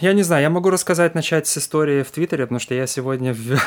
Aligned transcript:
Я 0.00 0.12
не 0.12 0.22
знаю, 0.22 0.42
я 0.42 0.50
могу 0.50 0.70
рассказать, 0.70 1.16
начать 1.16 1.48
с 1.48 1.58
истории 1.58 2.04
в 2.04 2.10
Твиттере, 2.12 2.44
потому 2.44 2.60
что 2.60 2.72
я 2.72 2.86
сегодня 2.86 3.34
в... 3.34 3.58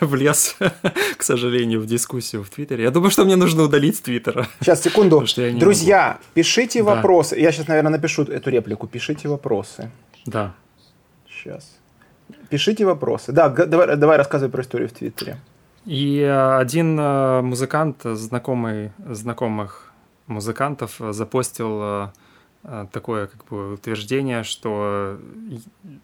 влез, 0.00 0.56
к 1.16 1.22
сожалению, 1.24 1.80
в 1.80 1.86
дискуссию 1.86 2.44
в 2.44 2.50
Твиттере. 2.50 2.84
Я 2.84 2.92
думаю, 2.92 3.10
что 3.10 3.24
мне 3.24 3.34
нужно 3.34 3.64
удалить 3.64 3.96
с 3.96 4.00
Твиттера. 4.00 4.46
Сейчас, 4.60 4.80
секунду. 4.80 5.24
Друзья, 5.58 6.06
могу. 6.06 6.24
пишите 6.34 6.84
да. 6.84 6.94
вопросы. 6.94 7.36
Я 7.36 7.50
сейчас, 7.50 7.66
наверное, 7.66 7.90
напишу 7.90 8.22
эту 8.22 8.50
реплику. 8.50 8.86
Пишите 8.86 9.28
вопросы. 9.28 9.90
Да. 10.24 10.54
Сейчас. 11.28 11.68
Пишите 12.48 12.86
вопросы. 12.86 13.32
Да, 13.32 13.48
давай, 13.48 13.96
давай 13.96 14.18
рассказывай 14.18 14.52
про 14.52 14.62
историю 14.62 14.88
в 14.88 14.92
Твиттере. 14.92 15.38
И 15.84 16.20
э, 16.20 16.58
один 16.58 16.96
э, 16.96 17.42
музыкант, 17.42 18.02
знакомый 18.04 18.92
знакомых 19.04 19.90
музыкантов, 20.28 21.00
запостил 21.10 21.80
э, 21.82 22.08
Э, 22.12 22.21
такое 22.92 23.26
как 23.26 23.44
бы 23.46 23.74
утверждение, 23.74 24.44
что 24.44 25.18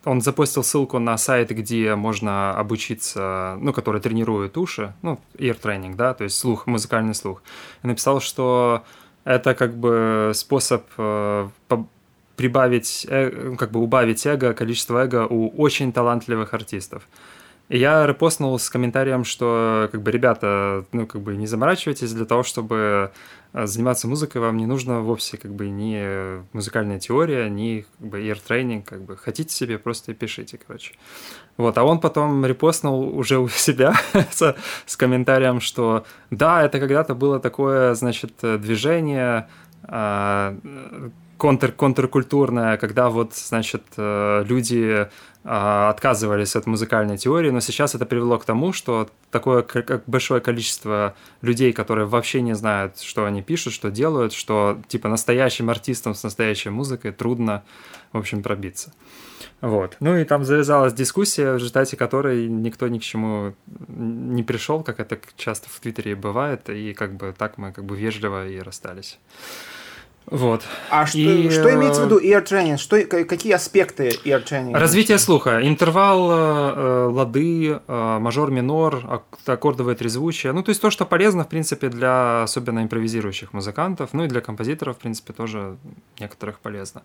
он 0.05 0.21
запустил 0.21 0.65
ссылку 0.65 0.99
на 0.99 1.17
сайт, 1.17 1.51
где 1.51 1.95
можно 1.95 2.53
обучиться, 2.59 3.57
ну, 3.61 3.73
который 3.73 4.01
тренирует 4.01 4.57
уши, 4.57 4.93
ну, 5.03 5.21
ear 5.35 5.59
training, 5.61 5.95
да, 5.95 6.15
то 6.15 6.25
есть 6.25 6.37
слух, 6.37 6.67
музыкальный 6.67 7.15
слух. 7.15 7.43
И 7.83 7.87
написал, 7.87 8.21
что 8.21 8.83
это 9.25 9.55
как 9.55 9.77
бы 9.77 10.33
способ 10.35 10.85
э, 10.97 11.49
прибавить, 12.37 13.07
э, 13.09 13.55
как 13.59 13.71
бы 13.71 13.81
убавить 13.81 14.27
эго, 14.27 14.55
количество 14.55 15.05
эго 15.05 15.27
у 15.27 15.49
очень 15.57 15.93
талантливых 15.93 16.55
артистов. 16.55 17.07
И 17.69 17.79
я 17.79 18.07
репостнул 18.07 18.59
с 18.59 18.71
комментарием, 18.71 19.25
что, 19.25 19.89
как 19.93 20.01
бы, 20.01 20.11
ребята, 20.11 20.85
ну, 20.93 21.07
как 21.07 21.21
бы, 21.21 21.37
не 21.37 21.47
заморачивайтесь 21.47 22.13
для 22.13 22.25
того, 22.25 22.43
чтобы 22.43 22.77
э, 22.77 23.09
заниматься 23.53 24.09
музыкой, 24.09 24.41
вам 24.41 24.57
не 24.57 24.67
нужно 24.67 25.01
вовсе, 25.01 25.37
как 25.37 25.55
бы, 25.55 25.69
ни 25.69 26.43
музыкальная 26.55 26.99
теория, 26.99 27.49
ни, 27.49 27.87
как 27.99 28.09
бы, 28.09 28.21
ear 28.21 28.39
training, 28.47 28.83
как 28.83 29.03
бы, 29.03 29.17
хотите 29.17 29.55
себе, 29.55 29.79
просто 29.79 30.15
пишите, 30.15 30.59
короче. 30.59 30.95
Вот, 31.57 31.77
а 31.79 31.85
он 31.85 32.01
потом 32.01 32.45
репостнул 32.45 33.17
уже 33.17 33.39
у 33.39 33.49
себя 33.49 33.95
с, 34.31 34.57
с 34.87 34.97
комментарием, 34.97 35.61
что 35.61 36.05
да, 36.31 36.63
это 36.63 36.79
когда-то 36.79 37.15
было 37.15 37.41
такое, 37.41 37.95
значит, 37.95 38.33
движение, 38.43 39.49
а, 39.83 40.57
контр 41.39 41.73
контркультурное, 41.73 42.77
когда 42.77 43.09
вот, 43.09 43.35
значит, 43.35 43.85
э, 43.97 44.45
люди 44.47 44.85
а, 44.93 45.11
отказывались 45.49 46.57
от 46.57 46.67
музыкальной 46.67 47.17
теории, 47.17 47.51
но 47.51 47.61
сейчас 47.61 47.95
это 47.95 48.05
привело 48.05 48.39
к 48.39 48.45
тому, 48.45 48.75
что 48.75 49.09
такое 49.31 49.65
большое 50.07 50.43
количество 50.43 51.15
людей, 51.41 51.73
которые 51.73 52.07
вообще 52.07 52.43
не 52.43 52.55
знают, 52.55 53.01
что 53.01 53.25
они 53.25 53.43
пишут, 53.43 53.73
что 53.73 53.91
делают, 53.91 54.35
что 54.35 54.79
типа 54.89 55.09
настоящим 55.09 55.71
артистам 55.71 56.15
с 56.15 56.23
настоящей 56.23 56.69
музыкой 56.69 57.13
трудно, 57.13 57.63
в 58.13 58.19
общем, 58.19 58.43
пробиться. 58.43 58.93
Вот. 59.63 59.97
Ну 60.01 60.17
и 60.17 60.25
там 60.25 60.45
завязалась 60.45 60.93
дискуссия, 60.93 61.53
в 61.53 61.57
результате 61.57 61.97
которой 61.97 62.47
никто 62.47 62.87
ни 62.89 62.99
к 62.99 63.03
чему 63.03 63.55
не 63.89 64.43
пришел, 64.43 64.83
как 64.83 65.01
это 65.01 65.19
часто 65.37 65.71
в 65.71 65.81
Твиттере 65.81 66.15
бывает, 66.15 66.69
и 66.69 66.93
как 66.93 67.15
бы 67.17 67.35
так 67.37 67.57
мы 67.57 67.73
как 67.73 67.85
бы 67.85 67.97
вежливо 67.97 68.47
и 68.47 68.59
расстались. 68.59 69.19
Вот. 70.31 70.63
А 70.91 71.07
что, 71.07 71.19
и, 71.19 71.49
что 71.49 71.75
имеется 71.75 72.03
в 72.03 72.05
виду 72.07 72.21
ear 72.21 72.45
training? 72.45 72.77
Что, 72.77 73.03
какие 73.05 73.53
аспекты 73.53 74.11
ear 74.25 74.45
training? 74.45 74.77
Развитие 74.77 75.19
слуха. 75.19 75.67
Интервал, 75.67 76.31
э, 76.31 77.07
лады, 77.07 77.81
э, 77.87 78.19
мажор, 78.21 78.51
минор, 78.51 79.23
аккордовое 79.47 79.95
трезвучие. 79.95 80.53
Ну, 80.53 80.63
то 80.63 80.71
есть 80.71 80.83
то, 80.83 80.91
что 80.91 81.07
полезно, 81.07 81.45
в 81.45 81.49
принципе, 81.49 81.89
для 81.89 82.43
особенно 82.43 82.83
импровизирующих 82.83 83.53
музыкантов, 83.53 84.11
ну 84.13 84.25
и 84.25 84.29
для 84.29 84.41
композиторов, 84.41 84.97
в 84.97 85.01
принципе, 85.01 85.33
тоже 85.33 85.77
некоторых 86.19 86.59
полезно. 86.59 87.03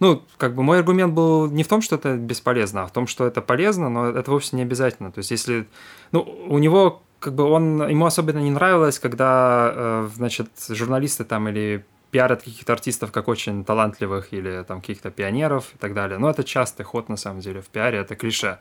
Ну, 0.00 0.22
как 0.38 0.54
бы 0.54 0.62
мой 0.62 0.78
аргумент 0.78 1.12
был 1.12 1.50
не 1.50 1.64
в 1.64 1.68
том, 1.68 1.82
что 1.82 1.96
это 1.96 2.16
бесполезно, 2.16 2.84
а 2.84 2.86
в 2.86 2.92
том, 2.92 3.06
что 3.06 3.26
это 3.26 3.42
полезно, 3.42 3.90
но 3.90 4.08
это 4.08 4.30
вовсе 4.30 4.56
не 4.56 4.62
обязательно. 4.62 5.12
То 5.12 5.18
есть 5.18 5.30
если... 5.30 5.66
Ну, 6.10 6.20
у 6.48 6.58
него 6.58 7.02
как 7.18 7.34
бы 7.34 7.44
он, 7.44 7.88
ему 7.88 8.04
особенно 8.04 8.40
не 8.40 8.50
нравилось, 8.50 8.98
когда, 8.98 9.72
э, 9.74 10.08
значит, 10.16 10.48
журналисты 10.68 11.24
там 11.24 11.48
или 11.48 11.84
пиарят 12.12 12.42
каких-то 12.42 12.74
артистов 12.74 13.10
как 13.10 13.26
очень 13.26 13.64
талантливых 13.64 14.34
или 14.34 14.62
там 14.68 14.80
каких-то 14.80 15.10
пионеров 15.10 15.72
и 15.74 15.78
так 15.78 15.94
далее. 15.94 16.18
Но 16.18 16.28
это 16.30 16.44
частый 16.44 16.84
ход 16.84 17.08
на 17.08 17.16
самом 17.16 17.40
деле 17.40 17.62
в 17.62 17.68
пиаре, 17.68 17.98
это 17.98 18.14
клише. 18.14 18.58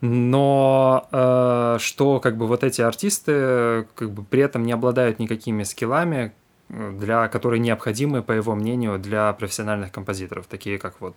Но 0.00 1.06
э, 1.12 1.76
что 1.80 2.18
как 2.18 2.38
бы 2.38 2.46
вот 2.46 2.64
эти 2.64 2.80
артисты 2.80 3.86
как 3.94 4.10
бы 4.10 4.24
при 4.24 4.40
этом 4.40 4.64
не 4.64 4.72
обладают 4.72 5.18
никакими 5.18 5.64
скиллами, 5.64 6.32
для, 6.68 7.28
которые 7.28 7.60
необходимы, 7.60 8.22
по 8.22 8.32
его 8.32 8.54
мнению, 8.54 8.98
для 8.98 9.32
профессиональных 9.32 9.92
композиторов, 9.92 10.46
такие 10.46 10.78
как 10.78 11.00
вот 11.00 11.16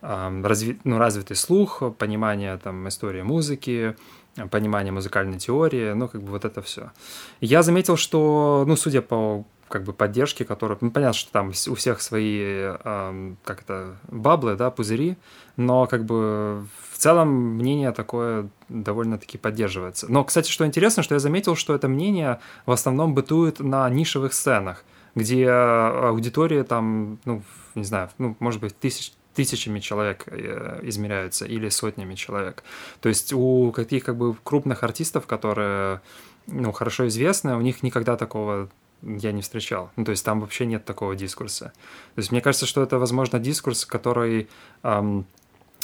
э, 0.00 0.42
разви, 0.42 0.78
ну, 0.84 0.98
развитый 0.98 1.36
слух, 1.36 1.82
понимание 1.98 2.56
там 2.56 2.88
истории 2.88 3.22
музыки, 3.22 3.96
понимание 4.50 4.92
музыкальной 4.92 5.38
теории, 5.38 5.92
ну, 5.92 6.08
как 6.08 6.22
бы 6.22 6.30
вот 6.30 6.46
это 6.46 6.62
все. 6.62 6.90
Я 7.42 7.62
заметил, 7.62 7.96
что, 7.98 8.64
ну, 8.66 8.76
судя 8.76 9.02
по 9.02 9.44
как 9.68 9.84
бы 9.84 9.92
поддержки, 9.92 10.42
которые, 10.42 10.78
ну, 10.80 10.90
понятно, 10.90 11.14
что 11.14 11.32
там 11.32 11.48
у 11.48 11.74
всех 11.74 12.00
свои, 12.00 12.40
э, 12.42 13.34
как 13.44 13.62
это, 13.62 13.96
баблы, 14.08 14.56
да, 14.56 14.70
пузыри, 14.70 15.16
но 15.56 15.86
как 15.86 16.04
бы 16.04 16.66
в 16.92 16.98
целом 16.98 17.28
мнение 17.28 17.92
такое 17.92 18.48
довольно-таки 18.68 19.38
поддерживается. 19.38 20.06
Но, 20.10 20.24
кстати, 20.24 20.50
что 20.50 20.66
интересно, 20.66 21.02
что 21.02 21.14
я 21.14 21.18
заметил, 21.18 21.56
что 21.56 21.74
это 21.74 21.88
мнение 21.88 22.40
в 22.64 22.72
основном 22.72 23.14
бытует 23.14 23.60
на 23.60 23.88
нишевых 23.90 24.34
сценах, 24.34 24.84
где 25.14 25.48
аудитория 25.50 26.62
там, 26.62 27.18
ну, 27.24 27.42
не 27.74 27.84
знаю, 27.84 28.10
ну, 28.18 28.36
может 28.38 28.60
быть, 28.60 28.78
тысяч, 28.78 29.12
тысячами 29.34 29.80
человек 29.80 30.24
э, 30.26 30.80
измеряются 30.82 31.44
или 31.44 31.68
сотнями 31.68 32.14
человек. 32.14 32.62
То 33.00 33.08
есть 33.08 33.32
у 33.32 33.72
каких 33.72 34.04
как 34.04 34.16
бы 34.16 34.34
крупных 34.42 34.82
артистов, 34.82 35.26
которые 35.26 36.00
ну, 36.46 36.72
хорошо 36.72 37.08
известны, 37.08 37.56
у 37.56 37.60
них 37.60 37.82
никогда 37.82 38.16
такого 38.16 38.68
я 39.02 39.32
не 39.32 39.42
встречал. 39.42 39.90
Ну, 39.96 40.04
то 40.04 40.10
есть 40.10 40.24
там 40.24 40.40
вообще 40.40 40.66
нет 40.66 40.84
такого 40.84 41.14
дискурса. 41.14 41.72
То 42.14 42.18
есть 42.18 42.32
мне 42.32 42.40
кажется, 42.40 42.66
что 42.66 42.82
это, 42.82 42.98
возможно, 42.98 43.38
дискурс, 43.38 43.84
который, 43.84 44.48
эм, 44.82 45.26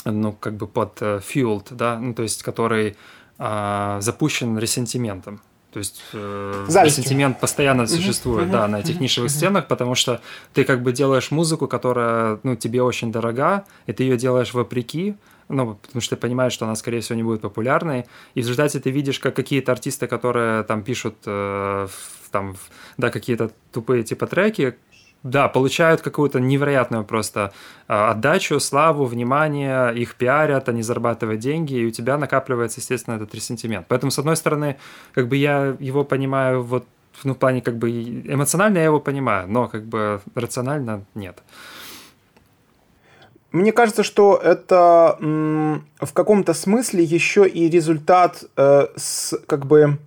ну, 0.05 0.33
как 0.33 0.55
бы 0.55 0.67
под 0.67 1.01
э, 1.01 1.19
fueled, 1.19 1.67
да, 1.71 1.99
ну, 1.99 2.13
то 2.13 2.23
есть 2.23 2.43
который 2.43 2.95
э, 3.37 3.97
запущен 4.01 4.57
ресентиментом. 4.57 5.41
То 5.71 5.79
есть 5.79 6.03
э, 6.13 6.65
ресентимент 6.83 7.39
постоянно 7.39 7.87
существует, 7.87 8.51
да, 8.51 8.67
на 8.67 8.79
этих 8.79 8.99
нишевых 8.99 9.31
сценах, 9.31 9.67
потому 9.67 9.95
что 9.95 10.21
ты 10.53 10.65
как 10.65 10.83
бы 10.83 10.91
делаешь 10.91 11.31
музыку, 11.31 11.67
которая, 11.67 12.39
ну, 12.43 12.55
тебе 12.55 12.83
очень 12.83 13.11
дорога, 13.11 13.65
и 13.87 13.93
ты 13.93 14.03
ее 14.03 14.17
делаешь 14.17 14.53
вопреки, 14.53 15.15
ну, 15.49 15.75
потому 15.75 16.01
что 16.01 16.15
ты 16.15 16.21
понимаешь, 16.21 16.53
что 16.53 16.65
она, 16.65 16.75
скорее 16.75 16.99
всего, 17.01 17.15
не 17.15 17.23
будет 17.23 17.41
популярной, 17.41 18.05
и 18.35 18.41
в 18.41 18.43
результате 18.43 18.79
ты 18.79 18.91
видишь, 18.91 19.19
как 19.19 19.35
какие-то 19.35 19.71
артисты, 19.71 20.07
которые 20.07 20.63
там 20.63 20.83
пишут 20.83 21.15
э, 21.25 21.87
там, 22.31 22.55
да, 22.97 23.09
какие-то 23.09 23.51
тупые 23.71 24.03
типа 24.03 24.27
треки, 24.27 24.75
да, 25.23 25.47
получают 25.47 26.01
какую-то 26.01 26.39
невероятную 26.39 27.05
просто 27.05 27.53
э, 27.87 27.93
отдачу, 27.93 28.59
славу, 28.59 29.05
внимание, 29.05 29.95
их 29.95 30.15
пиарят, 30.15 30.69
они 30.69 30.81
зарабатывают 30.81 31.39
деньги, 31.39 31.75
и 31.75 31.85
у 31.85 31.91
тебя 31.91 32.17
накапливается, 32.17 32.81
естественно, 32.81 33.15
этот 33.15 33.33
ресентимент. 33.33 33.87
Поэтому, 33.87 34.11
с 34.11 34.19
одной 34.19 34.35
стороны, 34.35 34.77
как 35.13 35.27
бы 35.27 35.37
я 35.37 35.75
его 35.79 36.03
понимаю 36.03 36.61
вот 36.63 36.85
ну, 37.23 37.33
в 37.33 37.37
плане 37.37 37.61
как 37.61 37.77
бы 37.77 37.91
эмоционально 37.91 38.79
я 38.79 38.85
его 38.85 38.99
понимаю, 38.99 39.47
но 39.47 39.67
как 39.67 39.85
бы 39.85 40.19
рационально 40.35 41.05
нет. 41.15 41.41
Мне 43.53 43.71
кажется, 43.71 44.01
что 44.01 44.35
это 44.35 45.17
в 45.19 46.13
каком-то 46.13 46.55
смысле 46.55 47.03
еще 47.03 47.47
и 47.47 47.69
результат 47.69 48.43
э, 48.57 48.87
с 48.95 49.37
как 49.45 49.67
бы 49.67 49.99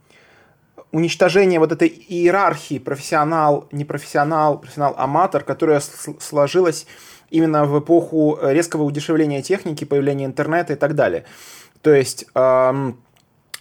уничтожения 0.91 1.61
вот 1.61 1.71
этой 1.71 1.87
иерархии 1.87 2.81
профессионал, 2.81 3.69
непрофессионал, 3.71 4.59
профессионал-аматор, 4.59 5.45
которая 5.45 5.81
сложилась 6.19 6.87
именно 7.31 7.67
в 7.67 7.79
эпоху 7.79 8.37
резкого 8.43 8.83
удешевления 8.83 9.43
техники, 9.43 9.85
появления 9.85 10.25
интернета 10.25 10.73
и 10.73 10.77
так 10.77 10.97
далее. 10.97 11.25
То 11.83 11.95
есть 11.95 12.27
эм, 12.35 12.99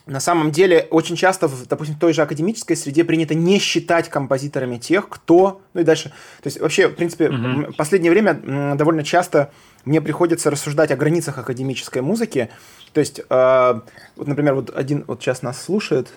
на 0.08 0.20
самом 0.20 0.52
деле 0.52 0.88
очень 0.92 1.16
часто, 1.16 1.48
в, 1.48 1.68
допустим, 1.68 1.96
в 1.96 2.00
той 2.00 2.14
же 2.14 2.22
академической 2.22 2.76
среде 2.76 3.04
принято 3.04 3.34
не 3.34 3.60
считать 3.60 4.10
композиторами 4.10 4.78
тех, 4.78 5.10
кто, 5.10 5.62
ну 5.74 5.82
и 5.82 5.84
дальше. 5.84 6.10
То 6.42 6.48
есть 6.48 6.60
вообще, 6.60 6.88
в 6.88 6.96
принципе, 6.96 7.26
mm-hmm. 7.26 7.74
в 7.74 7.76
последнее 7.76 8.12
время 8.12 8.76
довольно 8.76 9.04
часто 9.04 9.52
мне 9.86 10.02
приходится 10.02 10.52
рассуждать 10.52 10.92
о 10.92 10.96
границах 10.96 11.38
академической 11.38 12.02
музыки. 12.02 12.50
То 12.94 13.00
есть, 13.00 13.20
э, 13.20 13.82
вот, 14.16 14.28
например, 14.28 14.56
вот 14.56 14.76
один 14.76 15.06
вот 15.08 15.22
сейчас 15.22 15.42
нас 15.42 15.62
слушает, 15.62 16.10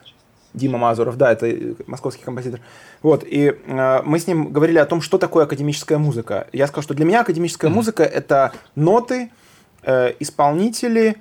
Дима 0.55 0.79
Мазуров, 0.79 1.17
да, 1.17 1.33
это 1.33 1.77
московский 1.87 2.25
композитор. 2.25 2.61
Вот, 3.03 3.25
и 3.25 3.55
э, 3.67 4.03
мы 4.05 4.19
с 4.19 4.27
ним 4.27 4.51
говорили 4.53 4.79
о 4.79 4.87
том, 4.87 5.01
что 5.01 5.19
такое 5.19 5.45
академическая 5.45 5.99
музыка. 5.99 6.49
Я 6.53 6.67
сказал, 6.67 6.83
что 6.83 6.95
для 6.95 7.05
меня 7.05 7.21
академическая 7.21 7.71
mm-hmm. 7.71 7.75
музыка 7.75 8.03
это 8.03 8.53
ноты, 8.75 9.31
э, 9.83 10.15
исполнители, 10.19 11.17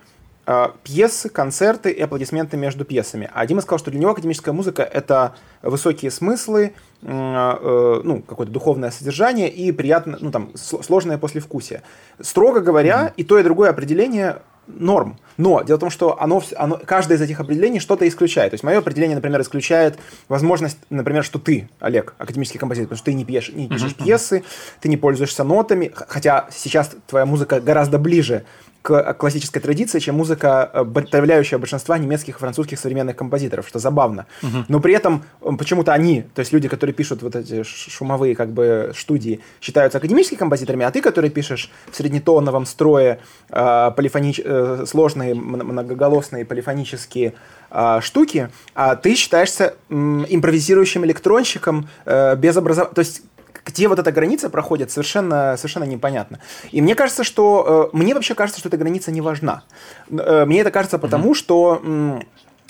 э, 0.46 0.68
пьесы, 0.84 1.30
концерты 1.30 1.92
и 1.92 2.02
аплодисменты 2.02 2.58
между 2.58 2.86
пьесами. 2.86 3.30
А 3.34 3.46
Дима 3.46 3.62
сказал, 3.62 3.80
что 3.80 3.92
для 3.92 4.00
него 4.00 4.12
академическая 4.12 4.54
музыка 4.54 4.84
это 4.84 5.36
высокие 5.62 6.10
смыслы, 6.10 6.74
ну, 7.02 8.24
какое-то 8.28 8.52
духовное 8.52 8.92
содержание 8.92 9.50
и 9.50 9.72
приятно, 9.72 10.18
ну, 10.20 10.32
там, 10.32 10.52
сложное 10.56 11.18
послевкусие. 11.18 11.84
Строго 12.20 12.60
говоря, 12.60 13.08
mm-hmm. 13.08 13.14
и 13.18 13.24
то, 13.24 13.38
и 13.38 13.44
другое 13.44 13.70
определение 13.70 14.38
норм. 14.68 15.18
Но 15.38 15.62
дело 15.62 15.78
в 15.78 15.80
том, 15.80 15.90
что 15.90 16.20
оно, 16.22 16.42
оно, 16.56 16.80
каждое 16.84 17.18
из 17.18 17.22
этих 17.22 17.40
определений 17.40 17.80
что-то 17.80 18.08
исключает. 18.08 18.52
То 18.52 18.56
есть 18.56 18.64
мое 18.64 18.80
определение, 18.80 19.16
например, 19.16 19.40
исключает 19.42 19.98
возможность, 20.28 20.78
например, 20.90 21.24
что 21.24 21.40
ты, 21.40 21.70
Олег, 21.80 22.16
академический 22.18 22.60
композитор, 22.60 22.90
потому 22.90 22.98
что 22.98 23.06
ты 23.06 23.14
не, 23.14 23.24
пьешь, 23.24 23.52
не 23.54 23.68
пишешь 23.68 23.92
uh-huh. 23.92 24.04
пьесы, 24.04 24.44
ты 24.82 24.90
не 24.90 24.98
пользуешься 24.98 25.44
нотами, 25.44 25.92
хотя 25.94 26.48
сейчас 26.52 26.92
твоя 27.06 27.26
музыка 27.26 27.62
гораздо 27.62 28.00
ближе 28.00 28.46
к 28.88 29.14
классической 29.16 29.60
традиции, 29.60 30.00
чем 30.00 30.16
музыка, 30.16 30.72
э, 30.74 30.86
подавляющая 30.86 31.58
большинства 31.58 31.98
немецких 31.98 32.38
и 32.38 32.40
французских 32.40 32.80
современных 32.80 33.18
композиторов, 33.18 33.68
что 33.68 33.80
забавно. 33.80 34.28
Угу. 34.42 34.66
Но 34.70 34.80
при 34.80 34.94
этом 34.94 35.26
почему-то 35.58 35.92
они, 35.92 36.22
то 36.34 36.40
есть 36.40 36.54
люди, 36.54 36.70
которые 36.70 36.94
пишут 36.94 37.22
вот 37.22 37.36
эти 37.36 37.64
шумовые 37.64 38.34
как 38.34 38.54
бы 38.54 38.94
студии, 38.96 39.42
считаются 39.60 39.98
академическими 39.98 40.38
композиторами, 40.38 40.86
а 40.86 40.92
ты, 40.92 41.02
который 41.02 41.30
пишешь 41.30 41.70
в 41.92 41.96
среднетоновом 41.98 42.66
строе 42.66 43.20
э, 43.50 43.92
полифонич... 43.94 44.40
э, 44.42 44.86
сложные 44.88 45.36
многоголосные 45.36 46.46
полифонические 46.46 47.34
э, 47.70 48.00
штуки, 48.02 48.50
а 48.74 48.96
ты 48.96 49.16
считаешься 49.16 49.74
э, 49.90 49.94
импровизирующим 50.30 51.04
электронщиком 51.04 51.90
э, 52.06 52.38
без 52.38 52.56
образования. 52.56 52.94
То 52.94 53.00
есть 53.00 53.22
где 53.68 53.88
вот 53.88 54.00
эта 54.00 54.12
граница 54.12 54.50
проходит, 54.50 54.92
совершенно, 54.92 55.58
совершенно 55.58 55.84
непонятно. 55.84 56.40
И 56.72 56.82
мне 56.82 56.96
кажется, 56.96 57.24
что... 57.24 57.90
Э, 57.94 57.98
мне 57.98 58.14
вообще 58.14 58.34
кажется, 58.34 58.60
что 58.60 58.70
эта 58.70 58.78
граница 58.78 59.12
не 59.12 59.22
важна. 59.22 59.64
Э, 60.10 60.46
мне 60.46 60.62
это 60.62 60.72
кажется 60.72 60.98
потому, 60.98 61.32
mm-hmm. 61.32 61.36
что... 61.36 61.82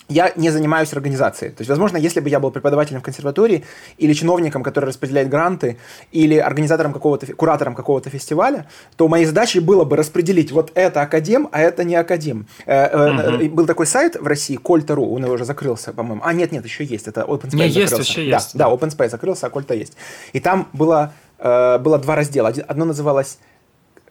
Я 0.09 0.31
не 0.37 0.49
занимаюсь 0.51 0.93
организацией. 0.93 1.51
То 1.51 1.61
есть, 1.61 1.69
возможно, 1.69 1.97
если 1.97 2.21
бы 2.21 2.29
я 2.29 2.39
был 2.39 2.49
преподавателем 2.49 3.01
в 3.01 3.03
консерватории 3.03 3.65
или 3.97 4.13
чиновником, 4.13 4.63
который 4.63 4.85
распределяет 4.85 5.27
гранты, 5.27 5.77
или 6.13 6.37
организатором 6.37 6.93
какого-то, 6.93 7.33
куратором 7.33 7.75
какого-то 7.75 8.09
фестиваля, 8.09 8.67
то 8.95 9.09
моей 9.09 9.25
задачей 9.25 9.59
было 9.59 9.83
бы 9.83 9.97
распределить 9.97 10.53
вот 10.53 10.71
это 10.75 11.01
академ, 11.01 11.49
а 11.51 11.59
это 11.59 11.83
не 11.83 11.95
академ. 11.95 12.47
Uh-huh. 12.65 13.49
Был 13.49 13.65
такой 13.65 13.85
сайт 13.85 14.15
в 14.15 14.25
России, 14.25 14.55
Кольта.ру, 14.55 15.13
он 15.13 15.25
уже 15.25 15.43
закрылся, 15.43 15.91
по-моему. 15.91 16.21
А, 16.23 16.31
нет, 16.31 16.53
нет, 16.53 16.63
еще 16.63 16.85
есть, 16.85 17.07
это 17.07 17.21
OpenSpace 17.21 17.55
не, 17.55 17.69
закрылся. 17.69 17.97
есть, 17.97 18.09
еще 18.09 18.29
да, 18.29 18.37
есть. 18.37 18.57
Да, 18.57 18.69
да, 18.69 18.75
OpenSpace 18.75 19.09
закрылся, 19.09 19.47
а 19.47 19.49
Кольта 19.49 19.73
есть. 19.73 19.97
И 20.31 20.39
там 20.39 20.69
было, 20.71 21.11
было 21.37 21.99
два 21.99 22.15
раздела. 22.15 22.53
Одно 22.67 22.85
называлось, 22.85 23.39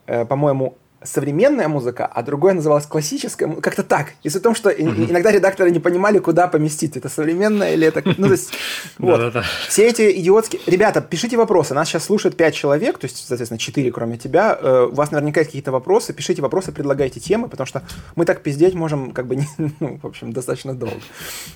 по-моему, 0.05 0.77
современная 1.07 1.69
музыка, 1.69 2.07
а 2.07 2.23
другое 2.23 2.55
называлось 2.55 2.87
классическая, 2.87 3.49
как-то 3.49 3.83
так. 3.83 4.13
Из-за 4.23 4.41
того, 4.41 4.55
что 4.55 4.71
mm-hmm. 4.71 5.11
иногда 5.11 5.31
редакторы 5.31 5.71
не 5.71 5.81
понимали, 5.81 6.19
куда 6.19 6.49
поместить, 6.49 6.97
это 6.97 7.09
современное 7.09 7.75
или 7.75 7.87
это... 7.87 8.03
Ну, 8.17 8.27
то 8.27 8.33
есть, 8.33 8.53
вот. 8.99 9.37
Все 9.69 9.87
эти 9.89 10.21
идиотские... 10.21 10.61
Ребята, 10.67 11.01
пишите 11.01 11.37
вопросы, 11.37 11.75
нас 11.75 11.89
сейчас 11.89 12.05
слушают 12.05 12.37
5 12.37 12.55
человек, 12.55 12.99
то 12.99 13.07
есть, 13.07 13.27
соответственно, 13.27 13.59
4 13.59 13.91
кроме 13.93 14.19
тебя, 14.19 14.59
э, 14.61 14.89
у 14.91 14.95
вас 14.95 15.11
наверняка 15.11 15.41
есть 15.41 15.51
какие-то 15.51 15.73
вопросы, 15.73 16.13
пишите 16.13 16.43
вопросы, 16.43 16.73
предлагайте 16.73 17.21
темы, 17.21 17.49
потому 17.49 17.67
что 17.67 17.83
мы 18.15 18.25
так 18.25 18.43
пиздеть 18.43 18.75
можем, 18.75 19.13
как 19.13 19.27
бы, 19.27 19.39
ну, 19.81 19.99
в 20.03 20.07
общем, 20.07 20.33
достаточно 20.33 20.75
долго. 20.75 21.01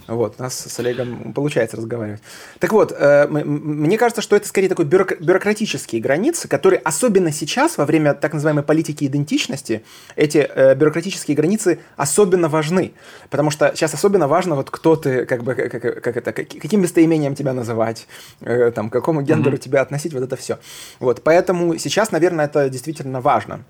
Вот, 0.07 0.37
у 0.39 0.43
нас 0.43 0.55
с 0.55 0.79
Олегом 0.79 1.33
получается 1.33 1.77
разговаривать. 1.77 2.23
Так 2.59 2.73
вот, 2.73 2.93
э, 2.97 3.27
мне 3.29 3.99
кажется, 3.99 4.23
что 4.23 4.37
это 4.37 4.49
скорее 4.49 4.69
такой 4.69 4.85
бюрократические 4.85 6.01
границы, 6.01 6.49
которые 6.49 6.81
особенно 6.81 7.33
сейчас, 7.33 7.79
во 7.79 7.85
время 7.85 8.15
так 8.15 8.33
называемой 8.33 8.63
политики 8.63 9.05
идентичности, 9.05 9.40
идентичности, 9.41 9.83
эти 10.17 10.39
э, 10.39 10.75
бюрократические 10.75 11.37
границы 11.37 11.79
особенно 11.97 12.49
важны. 12.49 12.93
Потому 13.31 13.51
что 13.51 13.73
сейчас 13.75 13.95
особенно 13.95 14.29
важно, 14.29 14.55
вот 14.55 14.71
кто 14.71 14.97
ты, 14.97 15.27
как 15.27 15.43
бы, 15.43 15.55
как, 15.55 16.03
как 16.03 16.17
это, 16.17 16.33
как, 16.33 16.49
каким 16.49 16.81
местоимением 16.81 17.35
тебя 17.35 17.53
называть, 17.53 18.07
э, 18.41 18.71
там, 18.71 18.91
к 18.91 18.93
какому 18.93 19.23
гендеру 19.23 19.57
mm-hmm. 19.57 19.61
тебя 19.61 19.83
относить, 19.83 20.13
вот 20.13 20.23
это 20.23 20.37
все. 20.37 20.59
Вот, 21.01 21.23
поэтому 21.23 21.79
сейчас, 21.79 22.13
наверное, 22.13 22.47
это 22.47 22.69
действительно 22.69 23.21
важно. 23.21 23.65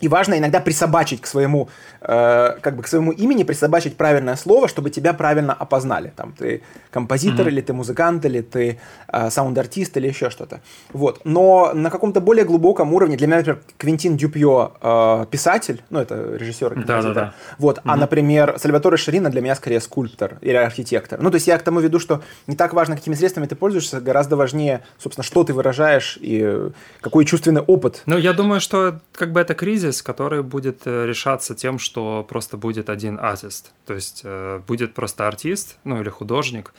И 0.00 0.08
важно 0.08 0.38
иногда 0.38 0.60
присобачить 0.60 1.20
к 1.20 1.26
своему, 1.26 1.68
э, 2.00 2.56
как 2.60 2.76
бы 2.76 2.82
к 2.82 2.88
своему 2.88 3.12
имени, 3.12 3.42
присобачить 3.42 3.96
правильное 3.96 4.36
слово, 4.36 4.68
чтобы 4.68 4.90
тебя 4.90 5.12
правильно 5.12 5.52
опознали. 5.52 6.12
Там 6.14 6.32
ты 6.32 6.62
композитор, 6.90 7.46
mm-hmm. 7.46 7.50
или 7.50 7.60
ты 7.60 7.72
музыкант, 7.72 8.24
или 8.24 8.40
ты 8.40 8.78
э, 9.08 9.30
саунд-артист, 9.30 9.96
или 9.96 10.08
еще 10.08 10.30
что-то. 10.30 10.60
Вот. 10.92 11.20
Но 11.24 11.72
на 11.74 11.90
каком-то 11.90 12.20
более 12.20 12.44
глубоком 12.44 12.94
уровне, 12.94 13.16
для 13.16 13.26
меня, 13.26 13.38
например, 13.38 13.60
Квинтин 13.76 14.16
Дюпье 14.16 14.72
э, 14.80 15.26
писатель, 15.30 15.82
ну, 15.90 16.00
это 16.00 16.36
режиссер. 16.36 16.84
Да, 16.84 17.02
да, 17.02 17.12
да. 17.12 17.34
Вот. 17.58 17.78
Mm-hmm. 17.78 17.82
А, 17.86 17.96
например, 17.96 18.54
Сальваторе 18.58 18.96
Ширина 18.96 19.30
для 19.30 19.40
меня 19.40 19.54
скорее 19.54 19.80
скульптор 19.80 20.38
или 20.40 20.56
архитектор. 20.56 21.20
Ну, 21.20 21.30
то 21.30 21.36
есть 21.36 21.46
я 21.46 21.58
к 21.58 21.62
тому 21.62 21.80
веду, 21.80 21.98
что 21.98 22.22
не 22.46 22.56
так 22.56 22.72
важно, 22.72 22.96
какими 22.96 23.14
средствами 23.14 23.46
ты 23.46 23.56
пользуешься, 23.56 24.00
гораздо 24.00 24.36
важнее, 24.36 24.82
собственно, 24.98 25.24
что 25.24 25.44
ты 25.44 25.52
выражаешь 25.52 26.18
и 26.20 26.70
какой 27.00 27.24
чувственный 27.24 27.62
опыт. 27.62 28.02
Ну, 28.06 28.16
я 28.18 28.32
думаю, 28.32 28.60
что 28.60 29.00
как 29.12 29.32
бы 29.32 29.40
это 29.40 29.54
кризис, 29.54 29.87
кризис, 29.88 30.02
который 30.02 30.42
будет 30.42 30.86
э, 30.86 31.06
решаться 31.06 31.54
тем, 31.54 31.78
что 31.78 32.24
просто 32.28 32.56
будет 32.56 32.90
один 32.90 33.18
артист. 33.18 33.72
То 33.86 33.94
есть 33.94 34.22
э, 34.24 34.60
будет 34.66 34.94
просто 34.94 35.26
артист, 35.26 35.78
ну 35.84 36.00
или 36.00 36.10
художник, 36.10 36.72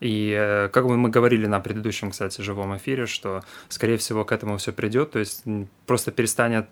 и 0.00 0.34
э, 0.38 0.68
как 0.68 0.84
бы 0.86 0.96
мы 0.96 1.10
говорили 1.10 1.46
на 1.46 1.60
предыдущем, 1.60 2.10
кстати, 2.10 2.42
живом 2.42 2.76
эфире, 2.76 3.06
что, 3.06 3.42
скорее 3.68 3.96
всего, 3.96 4.24
к 4.24 4.32
этому 4.32 4.56
все 4.56 4.72
придет, 4.72 5.12
то 5.12 5.18
есть 5.18 5.44
просто 5.86 6.10
перестанет 6.12 6.68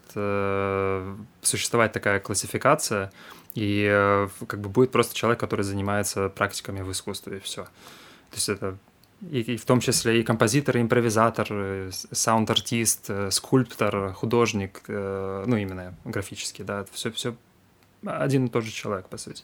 существовать 1.43 1.93
такая 1.93 2.21
классификация, 2.21 3.11
и 3.57 4.27
как 4.47 4.61
бы 4.61 4.69
будет 4.69 4.91
просто 4.93 5.15
человек, 5.15 5.41
который 5.41 5.65
занимается 5.65 6.29
практиками 6.29 6.83
в 6.83 6.91
искусстве, 6.91 7.37
и 7.37 7.41
все. 7.41 7.65
То 8.31 8.37
есть 8.37 8.49
это 8.49 8.77
и, 9.31 9.41
и 9.41 9.57
в 9.57 9.65
том 9.65 9.81
числе 9.81 10.21
и 10.21 10.23
композитор, 10.23 10.77
и 10.77 10.81
импровизатор, 10.81 11.47
э, 11.51 11.91
саунд-артист, 12.13 13.07
э, 13.09 13.31
скульптор, 13.31 14.13
художник, 14.13 14.83
э, 14.89 15.45
ну 15.47 15.57
именно 15.57 15.95
графический, 16.05 16.65
да, 16.65 16.85
все, 16.93 17.11
все 17.11 17.35
один 18.05 18.47
и 18.47 18.49
тот 18.49 18.65
же 18.65 18.71
человек, 18.71 19.09
по 19.09 19.19
сути. 19.19 19.43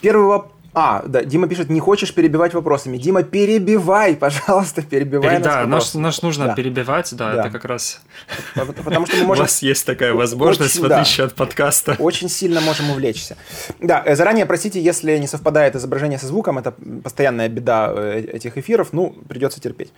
Первый, 0.00 0.42
а, 0.74 1.04
да, 1.06 1.22
Дима 1.22 1.46
пишет, 1.46 1.70
не 1.70 1.78
хочешь 1.78 2.12
перебивать 2.12 2.52
вопросами. 2.52 2.96
Дима, 2.96 3.22
перебивай, 3.22 4.16
пожалуйста, 4.16 4.82
перебивай 4.82 5.36
Пере, 5.36 5.44
Да, 5.44 5.66
наш, 5.66 5.94
наш 5.94 6.20
нужно 6.22 6.46
да. 6.46 6.54
перебивать, 6.54 7.14
да, 7.14 7.32
да, 7.32 7.40
это 7.40 7.50
как 7.50 7.64
раз... 7.64 8.00
Потому 8.56 9.06
что 9.06 9.16
мы 9.18 9.22
можем... 9.26 9.42
У 9.42 9.46
вас 9.46 9.62
есть 9.62 9.86
такая 9.86 10.12
возможность, 10.12 10.76
очень, 10.76 10.88
в 10.88 10.92
отличие 10.92 11.26
да, 11.26 11.30
от 11.30 11.34
подкаста. 11.34 11.96
Очень 12.00 12.28
сильно 12.28 12.60
можем 12.60 12.90
увлечься. 12.90 13.36
Да, 13.80 14.02
э, 14.04 14.16
заранее 14.16 14.46
простите, 14.46 14.80
если 14.80 15.16
не 15.18 15.28
совпадает 15.28 15.76
изображение 15.76 16.18
со 16.18 16.26
звуком, 16.26 16.58
это 16.58 16.72
постоянная 17.04 17.48
беда 17.48 17.92
э, 17.94 18.24
этих 18.32 18.58
эфиров, 18.58 18.88
ну, 18.92 19.14
придется 19.28 19.60
терпеть. 19.60 19.92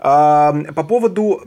А, 0.00 0.52
по 0.74 0.82
поводу 0.82 1.40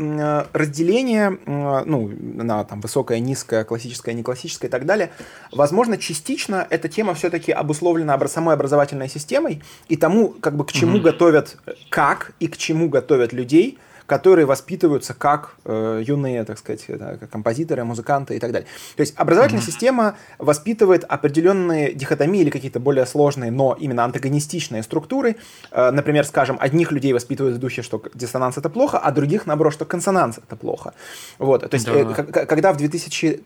разделения, 0.54 1.38
ну, 1.46 2.12
на 2.20 2.64
там 2.64 2.80
высокое, 2.80 3.20
низкое, 3.20 3.66
классическое, 3.66 4.16
не 4.16 4.24
классическое 4.24 4.70
и 4.70 4.72
так 4.72 4.86
далее, 4.86 5.12
возможно, 5.52 5.98
частично 5.98 6.66
эта 6.70 6.88
тема 6.88 7.14
все-таки 7.14 7.52
обусловлена 7.52 8.18
самой 8.30 8.56
образованием 8.56 8.69
образовательной 8.70 9.10
системой 9.10 9.62
и 9.88 9.96
тому, 9.96 10.30
как 10.30 10.56
бы 10.56 10.66
к 10.66 10.72
чему 10.72 10.98
mm-hmm. 10.98 11.02
готовят, 11.02 11.58
как 11.90 12.34
и 12.40 12.48
к 12.48 12.58
чему 12.58 12.90
готовят 12.90 13.34
людей, 13.34 13.78
которые 14.06 14.46
воспитываются 14.46 15.14
как 15.14 15.56
э, 15.66 16.04
юные, 16.06 16.44
так 16.44 16.58
сказать, 16.58 16.84
да, 16.88 17.18
как 17.18 17.30
композиторы, 17.30 17.84
музыканты 17.84 18.36
и 18.36 18.40
так 18.40 18.52
далее. 18.52 18.68
То 18.96 19.02
есть 19.02 19.14
образовательная 19.16 19.62
mm-hmm. 19.62 19.66
система 19.66 20.16
воспитывает 20.40 21.04
определенные 21.04 21.94
дихотомии 21.94 22.42
или 22.42 22.50
какие-то 22.50 22.80
более 22.80 23.06
сложные, 23.06 23.52
но 23.52 23.76
именно 23.80 24.04
антагонистичные 24.04 24.84
структуры. 24.84 25.36
Э, 25.72 25.92
например, 25.92 26.26
скажем, 26.26 26.58
одних 26.60 26.92
людей 26.92 27.14
воспитывают 27.14 27.58
в 27.58 27.60
духе, 27.60 27.84
что 27.84 28.02
диссонанс 28.16 28.58
это 28.58 28.70
плохо, 28.70 28.98
а 28.98 29.12
других, 29.12 29.46
наоборот, 29.46 29.74
что 29.74 29.86
консонанс 29.86 30.38
это 30.38 30.56
плохо. 30.56 30.94
Вот. 31.38 31.70
То 31.70 31.76
есть, 31.76 31.86
да. 31.86 31.94
э, 31.94 32.46
когда 32.46 32.74
в 32.74 32.78
2000 32.78 33.44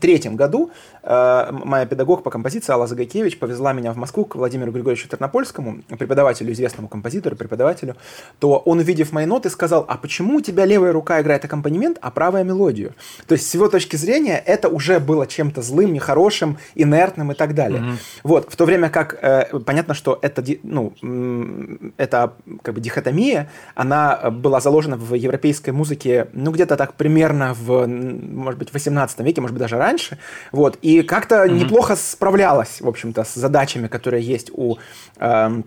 третьем 0.00 0.36
году 0.36 0.70
э, 1.02 1.48
моя 1.50 1.86
педагог 1.86 2.22
по 2.22 2.30
композиции 2.30 2.72
Алла 2.72 2.86
Загайкевич 2.86 3.38
повезла 3.38 3.72
меня 3.72 3.92
в 3.92 3.96
Москву 3.96 4.24
к 4.24 4.36
Владимиру 4.36 4.72
Григорьевичу 4.72 5.08
Тернопольскому, 5.08 5.82
преподавателю, 5.98 6.52
известному 6.52 6.88
композитору, 6.88 7.36
преподавателю, 7.36 7.96
то 8.38 8.58
он, 8.58 8.78
увидев 8.78 9.12
мои 9.12 9.26
ноты, 9.26 9.50
сказал, 9.50 9.84
а 9.88 9.96
почему 9.96 10.36
у 10.36 10.40
тебя 10.40 10.64
левая 10.64 10.92
рука 10.92 11.20
играет 11.20 11.44
аккомпанемент, 11.44 11.98
а 12.00 12.10
правая 12.10 12.44
мелодию? 12.44 12.94
То 13.26 13.34
есть 13.34 13.48
с 13.48 13.54
его 13.54 13.68
точки 13.68 13.96
зрения 13.96 14.42
это 14.44 14.68
уже 14.68 15.00
было 15.00 15.26
чем-то 15.26 15.62
злым, 15.62 15.92
нехорошим, 15.92 16.58
инертным 16.74 17.32
и 17.32 17.34
так 17.34 17.54
далее. 17.54 17.80
Mm-hmm. 17.80 17.96
Вот, 18.22 18.52
в 18.52 18.56
то 18.56 18.64
время 18.64 18.90
как 18.90 19.18
э, 19.20 19.58
понятно, 19.64 19.94
что 19.94 20.18
это, 20.22 20.44
ну, 20.62 20.92
эта 21.96 22.34
как 22.62 22.74
бы 22.74 22.80
дихотомия, 22.80 23.50
она 23.74 24.30
была 24.30 24.60
заложена 24.60 24.96
в 24.96 25.14
европейской 25.14 25.70
музыке, 25.70 26.28
ну, 26.32 26.50
где-то 26.50 26.76
так 26.76 26.94
примерно 26.94 27.54
в, 27.54 27.86
может 27.86 28.58
быть, 28.58 28.70
в 28.70 28.74
18 28.74 29.20
веке, 29.20 29.40
может 29.48 29.54
быть, 29.54 29.60
даже 29.60 29.76
раньше. 29.76 30.18
Вот. 30.52 30.78
И 30.82 31.02
как-то 31.02 31.44
mm-hmm. 31.44 31.58
неплохо 31.58 31.96
справлялась, 31.96 32.80
в 32.80 32.88
общем-то, 32.88 33.24
с 33.24 33.34
задачами, 33.34 33.88
которые 33.88 34.22
есть 34.22 34.50
у... 34.52 34.76
Э, 35.16 35.62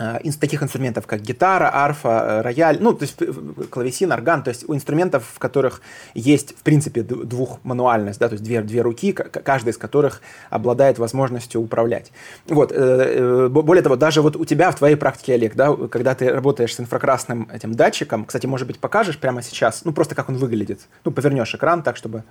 Э, 0.00 0.20
из 0.22 0.36
таких 0.36 0.62
инструментов, 0.62 1.08
как 1.08 1.22
гитара, 1.22 1.70
арфа, 1.74 2.08
э, 2.08 2.40
рояль, 2.42 2.78
ну, 2.80 2.92
то 2.92 3.02
есть 3.02 3.20
клавесин, 3.68 4.12
орган, 4.12 4.44
то 4.44 4.50
есть 4.50 4.68
у 4.68 4.74
инструментов, 4.74 5.24
в 5.34 5.40
которых 5.40 5.82
есть, 6.14 6.56
в 6.56 6.62
принципе, 6.62 7.02
двухмануальность, 7.02 8.20
да, 8.20 8.28
то 8.28 8.34
есть 8.34 8.44
две, 8.44 8.62
две 8.62 8.82
руки, 8.82 9.12
каждая 9.12 9.72
из 9.72 9.76
которых 9.76 10.22
обладает 10.50 10.98
возможностью 10.98 11.60
управлять. 11.60 12.12
Вот, 12.46 12.70
э, 12.72 13.48
более 13.48 13.82
того, 13.82 13.96
даже 13.96 14.22
вот 14.22 14.36
у 14.36 14.44
тебя 14.44 14.70
в 14.70 14.76
твоей 14.76 14.94
практике, 14.94 15.34
Олег, 15.34 15.56
да, 15.56 15.74
когда 15.74 16.14
ты 16.14 16.30
работаешь 16.30 16.76
с 16.76 16.80
инфракрасным 16.80 17.48
этим 17.52 17.74
датчиком, 17.74 18.24
кстати, 18.24 18.46
может 18.46 18.68
быть, 18.68 18.78
покажешь 18.78 19.18
прямо 19.18 19.42
сейчас, 19.42 19.84
ну, 19.84 19.92
просто 19.92 20.14
как 20.14 20.28
он 20.28 20.36
выглядит, 20.36 20.82
ну, 21.04 21.10
повернешь 21.10 21.52
экран 21.56 21.82
так, 21.82 21.96
чтобы... 21.96 22.22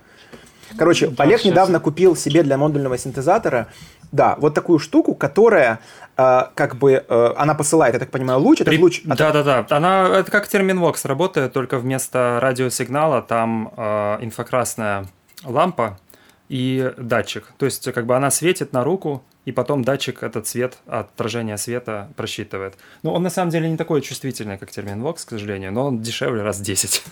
Короче, 0.76 1.08
да, 1.08 1.24
Олег 1.24 1.40
сейчас. 1.40 1.52
недавно 1.52 1.80
купил 1.80 2.16
себе 2.16 2.42
для 2.42 2.58
модульного 2.58 2.98
синтезатора, 2.98 3.68
да, 4.12 4.36
вот 4.38 4.54
такую 4.54 4.78
штуку, 4.78 5.14
которая 5.14 5.80
э, 6.16 6.42
как 6.54 6.76
бы, 6.76 7.04
э, 7.06 7.32
она 7.36 7.54
посылает, 7.54 7.94
я 7.94 8.00
так 8.00 8.10
понимаю, 8.10 8.40
луч, 8.40 8.60
этот 8.60 8.72
При... 8.72 8.80
луч... 8.80 9.02
Да-да-да, 9.04 9.66
она, 9.70 10.08
это 10.08 10.30
как 10.30 10.48
терминвокс 10.48 11.04
работает, 11.04 11.52
только 11.52 11.78
вместо 11.78 12.38
радиосигнала 12.40 13.22
там 13.22 13.72
э, 13.76 14.18
инфракрасная 14.20 15.06
лампа 15.44 15.98
и 16.48 16.92
датчик. 16.96 17.52
То 17.58 17.66
есть, 17.66 17.92
как 17.92 18.06
бы 18.06 18.16
она 18.16 18.30
светит 18.30 18.72
на 18.72 18.82
руку, 18.84 19.22
и 19.48 19.52
потом 19.52 19.82
датчик 19.82 20.22
этот 20.22 20.46
цвет, 20.46 20.76
отражение 20.86 21.56
света 21.56 22.10
просчитывает. 22.16 22.74
Ну, 23.02 23.12
он 23.12 23.22
на 23.22 23.30
самом 23.30 23.50
деле 23.50 23.70
не 23.70 23.78
такой 23.78 24.02
чувствительный, 24.02 24.58
как 24.58 24.70
термин 24.70 25.02
Vox, 25.02 25.24
к 25.24 25.30
сожалению, 25.30 25.72
но 25.72 25.86
он 25.86 26.02
дешевле 26.02 26.42
раз 26.42 26.58
в 26.58 26.62
10. 26.62 27.04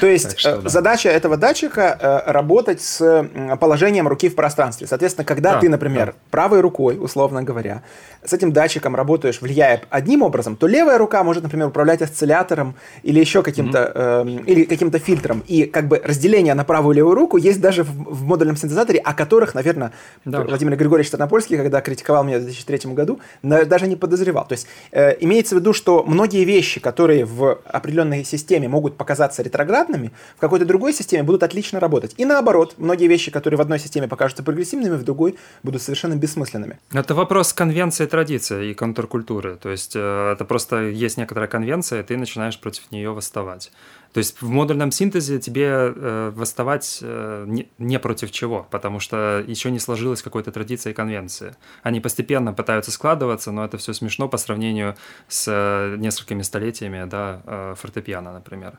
То 0.00 0.06
есть 0.06 0.38
что, 0.38 0.50
э, 0.50 0.60
да. 0.60 0.68
задача 0.68 1.08
этого 1.08 1.38
датчика 1.38 1.96
э, 2.26 2.32
работать 2.32 2.82
с 2.82 3.26
положением 3.58 4.08
руки 4.08 4.28
в 4.28 4.34
пространстве. 4.34 4.86
Соответственно, 4.86 5.24
когда 5.24 5.54
да, 5.54 5.60
ты, 5.60 5.70
например, 5.70 6.08
да. 6.08 6.12
правой 6.30 6.60
рукой, 6.60 6.98
условно 7.00 7.42
говоря, 7.42 7.82
с 8.22 8.34
этим 8.34 8.52
датчиком 8.52 8.94
работаешь, 8.94 9.40
влияя 9.40 9.80
одним 9.88 10.20
образом, 10.20 10.56
то 10.56 10.66
левая 10.66 10.98
рука 10.98 11.24
может, 11.24 11.42
например, 11.42 11.68
управлять 11.68 12.02
осциллятором 12.02 12.74
или 13.02 13.18
еще 13.18 13.42
каким-то 13.42 13.78
mm-hmm. 13.78 14.40
э, 14.46 14.52
или 14.52 14.64
каким-то 14.64 14.98
фильтром. 14.98 15.42
И 15.46 15.64
как 15.64 15.88
бы 15.88 15.98
разделение 16.04 16.52
на 16.52 16.64
правую 16.64 16.92
и 16.92 16.96
левую 16.96 17.14
руку 17.14 17.38
есть 17.38 17.62
даже 17.62 17.84
в, 17.84 17.88
в 17.88 18.26
модульном 18.26 18.58
синтезаторе, 18.58 18.98
о 18.98 19.14
которых, 19.14 19.54
наверное, 19.54 19.92
да. 20.26 20.42
Владимир 20.42 20.76
Григорьевич 20.76 21.10
Тарнопольский, 21.10 21.56
когда 21.56 21.69
критиковал 21.80 22.24
меня 22.24 22.38
в 22.38 22.42
2003 22.42 22.92
году, 22.92 23.20
даже 23.42 23.86
не 23.86 23.96
подозревал. 23.96 24.46
То 24.46 24.54
есть 24.54 24.66
э, 24.90 25.16
имеется 25.20 25.54
в 25.54 25.58
виду, 25.58 25.72
что 25.72 26.02
многие 26.02 26.44
вещи, 26.44 26.80
которые 26.80 27.24
в 27.24 27.60
определенной 27.64 28.24
системе 28.24 28.68
могут 28.68 28.96
показаться 28.96 29.42
ретроградными, 29.42 30.10
в 30.36 30.40
какой-то 30.40 30.64
другой 30.64 30.92
системе 30.92 31.22
будут 31.22 31.42
отлично 31.42 31.80
работать. 31.80 32.14
И 32.16 32.24
наоборот, 32.24 32.74
многие 32.78 33.06
вещи, 33.06 33.30
которые 33.30 33.58
в 33.58 33.60
одной 33.60 33.78
системе 33.78 34.08
покажутся 34.08 34.42
прогрессивными, 34.42 34.96
в 34.96 35.04
другой 35.04 35.36
будут 35.62 35.82
совершенно 35.82 36.14
бессмысленными. 36.14 36.78
Это 36.92 37.14
вопрос 37.14 37.52
конвенции 37.52 38.06
традиции 38.06 38.70
и 38.70 38.74
контркультуры. 38.74 39.56
То 39.56 39.70
есть 39.70 39.92
э, 39.94 40.32
это 40.32 40.44
просто 40.44 40.88
есть 40.88 41.16
некоторая 41.16 41.48
конвенция, 41.48 42.00
и 42.00 42.02
ты 42.02 42.16
начинаешь 42.16 42.58
против 42.58 42.90
нее 42.90 43.10
восставать. 43.10 43.70
То 44.12 44.18
есть 44.18 44.42
в 44.42 44.48
модульном 44.48 44.90
синтезе 44.90 45.38
тебе 45.38 45.66
э, 45.68 46.32
восставать 46.34 46.98
э, 47.00 47.44
не, 47.46 47.68
не 47.78 47.98
против 48.00 48.32
чего, 48.32 48.66
потому 48.70 48.98
что 48.98 49.44
еще 49.46 49.70
не 49.70 49.78
сложилась 49.78 50.20
какой-то 50.20 50.50
традиция 50.50 50.90
и 50.90 50.94
конвенции. 50.94 51.54
Они 51.84 52.00
постепенно 52.00 52.52
пытаются 52.52 52.90
складываться, 52.90 53.52
но 53.52 53.64
это 53.64 53.78
все 53.78 53.92
смешно 53.92 54.28
по 54.28 54.36
сравнению 54.36 54.96
с 55.28 55.46
э, 55.48 55.96
несколькими 55.96 56.42
столетиями 56.42 57.08
да, 57.08 57.42
э, 57.46 57.74
фортепиано, 57.78 58.32
например. 58.32 58.78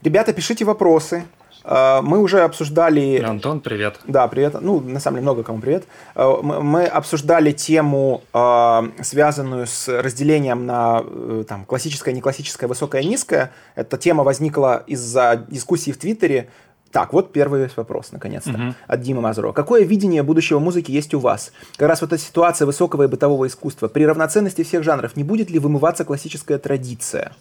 Ребята, 0.00 0.32
пишите 0.32 0.64
вопросы. 0.64 1.26
Э, 1.64 2.00
мы 2.02 2.18
уже 2.20 2.40
обсуждали... 2.40 3.18
Антон, 3.18 3.60
привет. 3.60 4.00
Да, 4.06 4.26
привет. 4.28 4.56
Ну, 4.60 4.80
на 4.80 5.00
самом 5.00 5.16
деле, 5.16 5.22
много 5.22 5.42
кому 5.42 5.60
привет. 5.60 5.84
Э, 6.14 6.32
мы 6.42 6.84
обсуждали 6.84 7.52
тему, 7.52 8.22
э, 8.32 8.82
связанную 9.02 9.66
с 9.66 9.88
разделением 9.88 10.66
на 10.66 11.04
там, 11.48 11.64
классическое, 11.64 12.14
неклассическое, 12.14 12.68
высокое, 12.68 13.02
низкое. 13.02 13.52
Эта 13.74 13.96
тема 13.96 14.24
возникла 14.24 14.82
из-за 14.86 15.44
дискуссии 15.48 15.90
в 15.90 15.98
Твиттере. 15.98 16.48
Так, 16.90 17.14
вот 17.14 17.32
первый 17.32 17.70
вопрос, 17.74 18.12
наконец-то, 18.12 18.50
угу. 18.50 18.74
от 18.86 19.00
Димы 19.00 19.22
Мазурова. 19.22 19.54
Какое 19.54 19.82
видение 19.82 20.22
будущего 20.22 20.58
музыки 20.58 20.90
есть 20.90 21.14
у 21.14 21.20
вас? 21.20 21.52
Как 21.76 21.88
раз 21.88 22.02
вот 22.02 22.12
эта 22.12 22.22
ситуация 22.22 22.66
высокого 22.66 23.04
и 23.04 23.06
бытового 23.06 23.46
искусства. 23.46 23.88
При 23.88 24.04
равноценности 24.04 24.62
всех 24.62 24.82
жанров 24.82 25.16
не 25.16 25.24
будет 25.24 25.50
ли 25.50 25.58
вымываться 25.58 26.04
классическая 26.04 26.58
традиция? 26.58 27.32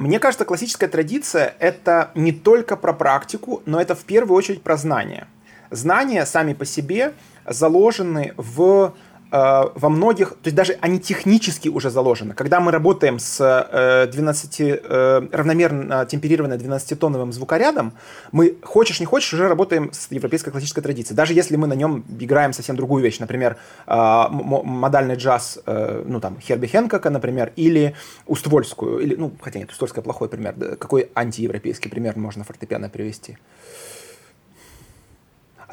Мне 0.00 0.18
кажется, 0.18 0.46
классическая 0.46 0.88
традиция– 0.88 1.54
это 1.58 2.10
не 2.14 2.32
только 2.32 2.78
про 2.78 2.94
практику, 2.94 3.62
но 3.66 3.78
это 3.78 3.94
в 3.94 4.04
первую 4.04 4.34
очередь 4.34 4.62
про 4.62 4.78
знания. 4.78 5.28
Знания 5.68 6.24
сами 6.24 6.54
по 6.54 6.64
себе 6.64 7.12
заложены 7.46 8.32
в 8.38 8.94
во 9.30 9.88
многих, 9.88 10.30
то 10.30 10.46
есть 10.46 10.56
даже 10.56 10.76
они 10.80 10.98
технически 10.98 11.68
уже 11.68 11.90
заложены. 11.90 12.34
Когда 12.34 12.60
мы 12.60 12.72
работаем 12.72 13.18
с 13.18 14.08
12, 14.12 14.60
э, 14.60 14.80
э, 14.82 15.28
равномерно 15.30 16.04
темперированным 16.06 16.58
12-тоновым 16.58 17.32
звукорядом, 17.32 17.92
мы, 18.32 18.56
хочешь 18.62 18.98
не 19.00 19.06
хочешь, 19.06 19.32
уже 19.32 19.48
работаем 19.48 19.92
с 19.92 20.10
европейской 20.10 20.50
классической 20.50 20.82
традицией. 20.82 21.16
Даже 21.16 21.34
если 21.34 21.56
мы 21.56 21.68
на 21.68 21.74
нем 21.74 22.04
играем 22.18 22.52
совсем 22.52 22.76
другую 22.76 23.04
вещь, 23.04 23.20
например, 23.20 23.56
модальный 23.86 25.14
джаз, 25.14 25.60
ну 25.66 26.20
там, 26.20 26.40
Херби 26.40 26.66
Хенкока, 26.66 27.10
например, 27.10 27.52
или 27.56 27.94
Уствольскую, 28.26 28.98
или, 28.98 29.14
ну, 29.14 29.32
хотя 29.40 29.58
нет, 29.58 29.70
Уствольская 29.70 30.02
плохой 30.02 30.28
пример, 30.28 30.54
какой 30.78 31.10
антиевропейский 31.14 31.90
пример 31.90 32.16
можно 32.16 32.44
фортепиано 32.44 32.88
привести? 32.88 33.38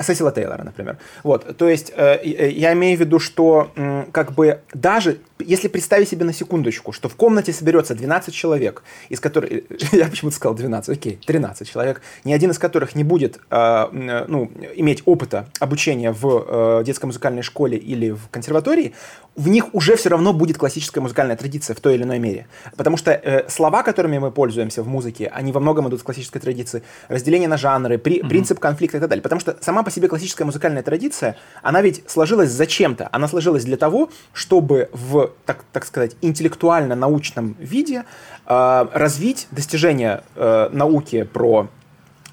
Сесила 0.01 0.31
Тейлора, 0.31 0.63
например. 0.63 0.97
Вот, 1.23 1.57
то 1.57 1.69
есть 1.69 1.91
э, 1.95 2.17
э, 2.23 2.49
я 2.51 2.73
имею 2.73 2.97
в 2.97 2.99
виду, 3.01 3.19
что 3.19 3.71
э, 3.75 4.05
как 4.11 4.33
бы 4.33 4.61
даже 4.73 5.19
если 5.39 5.67
представить 5.67 6.09
себе 6.09 6.25
на 6.25 6.33
секундочку, 6.33 6.91
что 6.91 7.09
в 7.09 7.15
комнате 7.15 7.53
соберется 7.53 7.95
12 7.95 8.33
человек, 8.33 8.83
из 9.09 9.19
которых, 9.19 9.51
я 9.91 10.07
почему-то 10.07 10.35
сказал 10.35 10.55
12, 10.55 10.97
окей, 10.97 11.19
13 11.25 11.69
человек, 11.69 12.01
ни 12.23 12.33
один 12.33 12.51
из 12.51 12.59
которых 12.59 12.95
не 12.95 13.03
будет 13.03 13.39
э, 13.49 14.25
ну, 14.27 14.51
иметь 14.75 15.03
опыта 15.05 15.47
обучения 15.59 16.11
в 16.11 16.79
э, 16.79 16.83
детской 16.85 17.05
музыкальной 17.05 17.43
школе 17.43 17.77
или 17.77 18.11
в 18.11 18.29
консерватории, 18.29 18.93
в 19.38 19.48
них 19.48 19.74
уже 19.74 19.96
все 19.96 20.10
равно 20.10 20.34
будет 20.34 20.58
классическая 20.58 21.00
музыкальная 21.00 21.38
традиция 21.38 21.75
в 21.75 21.79
той 21.79 21.94
или 21.94 22.03
иной 22.03 22.17
мере. 22.17 22.48
Потому 22.75 22.98
что 22.98 23.12
э, 23.12 23.48
слова, 23.48 23.84
которыми 23.84 24.17
мы 24.17 24.32
пользуемся 24.32 24.82
в 24.82 24.88
музыке, 24.88 25.32
они 25.34 25.51
во 25.51 25.60
многом 25.60 25.88
идут 25.88 26.00
с 26.00 26.03
классической 26.03 26.39
традиции. 26.39 26.82
Разделение 27.08 27.48
на 27.48 27.58
жанры, 27.58 28.00
при, 28.00 28.20
mm-hmm. 28.20 28.29
принцип 28.29 28.60
конфликта 28.60 28.98
и 28.98 29.00
так 29.00 29.10
далее. 29.10 29.22
Потому 29.22 29.39
что 29.39 29.56
сама 29.62 29.84
по 29.84 29.91
себе 29.91 30.08
классическая 30.08 30.44
музыкальная 30.44 30.82
традиция, 30.82 31.38
она 31.62 31.84
ведь 31.84 32.03
сложилась 32.08 32.50
зачем-то. 32.50 33.10
Она 33.12 33.27
сложилась 33.27 33.63
для 33.63 33.77
того, 33.77 34.10
чтобы 34.34 34.89
в, 34.91 35.29
так, 35.46 35.63
так 35.72 35.86
сказать, 35.86 36.15
интеллектуально-научном 36.22 37.56
виде 37.60 38.06
э, 38.48 38.88
развить 38.91 39.48
достижения 39.51 40.24
э, 40.36 40.70
науки 40.72 41.24
про 41.24 41.70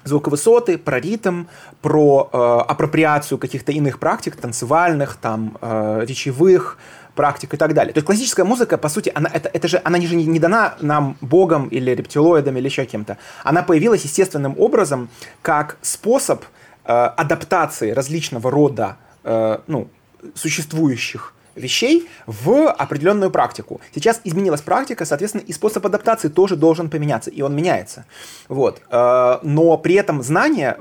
звуковысоты, 0.05 0.77
про 0.77 0.99
ритм, 0.99 1.45
про 1.81 2.29
э, 2.31 2.37
апроприацию 2.71 3.37
каких-то 3.37 3.71
иных 3.71 3.99
практик, 3.99 4.35
танцевальных, 4.35 5.17
там, 5.17 5.57
э, 5.61 6.05
речевых 6.07 6.77
практик 7.15 7.53
и 7.53 7.57
так 7.57 7.73
далее. 7.73 7.93
То 7.93 7.97
есть 7.97 8.05
классическая 8.05 8.43
музыка, 8.43 8.77
по 8.77 8.89
сути, 8.89 9.11
она, 9.15 9.29
это, 9.33 9.49
это 9.51 9.67
же, 9.67 9.81
она 9.83 9.99
же 9.99 10.15
не, 10.15 10.25
не 10.25 10.39
дана 10.39 10.75
нам 10.81 11.17
богом 11.21 11.67
или 11.69 11.91
рептилоидом 11.91 12.57
или 12.57 12.65
еще 12.65 12.85
кем-то. 12.85 13.17
Она 13.43 13.63
появилась 13.63 14.03
естественным 14.03 14.55
образом 14.57 15.09
как 15.41 15.77
способ 15.81 16.43
э, 16.85 16.93
адаптации 16.93 17.91
различного 17.91 18.51
рода 18.51 18.97
э, 19.23 19.59
ну, 19.67 19.87
существующих 20.35 21.33
вещей 21.55 22.07
в 22.25 22.69
определенную 22.69 23.31
практику. 23.31 23.81
Сейчас 23.93 24.21
изменилась 24.23 24.61
практика, 24.61 25.05
соответственно, 25.05 25.41
и 25.41 25.53
способ 25.53 25.85
адаптации 25.85 26.29
тоже 26.29 26.55
должен 26.55 26.89
поменяться, 26.89 27.29
и 27.29 27.41
он 27.41 27.55
меняется. 27.55 28.05
Вот. 28.49 28.81
Э, 28.89 29.39
но 29.43 29.77
при 29.77 29.95
этом 29.95 30.21
знания, 30.21 30.77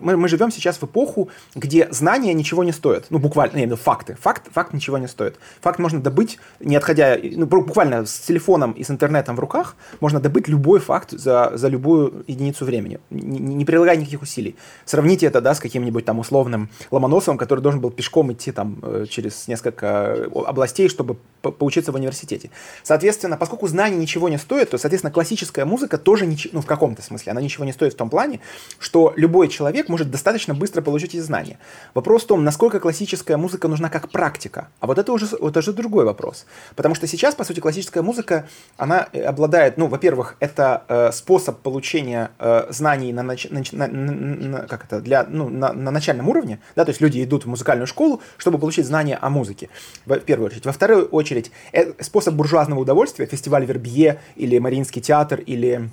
мы 0.00 0.28
живем 0.28 0.50
сейчас 0.50 0.76
в 0.78 0.84
эпоху, 0.84 1.28
где 1.54 1.88
знания 1.90 2.34
ничего 2.34 2.64
не 2.64 2.72
стоят. 2.72 3.06
Ну, 3.10 3.18
буквально, 3.18 3.52
я 3.52 3.58
имею 3.58 3.68
в 3.68 3.72
виду 3.72 3.82
факты. 3.82 4.16
Факт, 4.20 4.48
факт 4.52 4.72
ничего 4.72 4.98
не 4.98 5.08
стоит. 5.08 5.36
Факт 5.60 5.78
можно 5.78 6.00
добыть, 6.00 6.38
не 6.60 6.76
отходя, 6.76 7.16
ну, 7.22 7.46
буквально 7.46 8.06
с 8.06 8.18
телефоном 8.20 8.72
и 8.72 8.84
с 8.84 8.90
интернетом 8.90 9.36
в 9.36 9.40
руках, 9.40 9.76
можно 10.00 10.20
добыть 10.20 10.48
любой 10.48 10.80
факт 10.80 11.10
за, 11.10 11.52
за 11.54 11.68
любую 11.68 12.24
единицу 12.26 12.64
времени, 12.64 12.98
не, 13.10 13.38
не 13.38 13.64
прилагая 13.64 13.96
никаких 13.96 14.22
усилий. 14.22 14.56
Сравните 14.84 15.26
это, 15.26 15.40
да, 15.40 15.54
с 15.54 15.60
каким-нибудь 15.60 16.04
там 16.04 16.18
условным 16.18 16.68
Ломоносовым, 16.90 17.38
который 17.38 17.60
должен 17.60 17.80
был 17.80 17.90
пешком 17.90 18.32
идти 18.32 18.52
там 18.52 18.78
э, 18.82 19.06
через 19.08 19.48
несколько 19.48 19.86
э, 19.86 20.07
областей, 20.34 20.88
чтобы 20.88 21.16
поучиться 21.42 21.92
в 21.92 21.94
университете. 21.94 22.50
Соответственно, 22.82 23.36
поскольку 23.36 23.68
знания 23.68 23.96
ничего 23.96 24.28
не 24.28 24.38
стоят, 24.38 24.70
то, 24.70 24.78
соответственно, 24.78 25.12
классическая 25.12 25.64
музыка 25.64 25.98
тоже, 25.98 26.26
нич- 26.26 26.50
ну, 26.52 26.60
в 26.60 26.66
каком-то 26.66 27.02
смысле, 27.02 27.32
она 27.32 27.40
ничего 27.40 27.64
не 27.64 27.72
стоит 27.72 27.94
в 27.94 27.96
том 27.96 28.10
плане, 28.10 28.40
что 28.78 29.12
любой 29.16 29.48
человек 29.48 29.88
может 29.88 30.10
достаточно 30.10 30.54
быстро 30.54 30.82
получить 30.82 31.14
эти 31.14 31.20
знания. 31.20 31.58
Вопрос 31.94 32.24
в 32.24 32.26
том, 32.26 32.44
насколько 32.44 32.80
классическая 32.80 33.36
музыка 33.36 33.68
нужна 33.68 33.88
как 33.88 34.10
практика. 34.10 34.68
А 34.80 34.86
вот 34.86 34.98
это 34.98 35.12
уже, 35.12 35.26
вот 35.26 35.50
это 35.50 35.60
уже 35.60 35.72
другой 35.72 36.04
вопрос. 36.04 36.46
Потому 36.74 36.94
что 36.94 37.06
сейчас, 37.06 37.34
по 37.34 37.44
сути, 37.44 37.60
классическая 37.60 38.02
музыка, 38.02 38.48
она 38.76 39.08
э, 39.12 39.22
обладает, 39.22 39.76
ну, 39.78 39.86
во-первых, 39.86 40.36
это 40.40 40.84
э, 40.88 41.12
способ 41.12 41.58
получения 41.60 42.30
э, 42.38 42.66
знаний 42.70 43.12
на, 43.12 43.20
нач- 43.20 43.48
на, 43.50 43.86
на, 43.86 44.12
на, 44.12 44.58
как 44.66 44.84
это, 44.84 45.00
для, 45.00 45.24
ну, 45.28 45.48
на, 45.48 45.72
на 45.72 45.90
начальном 45.90 46.28
уровне, 46.28 46.60
да, 46.74 46.84
то 46.84 46.90
есть 46.90 47.00
люди 47.00 47.22
идут 47.22 47.44
в 47.44 47.48
музыкальную 47.48 47.86
школу, 47.86 48.20
чтобы 48.36 48.58
получить 48.58 48.86
знания 48.86 49.16
о 49.20 49.30
музыке, 49.30 49.68
в 50.16 50.24
первую 50.24 50.46
очередь. 50.46 50.66
Во 50.66 50.72
вторую 50.72 51.06
очередь, 51.06 51.50
это 51.72 52.02
способ 52.02 52.34
буржуазного 52.34 52.80
удовольствия, 52.80 53.26
фестиваль 53.26 53.64
Вербье 53.64 54.20
или 54.36 54.58
Мариинский 54.58 55.00
театр 55.00 55.40
или 55.40 55.90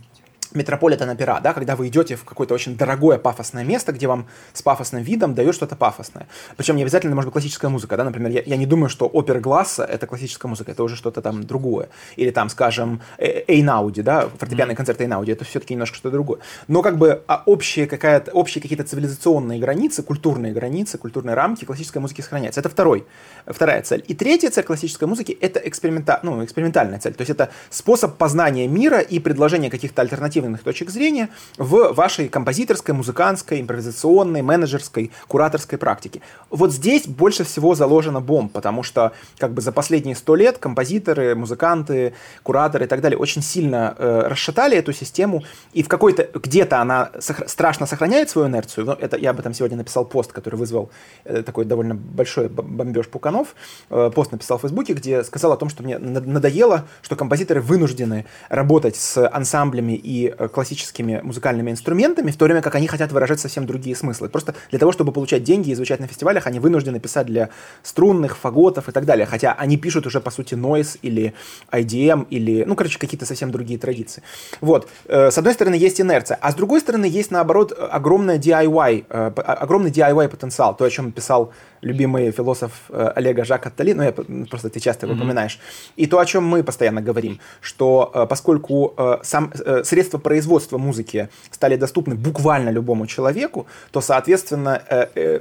Метрополитен 0.55 1.09
опера, 1.09 1.39
да, 1.41 1.53
когда 1.53 1.75
вы 1.75 1.87
идете 1.87 2.15
в 2.15 2.23
какое-то 2.23 2.53
очень 2.53 2.77
дорогое 2.77 3.17
пафосное 3.17 3.63
место, 3.63 3.91
где 3.91 4.07
вам 4.07 4.27
с 4.53 4.61
пафосным 4.61 5.03
видом 5.03 5.35
дают 5.35 5.55
что-то 5.55 5.75
пафосное. 5.75 6.27
Причем 6.57 6.75
не 6.75 6.83
обязательно 6.83 7.15
может 7.15 7.27
быть 7.27 7.33
классическая 7.33 7.69
музыка, 7.69 7.97
да, 7.97 8.03
например, 8.03 8.31
я, 8.31 8.41
я 8.45 8.57
не 8.57 8.65
думаю, 8.65 8.89
что 8.89 9.07
опера 9.07 9.39
Гласса— 9.39 9.83
это 9.85 10.07
классическая 10.07 10.47
музыка, 10.47 10.71
это 10.71 10.83
уже 10.83 10.95
что-то 10.95 11.21
там 11.21 11.43
другое. 11.43 11.89
Или 12.15 12.31
там, 12.31 12.49
скажем, 12.49 13.01
э, 13.17 13.43
Эйнауди, 13.47 14.01
да, 14.01 14.29
фортепианный 14.37 14.73
mm-hmm. 14.73 14.77
концерт 14.77 15.01
Эйнауди, 15.01 15.31
это 15.31 15.45
все-таки 15.45 15.73
немножко 15.73 15.97
что-то 15.97 16.11
другое. 16.11 16.39
Но 16.67 16.81
как 16.81 16.97
бы 16.97 17.23
а 17.27 17.43
общие, 17.45 17.87
какая-то, 17.87 18.31
общие 18.31 18.61
какие-то 18.61 18.83
цивилизационные 18.83 19.59
границы, 19.59 20.03
культурные 20.03 20.53
границы, 20.53 20.97
культурные 20.97 21.35
рамки 21.35 21.65
классической 21.65 21.99
музыки 21.99 22.21
сохраняются. 22.21 22.59
Это 22.59 22.69
второй, 22.69 23.05
вторая 23.45 23.81
цель. 23.81 24.03
И 24.07 24.13
третья 24.13 24.49
цель 24.49 24.63
классической 24.63 25.07
музыки— 25.07 25.37
это 25.41 25.59
эксперимента, 25.59 26.19
ну, 26.23 26.43
экспериментальная 26.43 26.99
цель, 26.99 27.13
то 27.13 27.21
есть 27.21 27.31
это 27.31 27.49
способ 27.69 28.17
познания 28.17 28.67
мира 28.67 28.99
и 28.99 29.19
предложения 29.19 29.69
каких-то 29.69 30.01
альтернативных 30.45 30.63
точек 30.63 30.89
зрения, 30.89 31.29
в 31.57 31.93
вашей 31.93 32.27
композиторской, 32.27 32.93
музыкантской, 32.93 33.61
импровизационной, 33.61 34.41
менеджерской, 34.41 35.11
кураторской 35.27 35.77
практике. 35.77 36.21
Вот 36.49 36.71
здесь 36.71 37.07
больше 37.07 37.43
всего 37.43 37.75
заложена 37.75 38.21
бомб, 38.21 38.51
потому 38.51 38.83
что 38.83 39.11
как 39.37 39.53
бы 39.53 39.61
за 39.61 39.71
последние 39.71 40.15
сто 40.15 40.35
лет 40.35 40.57
композиторы, 40.57 41.35
музыканты, 41.35 42.13
кураторы 42.43 42.85
и 42.85 42.87
так 42.87 43.01
далее 43.01 43.17
очень 43.17 43.41
сильно 43.41 43.95
э, 43.97 44.27
расшатали 44.27 44.77
эту 44.77 44.93
систему, 44.93 45.43
и 45.73 45.83
в 45.83 45.87
какой-то 45.87 46.29
где-то 46.39 46.81
она 46.81 47.11
сох- 47.19 47.47
страшно 47.47 47.85
сохраняет 47.85 48.29
свою 48.29 48.47
инерцию. 48.47 48.85
Но 48.85 48.93
это 48.93 49.17
я 49.17 49.31
об 49.31 49.39
этом 49.39 49.53
сегодня 49.53 49.77
написал 49.77 50.05
пост, 50.05 50.31
который 50.31 50.55
вызвал 50.55 50.89
э, 51.23 51.41
такой 51.41 51.65
довольно 51.65 51.95
большой 51.95 52.47
бомбеж 52.47 53.07
Пуканов. 53.07 53.55
Э, 53.89 54.11
пост 54.13 54.31
написал 54.31 54.57
в 54.57 54.61
Фейсбуке, 54.61 54.93
где 54.93 55.23
сказал 55.23 55.51
о 55.51 55.57
том, 55.57 55.69
что 55.69 55.83
мне 55.83 55.97
надоело, 55.97 56.85
что 57.01 57.15
композиторы 57.15 57.61
вынуждены 57.61 58.25
работать 58.49 58.95
с 58.95 59.27
ансамблями 59.27 59.93
и 59.93 60.34
классическими 60.53 61.19
музыкальными 61.23 61.71
инструментами, 61.71 62.31
в 62.31 62.37
то 62.37 62.45
время 62.45 62.61
как 62.61 62.75
они 62.75 62.87
хотят 62.87 63.11
выражать 63.11 63.39
совсем 63.39 63.65
другие 63.65 63.95
смыслы. 63.95 64.29
Просто 64.29 64.55
для 64.69 64.79
того, 64.79 64.91
чтобы 64.91 65.11
получать 65.11 65.43
деньги 65.43 65.71
и 65.71 65.75
звучать 65.75 65.99
на 65.99 66.07
фестивалях, 66.07 66.47
они 66.47 66.59
вынуждены 66.59 66.99
писать 66.99 67.27
для 67.27 67.49
струнных, 67.83 68.37
фаготов 68.37 68.89
и 68.89 68.91
так 68.91 69.05
далее. 69.05 69.25
Хотя 69.25 69.53
они 69.53 69.77
пишут 69.77 70.07
уже, 70.07 70.19
по 70.19 70.31
сути, 70.31 70.55
noise 70.55 70.97
или 71.01 71.33
IDM 71.71 72.27
или, 72.29 72.63
ну, 72.65 72.75
короче, 72.75 72.99
какие-то 72.99 73.25
совсем 73.25 73.51
другие 73.51 73.79
традиции. 73.79 74.23
Вот. 74.61 74.89
Э, 75.05 75.31
с 75.31 75.37
одной 75.37 75.53
стороны, 75.53 75.75
есть 75.75 76.01
инерция, 76.01 76.37
а 76.41 76.51
с 76.51 76.55
другой 76.55 76.81
стороны, 76.81 77.05
есть, 77.05 77.31
наоборот, 77.31 77.73
огромная 77.77 78.37
DIY, 78.37 79.05
э, 79.09 79.31
огромный 79.35 79.91
DIY 79.91 80.29
потенциал, 80.29 80.75
то, 80.75 80.85
о 80.85 80.89
чем 80.89 81.11
писал 81.11 81.51
любимый 81.81 82.31
философ 82.31 82.71
э, 82.89 83.11
Олега 83.15 83.45
Жак 83.45 83.67
Аттали, 83.67 83.93
ну, 83.93 84.03
я 84.03 84.11
просто 84.49 84.69
ты 84.69 84.79
часто 84.79 85.05
его 85.05 85.15
mm-hmm. 85.15 85.19
упоминаешь, 85.19 85.59
и 85.95 86.07
то, 86.07 86.19
о 86.19 86.25
чем 86.25 86.43
мы 86.43 86.63
постоянно 86.63 87.01
говорим, 87.01 87.39
что 87.61 88.27
поскольку 88.29 88.95
сам, 89.23 89.51
средства 89.83 90.14
производства 90.17 90.77
музыки 90.77 91.29
стали 91.51 91.75
доступны 91.75 92.15
буквально 92.15 92.69
любому 92.69 93.07
человеку, 93.07 93.67
то, 93.91 94.01
соответственно, 94.01 94.81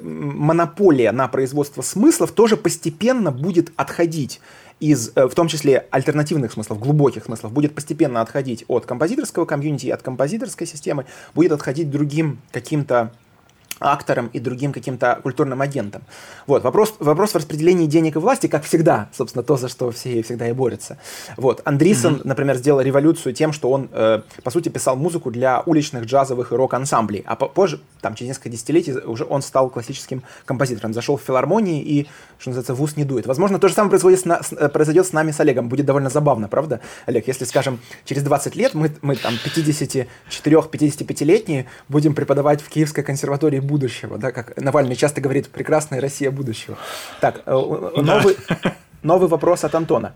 монополия 0.02 1.12
на 1.12 1.28
производство 1.28 1.82
смыслов 1.82 2.32
тоже 2.32 2.56
постепенно 2.56 3.30
будет 3.30 3.72
отходить 3.76 4.40
из, 4.80 5.12
э, 5.14 5.26
в 5.26 5.34
том 5.34 5.48
числе 5.48 5.86
альтернативных 5.90 6.52
смыслов, 6.52 6.78
глубоких 6.78 7.24
смыслов, 7.24 7.52
будет 7.52 7.74
постепенно 7.74 8.20
отходить 8.20 8.64
от 8.68 8.86
композиторского 8.86 9.44
комьюнити, 9.44 9.88
от 9.88 10.02
композиторской 10.02 10.66
системы, 10.66 11.06
будет 11.34 11.52
отходить 11.52 11.90
другим 11.90 12.38
каким-то 12.52 13.12
акторам 13.80 14.28
и 14.32 14.40
другим 14.40 14.72
каким-то 14.72 15.20
культурным 15.22 15.60
агентам. 15.60 16.02
Вот, 16.46 16.62
вопрос, 16.62 16.94
вопрос 16.98 17.32
в 17.32 17.36
распределении 17.36 17.86
денег 17.86 18.16
и 18.16 18.18
власти, 18.18 18.46
как 18.46 18.64
всегда, 18.64 19.08
собственно, 19.12 19.42
то, 19.42 19.56
за 19.56 19.68
что 19.68 19.90
все 19.90 20.22
всегда 20.22 20.48
и 20.48 20.52
борются. 20.52 20.98
Вот, 21.36 21.62
Андрисен, 21.64 22.14
mm-hmm. 22.14 22.20
например, 22.24 22.56
сделал 22.56 22.80
революцию 22.80 23.34
тем, 23.34 23.52
что 23.52 23.70
он, 23.70 23.88
э, 23.92 24.22
по 24.42 24.50
сути, 24.50 24.68
писал 24.68 24.96
музыку 24.96 25.30
для 25.30 25.62
уличных 25.66 26.04
джазовых 26.04 26.52
и 26.52 26.54
рок-ансамблей, 26.54 27.22
а 27.26 27.36
позже, 27.36 27.80
там, 28.00 28.14
через 28.14 28.30
несколько 28.30 28.50
десятилетий 28.50 28.92
уже 28.92 29.24
он 29.24 29.42
стал 29.42 29.70
классическим 29.70 30.22
композитором, 30.44 30.94
зашел 30.94 31.16
в 31.16 31.22
филармонии 31.22 31.82
и, 31.82 32.08
что 32.44 32.50
называется, 32.50 32.74
в 32.74 32.82
ус 32.82 32.96
не 32.96 33.04
дует. 33.04 33.26
Возможно, 33.26 33.58
то 33.58 33.68
же 33.68 33.74
самое 33.74 33.88
произойдет 33.88 34.20
с, 34.20 34.26
на, 34.26 34.42
э, 34.58 34.68
произойдет 34.68 35.06
с 35.06 35.14
нами, 35.14 35.30
с 35.30 35.40
Олегом, 35.40 35.70
будет 35.70 35.86
довольно 35.86 36.10
забавно, 36.10 36.46
правда, 36.46 36.80
Олег, 37.06 37.26
если, 37.26 37.46
скажем, 37.46 37.80
через 38.04 38.22
20 38.22 38.54
лет 38.54 38.74
мы, 38.74 38.92
мы 39.00 39.16
там, 39.16 39.32
54-55-летние 39.42 41.64
будем 41.88 42.14
преподавать 42.14 42.60
в 42.60 42.68
Киевской 42.68 43.02
консерватории 43.02 43.60
будущего, 43.60 44.18
да, 44.18 44.30
как 44.30 44.60
Навальный 44.60 44.94
часто 44.94 45.22
говорит, 45.22 45.48
прекрасная 45.48 46.02
Россия 46.02 46.30
будущего. 46.30 46.76
Так, 47.22 47.40
э, 47.46 47.52
новый, 47.52 48.36
новый 49.02 49.28
вопрос 49.28 49.64
от 49.64 49.74
Антона. 49.74 50.12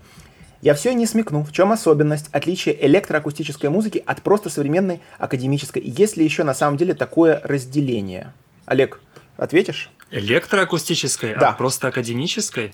Я 0.61 0.75
все 0.75 0.93
не 0.93 1.07
смекну, 1.07 1.43
в 1.43 1.51
чем 1.51 1.71
особенность 1.71 2.29
отличия 2.31 2.77
электроакустической 2.79 3.71
музыки 3.71 4.03
от 4.05 4.21
просто 4.21 4.51
современной 4.51 5.01
академической, 5.17 5.81
и 5.81 5.89
есть 5.89 6.15
ли 6.15 6.23
еще 6.23 6.43
на 6.43 6.53
самом 6.53 6.77
деле 6.77 6.93
такое 6.93 7.41
разделение? 7.43 8.33
Олег, 8.67 9.01
ответишь? 9.35 9.89
Электроакустической, 10.11 11.35
да. 11.35 11.49
а 11.49 11.53
просто 11.53 11.87
академической? 11.87 12.73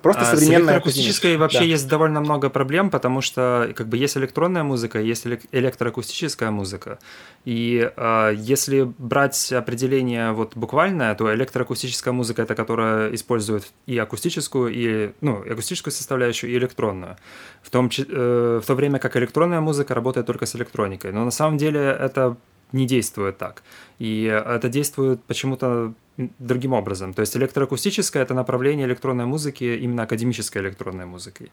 Просто 0.00 0.22
а, 0.22 0.24
современная 0.24 0.76
акустической 0.76 1.36
вообще 1.36 1.58
да. 1.58 1.64
есть 1.64 1.88
довольно 1.88 2.20
много 2.20 2.48
проблем, 2.50 2.90
потому 2.90 3.20
что 3.20 3.72
как 3.74 3.88
бы 3.88 3.96
есть 3.96 4.16
электронная 4.16 4.62
музыка, 4.62 5.00
есть 5.00 5.26
электроакустическая 5.26 6.50
музыка. 6.50 6.98
И 7.44 7.90
э, 7.94 8.32
если 8.36 8.82
брать 8.98 9.52
определение 9.52 10.32
вот 10.32 10.56
буквальное, 10.56 11.14
то 11.14 11.32
электроакустическая 11.34 12.12
музыка 12.12 12.42
это 12.42 12.54
которая 12.54 13.12
использует 13.14 13.72
и 13.86 13.98
акустическую, 13.98 14.72
и 14.72 15.12
ну 15.20 15.42
акустическую 15.42 15.92
составляющую, 15.92 16.50
и 16.50 16.56
электронную. 16.56 17.16
В 17.62 17.70
том 17.70 17.90
э, 17.96 18.60
в 18.62 18.66
то 18.66 18.74
время 18.74 18.98
как 18.98 19.16
электронная 19.16 19.60
музыка 19.60 19.94
работает 19.94 20.26
только 20.26 20.46
с 20.46 20.56
электроникой. 20.56 21.12
Но 21.12 21.24
на 21.24 21.30
самом 21.30 21.58
деле 21.58 21.80
это 21.80 22.36
не 22.72 22.86
действует 22.86 23.36
так. 23.36 23.62
И 23.98 24.24
это 24.24 24.68
действует 24.68 25.22
почему-то 25.24 25.92
другим 26.16 26.72
образом. 26.72 27.14
То 27.14 27.22
есть 27.22 27.36
электроакустическое— 27.36 28.22
это 28.24 28.34
направление 28.34 28.86
электронной 28.86 29.24
музыки 29.24 29.64
именно 29.64 30.02
академической 30.02 30.58
электронной 30.58 31.06
музыкой. 31.06 31.50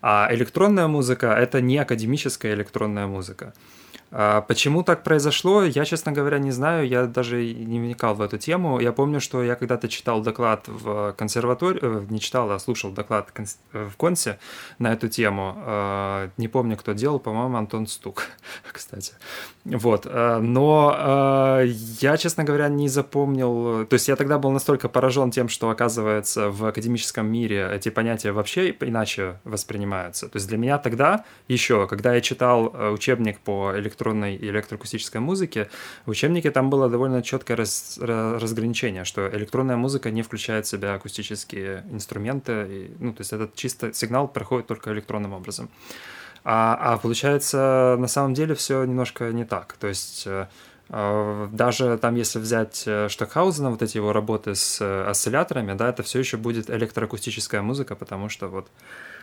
А 0.00 0.28
электронная 0.30 0.86
музыка— 0.86 1.26
это 1.38 1.60
не 1.60 1.78
академическая 1.78 2.54
электронная 2.54 3.06
музыка. 3.06 3.52
А 4.18 4.40
почему 4.40 4.82
так 4.82 5.02
произошло, 5.02 5.62
я, 5.62 5.84
честно 5.84 6.10
говоря, 6.10 6.38
не 6.38 6.50
знаю, 6.50 6.88
я 6.88 7.04
даже 7.04 7.44
не 7.52 7.78
вникал 7.78 8.14
в 8.14 8.22
эту 8.22 8.38
тему. 8.38 8.80
Я 8.80 8.92
помню, 8.92 9.20
что 9.20 9.42
я 9.42 9.56
когда-то 9.56 9.88
читал 9.88 10.22
доклад 10.22 10.68
в 10.68 11.12
консерватории, 11.18 11.80
э, 11.82 12.06
не 12.08 12.18
читал, 12.18 12.50
а 12.50 12.58
слушал 12.58 12.92
доклад 12.92 13.28
в 13.72 13.96
Консе 13.98 14.38
на 14.78 14.94
эту 14.94 15.08
тему. 15.10 15.54
А, 15.58 16.30
не 16.38 16.48
помню, 16.48 16.78
кто 16.78 16.94
делал, 16.94 17.18
по-моему, 17.18 17.58
Антон 17.58 17.86
Стук, 17.86 18.22
кстати. 18.72 19.12
Вот. 19.66 20.06
А, 20.06 20.40
но 20.40 21.60
я, 22.00 22.16
честно 22.16 22.44
говоря, 22.44 22.68
не 22.68 22.88
запомнил... 22.88 23.84
То 23.84 23.94
есть 23.94 24.08
я 24.08 24.16
тогда 24.16 24.38
был 24.38 24.50
настолько 24.50 24.88
поражен 24.88 25.30
тем, 25.30 25.50
что, 25.50 25.68
оказывается, 25.68 26.48
в 26.48 26.64
академическом 26.64 27.26
мире 27.30 27.68
эти 27.70 27.90
понятия 27.90 28.32
вообще 28.32 28.70
иначе 28.80 29.40
воспринимаются. 29.44 30.30
То 30.30 30.36
есть 30.36 30.48
для 30.48 30.56
меня 30.56 30.78
тогда 30.78 31.26
еще, 31.48 31.86
когда 31.86 32.14
я 32.14 32.22
читал 32.22 32.72
э, 32.72 32.90
учебник 32.90 33.40
по 33.40 33.72
электронной 33.76 34.05
электронной 34.06 34.36
и 34.36 34.48
электроакустической 34.48 35.20
музыки, 35.20 35.68
в 36.06 36.10
учебнике 36.10 36.50
там 36.50 36.70
было 36.70 36.88
довольно 36.88 37.22
четкое 37.22 37.56
раз, 37.56 37.98
разграничение, 38.00 39.04
что 39.04 39.28
электронная 39.28 39.76
музыка 39.76 40.10
не 40.10 40.22
включает 40.22 40.66
в 40.66 40.68
себя 40.68 40.94
акустические 40.94 41.84
инструменты, 41.90 42.52
и, 42.68 42.90
ну, 43.00 43.12
то 43.12 43.22
есть 43.22 43.32
этот 43.32 43.54
чисто 43.54 43.92
сигнал 43.92 44.28
проходит 44.28 44.66
только 44.66 44.92
электронным 44.92 45.32
образом. 45.32 45.68
А, 46.44 46.78
а 46.80 46.98
получается, 46.98 47.96
на 47.98 48.06
самом 48.06 48.34
деле 48.34 48.54
все 48.54 48.84
немножко 48.84 49.32
не 49.32 49.44
так. 49.44 49.76
То 49.80 49.88
есть 49.88 50.26
э, 50.26 50.46
э, 50.90 51.48
даже 51.50 51.98
там, 51.98 52.14
если 52.14 52.38
взять 52.38 52.84
э, 52.86 53.08
Штокхаузена, 53.08 53.70
вот 53.70 53.82
эти 53.82 53.96
его 53.96 54.12
работы 54.12 54.54
с 54.54 54.80
осцилляторами, 55.10 55.74
да, 55.74 55.88
это 55.88 56.04
все 56.04 56.20
еще 56.20 56.36
будет 56.36 56.70
электроакустическая 56.70 57.62
музыка, 57.62 57.96
потому 57.96 58.28
что 58.28 58.46
вот... 58.48 58.68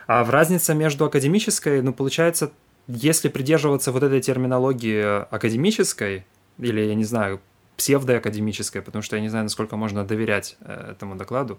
А 0.06 0.22
в 0.22 0.28
разница 0.28 0.74
между 0.74 1.06
академической, 1.06 1.80
ну, 1.80 1.94
получается, 1.94 2.50
если 2.86 3.28
придерживаться 3.28 3.92
вот 3.92 4.02
этой 4.02 4.20
терминологии 4.20 5.24
академической, 5.34 6.26
или, 6.58 6.80
я 6.80 6.94
не 6.94 7.04
знаю, 7.04 7.40
псевдоакадемическое, 7.76 8.82
потому 8.82 9.02
что 9.02 9.16
я 9.16 9.22
не 9.22 9.28
знаю, 9.28 9.44
насколько 9.44 9.76
можно 9.76 10.04
доверять 10.04 10.56
э, 10.60 10.92
этому 10.92 11.16
докладу, 11.16 11.58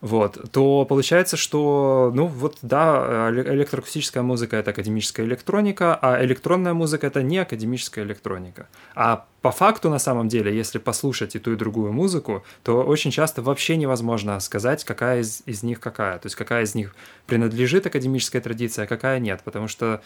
вот, 0.00 0.50
то 0.52 0.84
получается, 0.84 1.36
что, 1.36 2.10
ну, 2.14 2.26
вот, 2.26 2.58
да, 2.62 3.30
электроакустическая 3.30 4.22
музыка— 4.22 4.56
это 4.58 4.70
академическая 4.70 5.26
электроника, 5.26 5.98
а 6.00 6.24
электронная 6.24 6.72
музыка— 6.72 7.06
это 7.08 7.22
не 7.22 7.38
академическая 7.38 8.04
электроника. 8.04 8.68
А 8.94 9.26
по 9.42 9.50
факту, 9.50 9.90
на 9.90 9.98
самом 9.98 10.28
деле, 10.28 10.54
если 10.54 10.78
послушать 10.78 11.36
и 11.36 11.38
ту, 11.38 11.52
и 11.52 11.56
другую 11.56 11.92
музыку, 11.92 12.44
то 12.62 12.82
очень 12.82 13.10
часто 13.10 13.42
вообще 13.42 13.76
невозможно 13.76 14.38
сказать, 14.40 14.84
какая 14.84 15.20
из, 15.20 15.42
из 15.46 15.62
них 15.62 15.80
какая. 15.80 16.18
То 16.18 16.26
есть 16.26 16.36
какая 16.36 16.64
из 16.64 16.74
них 16.74 16.94
принадлежит 17.26 17.86
академической 17.86 18.40
традиции, 18.40 18.82
а 18.82 18.86
какая 18.86 19.18
нет. 19.18 19.40
Потому 19.44 19.68
что 19.68 20.02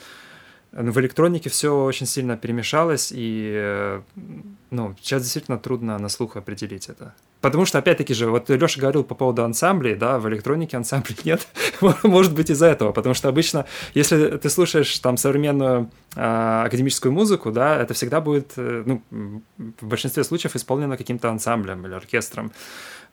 в 0.74 1.00
электронике 1.00 1.50
все 1.50 1.84
очень 1.84 2.06
сильно 2.06 2.36
перемешалось, 2.36 3.12
и 3.14 3.52
э, 3.54 4.00
ну, 4.70 4.96
сейчас 5.00 5.22
действительно 5.22 5.56
трудно 5.56 5.98
на 5.98 6.08
слух 6.08 6.36
определить 6.36 6.88
это. 6.88 7.14
Потому 7.40 7.64
что, 7.64 7.78
опять-таки 7.78 8.14
же, 8.14 8.28
вот 8.28 8.48
Леша 8.48 8.80
говорил 8.80 9.04
по 9.04 9.14
поводу 9.14 9.44
ансамблей, 9.44 9.94
да, 9.94 10.18
в 10.18 10.28
электронике 10.28 10.76
ансамблей 10.76 11.16
нет. 11.24 11.46
Может 12.02 12.34
быть, 12.34 12.50
из-за 12.50 12.66
этого. 12.66 12.90
Потому 12.90 13.14
что 13.14 13.28
обычно, 13.28 13.66
если 13.92 14.38
ты 14.38 14.50
слушаешь 14.50 14.98
там 14.98 15.16
современную 15.16 15.90
э, 16.16 16.62
академическую 16.66 17.12
музыку, 17.12 17.52
да, 17.52 17.76
это 17.76 17.94
всегда 17.94 18.20
будет, 18.20 18.54
э, 18.56 18.82
ну, 18.86 19.02
в 19.58 19.86
большинстве 19.86 20.24
случаев 20.24 20.56
исполнено 20.56 20.96
каким-то 20.96 21.30
ансамблем 21.30 21.86
или 21.86 21.94
оркестром. 21.94 22.50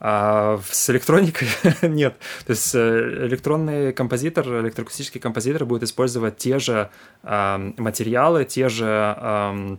А 0.04 0.60
с 0.68 0.90
электроникой 0.90 1.48
нет. 1.84 2.16
То 2.48 2.52
есть 2.52 2.74
э, 2.74 3.28
электронный 3.28 3.94
композитор, 3.94 4.48
электроакустический 4.62 5.22
композитор 5.22 5.66
будет 5.66 5.84
использовать 5.84 6.38
те 6.38 6.58
же 6.58 6.90
э, 7.22 7.72
материалы, 7.78 8.44
те 8.44 8.68
же 8.68 8.88
э, 8.88 9.78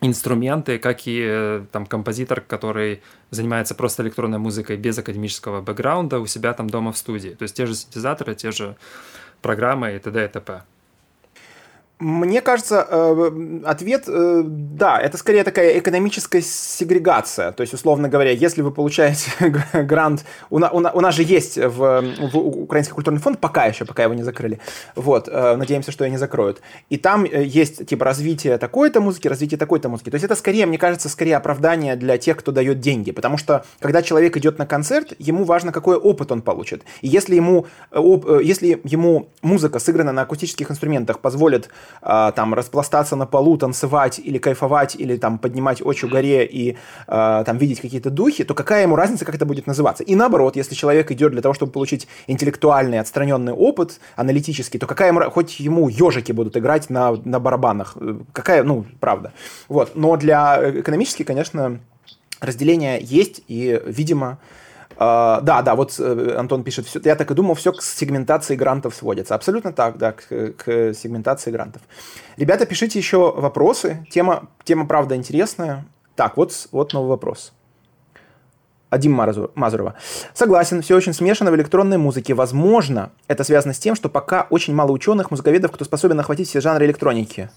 инструменты, 0.00 0.78
как 0.78 1.08
и 1.08 1.20
э, 1.26 1.64
там 1.72 1.86
композитор, 1.86 2.40
который 2.40 3.02
занимается 3.30 3.74
просто 3.74 4.04
электронной 4.04 4.38
музыкой 4.38 4.76
без 4.76 4.96
академического 4.96 5.60
бэкграунда 5.60 6.20
у 6.20 6.26
себя 6.26 6.52
там 6.52 6.70
дома 6.70 6.92
в 6.92 6.96
студии. 6.96 7.30
То 7.30 7.42
есть 7.42 7.56
те 7.56 7.66
же 7.66 7.74
синтезаторы, 7.74 8.36
те 8.36 8.52
же 8.52 8.76
программы 9.42 9.96
и 9.96 9.98
т.д. 9.98 10.24
и 10.24 10.28
т.п. 10.28 10.62
Мне 12.04 12.42
кажется, 12.42 12.86
э, 12.90 13.60
ответ 13.64 14.04
э, 14.08 14.42
да, 14.44 15.00
это 15.00 15.16
скорее 15.16 15.42
такая 15.42 15.78
экономическая 15.78 16.42
сегрегация. 16.42 17.50
То 17.52 17.62
есть, 17.62 17.72
условно 17.72 18.10
говоря, 18.10 18.30
если 18.30 18.60
вы 18.60 18.72
получаете 18.72 19.30
грант, 19.72 20.26
у, 20.50 20.58
на, 20.58 20.70
у, 20.70 21.00
нас 21.00 21.14
же 21.14 21.22
есть 21.22 21.56
в, 21.56 22.04
в 22.30 22.36
Украинский 22.36 22.92
культурный 22.92 23.22
фонд, 23.22 23.40
пока 23.40 23.64
еще, 23.64 23.86
пока 23.86 24.02
его 24.02 24.12
не 24.12 24.22
закрыли. 24.22 24.60
Вот, 24.94 25.30
э, 25.32 25.56
надеемся, 25.56 25.92
что 25.92 26.04
его 26.04 26.12
не 26.12 26.18
закроют. 26.18 26.60
И 26.90 26.98
там 26.98 27.24
есть 27.24 27.86
типа 27.86 28.04
развитие 28.04 28.58
такой-то 28.58 29.00
музыки, 29.00 29.26
развитие 29.26 29.56
такой-то 29.56 29.88
музыки. 29.88 30.10
То 30.10 30.16
есть 30.16 30.26
это 30.26 30.34
скорее, 30.34 30.66
мне 30.66 30.76
кажется, 30.76 31.08
скорее 31.08 31.38
оправдание 31.38 31.96
для 31.96 32.18
тех, 32.18 32.36
кто 32.36 32.52
дает 32.52 32.80
деньги. 32.80 33.12
Потому 33.12 33.38
что 33.38 33.64
когда 33.80 34.02
человек 34.02 34.36
идет 34.36 34.58
на 34.58 34.66
концерт, 34.66 35.14
ему 35.18 35.44
важно, 35.44 35.72
какой 35.72 35.96
опыт 35.96 36.30
он 36.32 36.42
получит. 36.42 36.82
И 37.00 37.08
если 37.08 37.34
ему, 37.34 37.66
если 37.94 38.78
ему 38.84 39.30
музыка, 39.40 39.78
сыграна 39.78 40.12
на 40.12 40.20
акустических 40.20 40.70
инструментах, 40.70 41.20
позволит 41.20 41.70
э, 42.02 42.32
там 42.34 42.54
распластаться 42.54 43.16
на 43.16 43.26
полу, 43.26 43.56
танцевать 43.56 44.18
или 44.18 44.38
кайфовать, 44.38 44.96
или 44.96 45.16
там 45.16 45.38
поднимать 45.38 45.82
очи 45.82 46.06
в 46.06 46.10
горе 46.10 46.46
и 46.46 46.76
э, 47.06 47.42
там 47.46 47.58
видеть 47.58 47.80
какие-то 47.80 48.10
духи, 48.10 48.44
то 48.44 48.54
какая 48.54 48.82
ему 48.82 48.96
разница, 48.96 49.24
как 49.24 49.34
это 49.34 49.46
будет 49.46 49.66
называться? 49.66 50.04
И 50.04 50.14
наоборот, 50.14 50.56
если 50.56 50.74
человек 50.74 51.10
идет 51.10 51.32
для 51.32 51.42
того, 51.42 51.54
чтобы 51.54 51.72
получить 51.72 52.08
интеллектуальный, 52.26 53.00
отстраненный 53.00 53.52
опыт, 53.52 54.00
аналитический, 54.16 54.78
то 54.78 54.86
какая 54.86 55.08
ему, 55.08 55.30
хоть 55.30 55.60
ему 55.60 55.88
ежики 55.88 56.32
будут 56.32 56.56
играть 56.56 56.90
на, 56.90 57.12
на 57.24 57.40
барабанах, 57.40 57.96
э, 58.00 58.18
какая, 58.32 58.62
ну, 58.62 58.84
правда. 59.00 59.32
Вот. 59.68 59.92
Но 59.94 60.16
для 60.16 60.58
э, 60.60 60.80
экономически, 60.80 61.22
конечно, 61.22 61.80
разделение 62.40 62.98
есть, 63.00 63.42
и, 63.48 63.80
видимо, 63.86 64.38
Uh, 64.96 65.40
да, 65.42 65.62
да, 65.62 65.74
вот 65.74 65.90
uh, 65.90 66.36
Антон 66.36 66.62
пишет, 66.62 66.86
все, 66.86 67.00
я 67.04 67.16
так 67.16 67.30
и 67.30 67.34
думал, 67.34 67.54
все 67.54 67.72
к 67.72 67.82
сегментации 67.82 68.54
грантов 68.54 68.94
сводится. 68.94 69.34
Абсолютно 69.34 69.72
так, 69.72 69.98
да, 69.98 70.12
к, 70.12 70.22
к 70.28 70.94
сегментации 70.94 71.50
грантов. 71.50 71.82
Ребята, 72.36 72.64
пишите 72.64 72.98
еще 72.98 73.32
вопросы. 73.32 74.06
Тема, 74.10 74.48
тема 74.62 74.86
правда 74.86 75.16
интересная. 75.16 75.84
Так, 76.14 76.36
вот, 76.36 76.68
вот 76.70 76.92
новый 76.92 77.08
вопрос. 77.08 77.52
Адим 78.94 79.12
Мазурова. 79.56 79.94
Согласен, 80.32 80.80
все 80.80 80.94
очень 80.96 81.12
смешано 81.12 81.50
в 81.50 81.56
электронной 81.56 81.98
музыке. 81.98 82.32
Возможно, 82.34 83.10
это 83.26 83.42
связано 83.42 83.74
с 83.74 83.78
тем, 83.78 83.96
что 83.96 84.08
пока 84.08 84.46
очень 84.50 84.74
мало 84.74 84.92
ученых, 84.92 85.32
музыковедов, 85.32 85.72
кто 85.72 85.84
способен 85.84 86.20
охватить 86.20 86.48
все 86.48 86.60
жанры 86.60 86.86
электроники. 86.86 87.50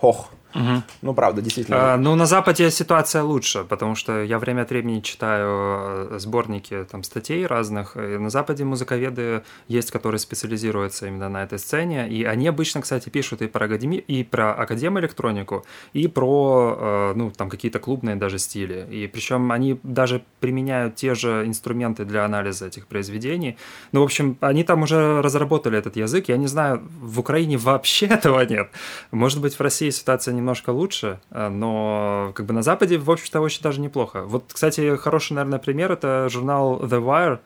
Хох. 0.00 0.28
Угу. 0.54 0.82
Ну, 1.02 1.14
правда, 1.14 1.42
действительно. 1.42 1.94
А, 1.94 1.96
ну, 1.96 2.14
на 2.14 2.26
Западе 2.26 2.70
ситуация 2.70 3.22
лучше, 3.22 3.64
потому 3.64 3.96
что 3.96 4.22
я 4.22 4.38
время 4.38 4.62
от 4.62 4.70
времени 4.70 5.00
читаю 5.00 6.10
э, 6.10 6.18
сборники 6.18 6.86
там, 6.90 7.02
статей 7.02 7.46
разных. 7.46 7.96
И 7.96 8.18
на 8.18 8.30
Западе 8.30 8.64
музыковеды 8.64 9.42
есть, 9.68 9.90
которые 9.90 10.18
специализируются 10.20 11.06
именно 11.08 11.28
на 11.28 11.42
этой 11.42 11.58
сцене. 11.58 12.08
И 12.08 12.24
они 12.24 12.46
обычно, 12.46 12.82
кстати, 12.82 13.08
пишут 13.08 13.42
и 13.42 13.48
про, 13.48 13.66
академи... 13.66 13.96
и 13.96 14.22
про 14.22 14.54
академ 14.54 14.98
электронику, 14.98 15.64
и 15.92 16.06
про 16.06 16.78
э, 16.78 17.12
ну, 17.16 17.30
там, 17.30 17.50
какие-то 17.50 17.80
клубные 17.80 18.14
даже 18.16 18.38
стили. 18.38 18.86
И 18.90 19.08
причем 19.08 19.50
они 19.50 19.80
даже 19.82 20.22
применяют 20.38 20.94
те 20.94 21.14
же 21.14 21.44
инструменты 21.46 22.04
для 22.04 22.24
анализа 22.24 22.66
этих 22.66 22.86
произведений. 22.86 23.56
Ну, 23.90 24.00
в 24.00 24.04
общем, 24.04 24.36
они 24.40 24.62
там 24.62 24.82
уже 24.82 25.20
разработали 25.20 25.78
этот 25.78 25.96
язык. 25.96 26.28
Я 26.28 26.36
не 26.36 26.46
знаю, 26.46 26.82
в 27.00 27.18
Украине 27.18 27.56
вообще 27.56 28.06
этого 28.18 28.44
нет. 28.44 28.70
Может 29.10 29.40
быть, 29.40 29.58
в 29.58 29.60
России 29.60 29.90
ситуация 29.90 30.32
не 30.32 30.43
немножко 30.44 30.70
лучше, 30.70 31.20
э, 31.30 31.48
но 31.48 32.32
как 32.34 32.46
бы 32.46 32.52
на 32.52 32.62
Западе, 32.62 32.98
в 32.98 33.10
общем-то, 33.10 33.40
очень 33.40 33.62
даже 33.62 33.80
неплохо. 33.80 34.22
Вот, 34.22 34.44
кстати, 34.52 34.96
хороший, 34.96 35.32
наверное, 35.32 35.58
пример— 35.58 35.92
это 35.96 36.28
журнал 36.28 36.80
The 36.82 37.00
Wire, 37.02 37.38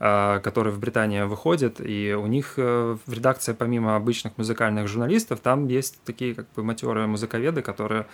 э, 0.00 0.40
который 0.40 0.72
в 0.72 0.78
Британии 0.78 1.22
выходит, 1.22 1.80
и 1.80 2.14
у 2.14 2.26
них 2.26 2.54
э, 2.56 2.96
в 3.06 3.12
редакции, 3.12 3.52
помимо 3.52 3.94
обычных 3.96 4.32
музыкальных 4.38 4.88
журналистов, 4.88 5.40
там 5.40 5.68
есть 5.68 6.00
такие 6.04 6.34
как 6.34 6.46
бы 6.56 6.62
матерые 6.62 7.06
музыковеды, 7.06 7.60
которые 7.60 8.06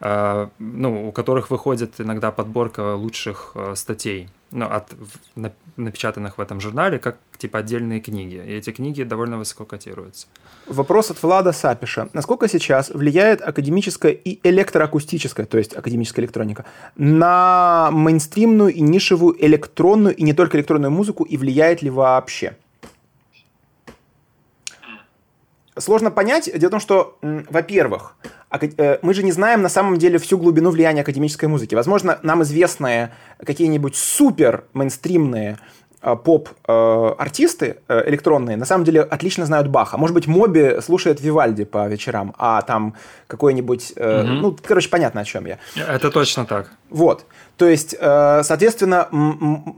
ну, 0.00 1.08
у 1.08 1.12
которых 1.12 1.50
выходит 1.50 2.00
иногда 2.00 2.30
подборка 2.30 2.94
лучших 2.94 3.54
статей 3.74 4.28
ну, 4.52 4.66
от, 4.66 4.92
напечатанных 5.76 6.38
в 6.38 6.40
этом 6.40 6.60
журнале, 6.60 6.98
как 6.98 7.18
типа 7.38 7.60
отдельные 7.60 8.00
книги. 8.00 8.34
И 8.34 8.52
эти 8.52 8.70
книги 8.70 9.02
довольно 9.02 9.38
высоко 9.38 9.64
котируются. 9.64 10.26
Вопрос 10.66 11.10
от 11.10 11.22
Влада 11.22 11.52
Сапиша. 11.52 12.08
Насколько 12.12 12.48
сейчас 12.48 12.90
влияет 12.90 13.42
академическая 13.42 14.12
и 14.12 14.40
электроакустическая, 14.42 15.46
то 15.46 15.58
есть 15.58 15.76
академическая 15.76 16.24
электроника, 16.24 16.64
на 16.96 17.90
мейнстримную 17.92 18.72
и 18.72 18.80
нишевую 18.80 19.36
электронную 19.44 20.16
и 20.16 20.22
не 20.22 20.32
только 20.32 20.58
электронную 20.58 20.90
музыку, 20.90 21.24
и 21.24 21.36
влияет 21.36 21.82
ли 21.82 21.90
вообще? 21.90 22.56
Сложно 25.78 26.10
понять. 26.10 26.50
Дело 26.52 26.68
в 26.68 26.72
том, 26.72 26.80
что, 26.80 27.18
во-первых, 27.22 28.16
Э, 28.22 28.39
мы 29.02 29.14
же 29.14 29.22
не 29.22 29.32
знаем 29.32 29.62
на 29.62 29.68
самом 29.68 29.96
деле 29.96 30.18
всю 30.18 30.38
глубину 30.38 30.70
влияния 30.70 31.02
академической 31.02 31.46
музыки. 31.46 31.74
Возможно, 31.74 32.18
нам 32.22 32.42
известные 32.42 33.12
какие-нибудь 33.44 33.96
супер 33.96 34.64
мейнстримные 34.72 35.58
э, 36.02 36.16
поп-артисты 36.16 37.76
э, 37.88 38.08
электронные 38.08 38.56
на 38.56 38.64
самом 38.64 38.84
деле 38.84 39.02
отлично 39.02 39.46
знают 39.46 39.68
Баха. 39.68 39.98
Может 39.98 40.14
быть, 40.14 40.26
Моби 40.26 40.80
слушает 40.80 41.20
Вивальди 41.20 41.64
по 41.64 41.86
вечерам, 41.86 42.34
а 42.38 42.62
там 42.62 42.94
какой-нибудь... 43.26 43.92
Угу. 43.96 44.02
Ну, 44.02 44.56
короче, 44.62 44.88
понятно, 44.88 45.20
о 45.20 45.24
чем 45.24 45.46
я. 45.46 45.58
Это 45.76 46.10
точно 46.10 46.44
так. 46.44 46.72
Вот. 46.88 47.26
То 47.56 47.68
есть, 47.68 47.96
соответственно, 47.98 49.08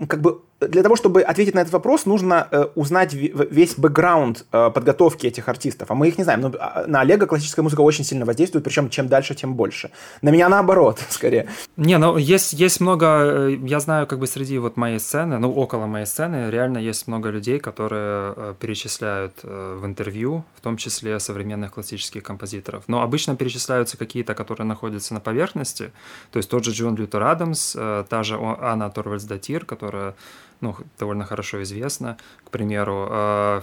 как 0.08 0.20
бы 0.20 0.40
для 0.68 0.82
того, 0.82 0.96
чтобы 0.96 1.22
ответить 1.22 1.54
на 1.54 1.60
этот 1.60 1.72
вопрос, 1.72 2.06
нужно 2.06 2.48
э, 2.50 2.66
узнать 2.74 3.14
весь 3.14 3.74
бэкграунд 3.76 4.44
э, 4.52 4.70
подготовки 4.74 5.26
этих 5.26 5.48
артистов. 5.48 5.90
А 5.90 5.94
мы 5.94 6.08
их 6.08 6.18
не 6.18 6.24
знаем. 6.24 6.40
Но 6.40 6.48
ну, 6.48 6.58
а, 6.60 6.84
на 6.86 7.00
Олега 7.00 7.26
классическая 7.26 7.62
музыка 7.62 7.80
очень 7.80 8.04
сильно 8.04 8.24
воздействует, 8.24 8.64
причем 8.64 8.90
чем 8.90 9.08
дальше, 9.08 9.34
тем 9.34 9.54
больше. 9.54 9.90
На 10.22 10.30
меня 10.30 10.48
наоборот, 10.48 11.00
скорее. 11.10 11.48
Не, 11.76 11.98
ну 11.98 12.16
есть, 12.16 12.52
есть 12.52 12.80
много, 12.80 13.06
э, 13.06 13.56
я 13.62 13.80
знаю, 13.80 14.06
как 14.06 14.18
бы 14.18 14.26
среди 14.26 14.58
вот 14.58 14.76
моей 14.76 14.98
сцены, 14.98 15.38
ну 15.38 15.52
около 15.52 15.86
моей 15.86 16.06
сцены, 16.06 16.50
реально 16.50 16.78
есть 16.78 17.08
много 17.08 17.30
людей, 17.30 17.58
которые 17.58 18.34
э, 18.36 18.54
перечисляют 18.58 19.34
э, 19.42 19.78
в 19.80 19.86
интервью, 19.86 20.44
в 20.56 20.60
том 20.60 20.76
числе 20.76 21.18
современных 21.20 21.72
классических 21.72 22.22
композиторов. 22.22 22.84
Но 22.86 23.02
обычно 23.02 23.36
перечисляются 23.36 23.96
какие-то, 23.96 24.34
которые 24.34 24.66
находятся 24.66 25.14
на 25.14 25.20
поверхности. 25.20 25.92
То 26.30 26.38
есть 26.38 26.50
тот 26.50 26.64
же 26.64 26.72
Джон 26.72 26.96
Лютер 26.96 27.22
Адамс, 27.22 27.72
та 27.72 28.22
же 28.22 28.38
Анна 28.40 28.90
Торвальдс 28.90 29.24
Датир, 29.24 29.64
которая 29.64 30.14
ну, 30.62 30.74
довольно 30.98 31.26
хорошо 31.26 31.62
известно. 31.62 32.16
К 32.44 32.50
примеру, 32.50 33.08
а, 33.10 33.62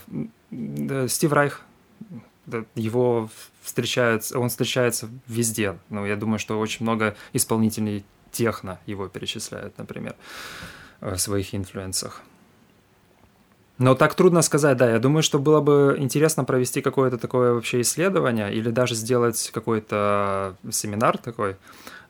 Стив 1.07 1.33
Райх, 1.33 1.61
его 2.75 3.29
встречается, 3.61 4.37
он 4.39 4.49
встречается 4.49 5.09
везде. 5.27 5.77
Ну, 5.89 6.05
я 6.05 6.15
думаю, 6.15 6.39
что 6.39 6.59
очень 6.59 6.83
много 6.83 7.15
исполнителей 7.33 8.05
техно 8.31 8.79
его 8.85 9.07
перечисляют, 9.07 9.77
например, 9.77 10.15
в 11.01 11.17
своих 11.17 11.55
инфлюенсах. 11.55 12.21
Но 13.79 13.95
так 13.95 14.13
трудно 14.13 14.41
сказать, 14.41 14.77
да. 14.77 14.91
Я 14.91 14.99
думаю, 14.99 15.23
что 15.23 15.39
было 15.39 15.61
бы 15.61 15.95
интересно 15.97 16.43
провести 16.43 16.81
какое-то 16.81 17.17
такое 17.17 17.53
вообще 17.53 17.79
исследование 17.79 18.53
или 18.53 18.71
даже 18.71 18.93
сделать 18.93 19.51
какой-то 19.53 20.57
семинар 20.69 21.17
такой, 21.17 21.55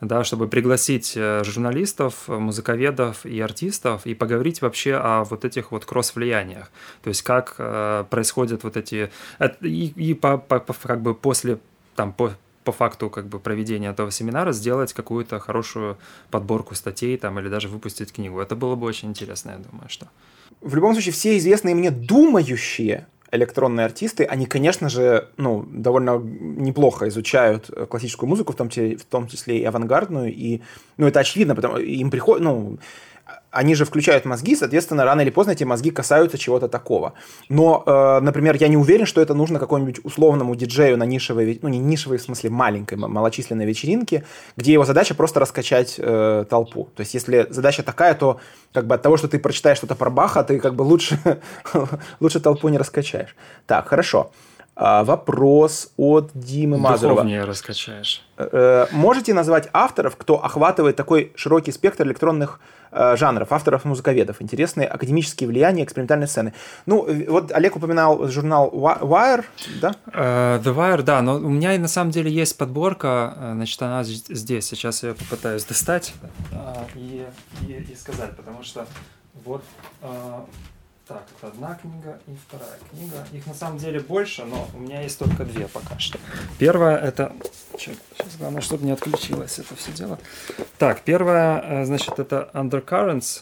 да, 0.01 0.23
чтобы 0.23 0.47
пригласить 0.47 1.13
э, 1.15 1.43
журналистов, 1.43 2.27
музыковедов 2.27 3.25
и 3.25 3.39
артистов 3.39 4.05
и 4.05 4.13
поговорить 4.13 4.61
вообще 4.61 4.95
о 4.95 5.23
вот 5.23 5.45
этих 5.45 5.71
вот 5.71 5.85
кросс-влияниях. 5.85 6.71
То 7.03 7.09
есть 7.09 7.21
как 7.21 7.55
э, 7.57 8.05
происходят 8.09 8.63
вот 8.63 8.77
эти... 8.77 9.11
И, 9.61 9.87
и 9.87 10.13
по, 10.13 10.37
по, 10.37 10.59
как 10.59 11.01
бы 11.01 11.13
после 11.13 11.59
там, 11.95 12.13
по, 12.13 12.31
по 12.63 12.71
факту 12.71 13.09
как 13.09 13.27
бы 13.27 13.39
проведения 13.39 13.89
этого 13.89 14.11
семинара 14.11 14.53
сделать 14.53 14.93
какую-то 14.93 15.39
хорошую 15.39 15.97
подборку 16.31 16.75
статей 16.75 17.17
там 17.17 17.39
или 17.39 17.49
даже 17.49 17.67
выпустить 17.67 18.13
книгу. 18.13 18.39
Это 18.39 18.55
было 18.55 18.75
бы 18.75 18.87
очень 18.87 19.09
интересно, 19.09 19.51
я 19.51 19.57
думаю, 19.57 19.89
что. 19.89 20.07
В 20.61 20.75
любом 20.75 20.93
случае, 20.93 21.13
все 21.13 21.37
известные 21.37 21.75
мне 21.75 21.91
думающие 21.91 23.07
электронные 23.31 23.85
артисты, 23.85 24.23
они, 24.23 24.45
конечно 24.45 24.89
же, 24.89 25.27
ну, 25.37 25.65
довольно 25.71 26.17
неплохо 26.17 27.07
изучают 27.07 27.69
классическую 27.89 28.29
музыку, 28.29 28.53
в 28.53 28.55
том 28.55 28.69
числе, 28.69 28.97
в 28.97 29.05
том 29.05 29.27
числе 29.27 29.59
и 29.59 29.65
авангардную, 29.65 30.33
и, 30.33 30.61
ну, 30.97 31.07
это 31.07 31.19
очевидно, 31.19 31.55
потому 31.55 31.77
им 31.77 32.09
приходит, 32.09 32.43
ну, 32.43 32.79
они 33.51 33.75
же 33.75 33.85
включают 33.85 34.25
мозги, 34.25 34.55
соответственно, 34.55 35.05
рано 35.05 35.21
или 35.21 35.29
поздно 35.29 35.51
эти 35.51 35.63
мозги 35.63 35.91
касаются 35.91 36.37
чего-то 36.37 36.67
такого. 36.67 37.13
Но, 37.49 37.83
э, 37.85 38.19
например, 38.21 38.55
я 38.57 38.67
не 38.67 38.77
уверен, 38.77 39.05
что 39.05 39.21
это 39.21 39.33
нужно 39.33 39.59
какому-нибудь 39.59 40.05
условному 40.05 40.55
диджею 40.55 40.97
на 40.97 41.03
нишевой, 41.03 41.59
ну 41.61 41.69
не 41.69 41.79
нишевой, 41.79 42.17
в 42.17 42.21
смысле 42.21 42.49
маленькой, 42.51 42.97
малочисленной 42.97 43.65
вечеринке, 43.65 44.23
где 44.55 44.73
его 44.73 44.85
задача 44.85 45.15
просто 45.15 45.39
раскачать 45.39 45.95
э, 45.97 46.45
толпу. 46.49 46.89
То 46.95 47.01
есть, 47.01 47.13
если 47.13 47.47
задача 47.49 47.83
такая, 47.83 48.13
то 48.13 48.39
как 48.73 48.85
бы 48.85 48.95
от 48.95 49.01
того, 49.01 49.17
что 49.17 49.27
ты 49.27 49.39
прочитаешь 49.39 49.77
что-то 49.77 49.95
про 49.95 50.09
Баха, 50.09 50.43
ты 50.43 50.59
как 50.59 50.75
бы 50.75 50.83
лучше, 50.83 51.19
лучше 52.19 52.39
толпу 52.39 52.69
не 52.69 52.77
раскачаешь. 52.77 53.35
Так, 53.65 53.87
хорошо. 53.87 54.31
А, 54.31 54.48
вопрос 54.79 55.91
от 55.97 56.31
Димы 56.33 56.77
Мазурова. 56.77 57.15
Духовнее 57.15 57.43
раскачаешь. 57.43 58.23
Э, 58.37 58.87
можете 58.91 59.33
назвать 59.33 59.69
авторов, 59.73 60.15
кто 60.15 60.43
охватывает 60.43 60.95
такой 60.95 61.31
широкий 61.35 61.71
спектр 61.71 62.05
электронных 62.05 62.59
Э, 62.91 63.15
жанров, 63.15 63.51
авторов, 63.51 63.85
музыковедов, 63.85 64.41
интересные 64.41 64.87
академические 64.87 65.47
влияния 65.47 65.83
экспериментальной 65.83 66.27
сцены. 66.27 66.53
Ну, 66.87 67.07
вот 67.27 67.51
Олег 67.51 67.75
упоминал 67.75 68.27
журнал 68.27 68.71
Wire, 68.71 69.45
да? 69.79 69.93
The 70.07 70.75
Wire, 70.75 71.03
да, 71.03 71.21
но 71.21 71.35
у 71.35 71.49
меня 71.49 71.77
на 71.77 71.87
самом 71.87 72.09
деле 72.09 72.31
есть 72.31 72.57
подборка, 72.57 73.35
э, 73.37 73.51
значит, 73.53 73.81
она 73.83 74.03
здесь, 74.03 74.65
сейчас 74.65 75.03
я 75.03 75.13
попытаюсь 75.13 75.65
достать 75.65 76.13
и, 76.95 77.25
и, 77.67 77.73
и 77.73 77.95
сказать, 77.95 78.35
потому 78.35 78.63
что 78.63 78.87
вот 79.45 79.63
так, 81.09 81.23
это 81.37 81.47
одна 81.47 81.75
книга 81.75 82.19
и 82.27 82.31
вторая 82.47 82.77
книга. 82.91 83.25
Их 83.33 83.47
на 83.47 83.53
самом 83.55 83.79
деле 83.79 83.99
больше, 83.99 84.45
но 84.45 84.67
у 84.75 84.77
меня 84.77 85.01
есть 85.01 85.17
только 85.17 85.43
две 85.43 85.67
пока 85.67 85.97
что. 85.97 86.19
Первая 86.59 86.97
это... 86.97 87.33
Сейчас, 87.75 87.97
главное, 88.37 88.61
чтобы 88.61 88.85
не 88.85 88.91
отключилось 88.91 89.57
это 89.57 89.75
все 89.75 89.91
дело. 89.91 90.19
Так, 90.77 91.01
первая, 91.01 91.81
э, 91.81 91.85
значит, 91.85 92.19
это 92.19 92.51
Undercurrents. 92.53 93.41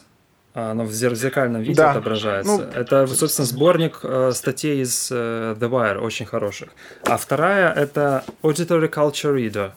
А, 0.54 0.70
оно 0.70 0.84
в 0.84 0.92
зеркальном 0.92 1.60
виде 1.60 1.74
да. 1.74 1.90
отображается. 1.90 2.56
Ну, 2.56 2.62
это, 2.62 3.06
собственно, 3.06 3.46
сборник 3.46 4.00
э, 4.02 4.32
статей 4.32 4.82
из 4.82 5.10
э, 5.12 5.54
The 5.58 5.68
Wire, 5.68 5.98
очень 5.98 6.24
хороших. 6.24 6.70
А 7.04 7.18
вторая 7.18 7.70
это 7.70 8.24
Auditory 8.42 8.90
Culture 8.90 9.34
Reader. 9.36 9.72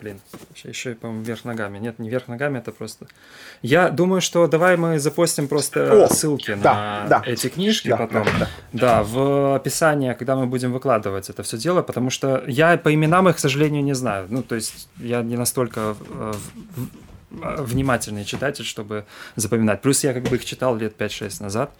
Блин, 0.00 0.20
еще, 0.64 0.94
по-моему, 0.94 1.24
вверх 1.24 1.44
ногами. 1.44 1.78
Нет, 1.78 1.98
не 1.98 2.10
вверх 2.10 2.28
ногами, 2.28 2.58
это 2.58 2.70
просто... 2.70 3.06
Я 3.62 3.88
думаю, 3.88 4.20
что 4.20 4.46
давай 4.46 4.76
мы 4.76 4.98
запостим 4.98 5.48
просто 5.48 6.04
О, 6.04 6.08
ссылки 6.08 6.54
да, 6.54 7.04
на 7.04 7.06
да. 7.08 7.22
эти 7.24 7.48
книжки 7.48 7.88
да, 7.88 7.96
потом. 7.96 8.24
Да, 8.24 8.38
да. 8.38 8.48
да, 8.72 9.02
в 9.02 9.56
описании, 9.56 10.12
когда 10.12 10.36
мы 10.36 10.46
будем 10.46 10.72
выкладывать 10.72 11.30
это 11.30 11.42
все 11.42 11.56
дело, 11.56 11.80
потому 11.80 12.10
что 12.10 12.44
я 12.46 12.76
по 12.76 12.92
именам 12.92 13.28
их, 13.28 13.36
к 13.36 13.38
сожалению, 13.38 13.82
не 13.82 13.94
знаю. 13.94 14.26
Ну, 14.28 14.42
то 14.42 14.54
есть 14.54 14.88
я 14.98 15.22
не 15.22 15.36
настолько 15.36 15.96
э, 16.10 16.32
внимательный 17.30 18.24
читатель, 18.24 18.64
чтобы 18.64 19.06
запоминать. 19.34 19.80
Плюс 19.80 20.04
я 20.04 20.12
как 20.12 20.24
бы 20.24 20.36
их 20.36 20.44
читал 20.44 20.76
лет 20.76 21.00
5-6 21.00 21.42
назад. 21.42 21.70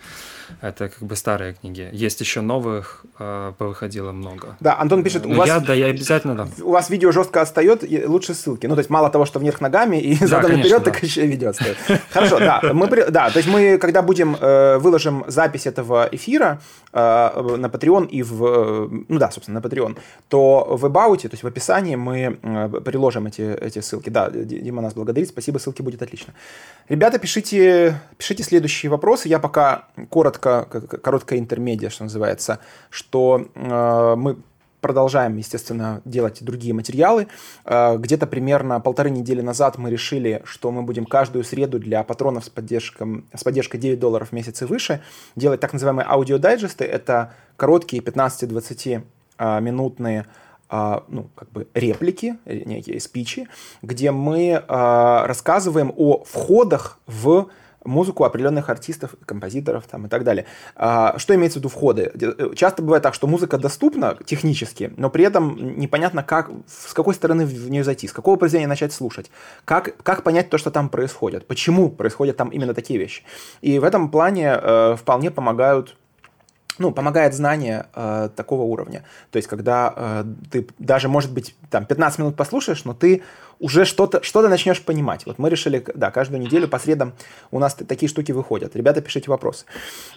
Это 0.60 0.88
как 0.88 1.02
бы 1.02 1.16
старые 1.16 1.54
книги. 1.54 1.88
Есть 1.92 2.20
еще 2.20 2.40
новых, 2.40 3.04
э, 3.18 3.52
повыходило 3.58 4.12
много. 4.12 4.56
Да, 4.60 4.78
Антон 4.78 5.02
пишет, 5.02 5.26
у 5.26 5.34
вас... 5.34 5.48
Я, 5.48 5.60
да, 5.60 5.74
я 5.74 5.86
обязательно 5.86 6.34
дам. 6.34 6.50
У 6.62 6.70
вас 6.70 6.90
видео 6.90 7.12
жестко 7.12 7.40
отстает, 7.42 7.84
лучше 8.06 8.34
ссылки. 8.34 8.66
Ну, 8.66 8.74
то 8.74 8.80
есть 8.80 8.90
мало 8.90 9.10
того, 9.10 9.24
что 9.26 9.38
вверх 9.38 9.60
ногами 9.60 9.96
и 9.96 10.18
да, 10.20 10.26
задом 10.26 10.52
наперед, 10.52 10.82
да. 10.82 10.90
так 10.90 11.02
еще 11.02 11.24
и 11.24 11.26
видео 11.26 11.50
отстает. 11.50 11.76
Хорошо, 12.10 12.38
да. 12.38 12.60
Мы, 12.72 12.86
да, 12.88 13.30
то 13.30 13.38
есть 13.38 13.48
мы, 13.48 13.78
когда 13.78 14.02
будем, 14.02 14.36
э, 14.40 14.78
выложим 14.78 15.24
запись 15.28 15.66
этого 15.66 16.08
эфира 16.12 16.60
э, 16.92 17.56
на 17.56 17.66
Patreon 17.66 18.06
и 18.08 18.22
в... 18.22 18.44
Э, 18.44 18.88
ну 19.08 19.18
да, 19.18 19.30
собственно, 19.30 19.60
на 19.60 19.66
Patreon, 19.66 19.96
то 20.28 20.66
в 20.70 20.84
About, 20.84 21.22
то 21.22 21.28
есть 21.32 21.42
в 21.42 21.46
описании 21.46 21.96
мы 21.96 22.38
э, 22.42 22.80
приложим 22.84 23.26
эти, 23.26 23.42
эти 23.42 23.80
ссылки. 23.80 24.10
Да, 24.10 24.30
Дима 24.30 24.82
нас 24.82 24.94
благодарит, 24.94 25.28
спасибо, 25.28 25.58
ссылки 25.58 25.82
будет 25.82 26.02
отлично. 26.02 26.34
Ребята, 26.88 27.18
пишите, 27.18 28.00
пишите 28.16 28.42
следующие 28.42 28.90
вопросы. 28.90 29.28
Я 29.28 29.38
пока 29.38 29.84
коротко, 30.10 30.35
короткая 30.38 31.38
интермедия, 31.38 31.90
что 31.90 32.04
называется, 32.04 32.60
что 32.90 33.48
э, 33.54 34.14
мы 34.16 34.36
продолжаем, 34.86 35.36
естественно, 35.36 36.00
делать 36.04 36.44
другие 36.44 36.72
материалы. 36.72 37.26
Э, 37.64 37.96
где-то 37.98 38.28
примерно 38.28 38.80
полторы 38.80 39.10
недели 39.10 39.40
назад 39.40 39.78
мы 39.78 39.90
решили, 39.90 40.42
что 40.44 40.70
мы 40.70 40.82
будем 40.82 41.06
каждую 41.06 41.44
среду 41.44 41.80
для 41.80 42.04
патронов 42.04 42.44
с, 42.44 42.50
поддержкой, 42.50 43.24
с 43.34 43.42
поддержкой 43.42 43.78
9 43.78 43.98
долларов 43.98 44.28
в 44.28 44.32
месяц 44.32 44.62
и 44.62 44.64
выше 44.64 45.02
делать 45.34 45.58
так 45.58 45.72
называемые 45.72 46.06
аудиодайджесты. 46.08 46.84
Это 46.84 47.32
короткие 47.56 48.00
15-20 48.00 49.02
э, 49.38 49.60
минутные 49.60 50.26
а, 50.68 51.04
ну, 51.08 51.30
как 51.34 51.50
бы 51.50 51.66
реплики, 51.74 52.36
э, 52.44 52.62
некие 52.64 53.00
спичи, 53.00 53.48
где 53.82 54.10
мы 54.10 54.64
рассказываем 54.68 55.92
о 55.96 56.24
входах 56.24 56.98
в 57.06 57.48
музыку 57.86 58.24
определенных 58.24 58.68
артистов, 58.68 59.14
композиторов 59.24 59.86
там, 59.86 60.06
и 60.06 60.08
так 60.08 60.24
далее. 60.24 60.46
А, 60.74 61.18
что 61.18 61.34
имеется 61.34 61.58
в 61.58 61.60
виду 61.60 61.68
входы? 61.68 62.12
Э, 62.20 62.54
часто 62.54 62.82
бывает 62.82 63.02
так, 63.02 63.14
что 63.14 63.26
музыка 63.26 63.58
доступна 63.58 64.16
технически, 64.24 64.92
но 64.96 65.10
при 65.10 65.24
этом 65.24 65.78
непонятно, 65.78 66.22
как, 66.22 66.50
с 66.66 66.92
какой 66.92 67.14
стороны 67.14 67.46
в 67.46 67.70
нее 67.70 67.84
зайти, 67.84 68.08
с 68.08 68.12
какого 68.12 68.36
произведения 68.36 68.68
начать 68.68 68.92
слушать, 68.92 69.30
как, 69.64 69.96
как 70.02 70.22
понять 70.22 70.50
то, 70.50 70.58
что 70.58 70.70
там 70.70 70.88
происходит, 70.88 71.46
почему 71.46 71.90
происходят 71.90 72.36
там 72.36 72.48
именно 72.48 72.74
такие 72.74 72.98
вещи. 72.98 73.22
И 73.60 73.78
в 73.78 73.84
этом 73.84 74.10
плане 74.10 74.58
э, 74.60 74.96
вполне 74.96 75.30
помогают 75.30 75.96
ну, 76.78 76.92
помогает 76.92 77.34
знание 77.34 77.86
э, 77.94 78.28
такого 78.36 78.62
уровня. 78.62 79.04
То 79.30 79.36
есть, 79.36 79.48
когда 79.48 79.92
э, 79.96 80.24
ты 80.50 80.68
даже, 80.78 81.08
может 81.08 81.32
быть, 81.32 81.56
там 81.70 81.86
15 81.86 82.18
минут 82.18 82.36
послушаешь, 82.36 82.84
но 82.84 82.94
ты 82.94 83.22
уже 83.60 83.84
что-то 83.84 84.22
что 84.22 84.46
начнешь 84.48 84.82
понимать. 84.82 85.26
Вот 85.26 85.38
мы 85.38 85.50
решили, 85.50 85.84
да, 85.94 86.10
каждую 86.10 86.40
неделю 86.40 86.68
по 86.68 86.78
средам 86.78 87.12
у 87.50 87.58
нас 87.58 87.74
такие 87.74 88.08
штуки 88.08 88.32
выходят. 88.32 88.76
Ребята, 88.76 89.00
пишите 89.00 89.30
вопросы. 89.30 89.64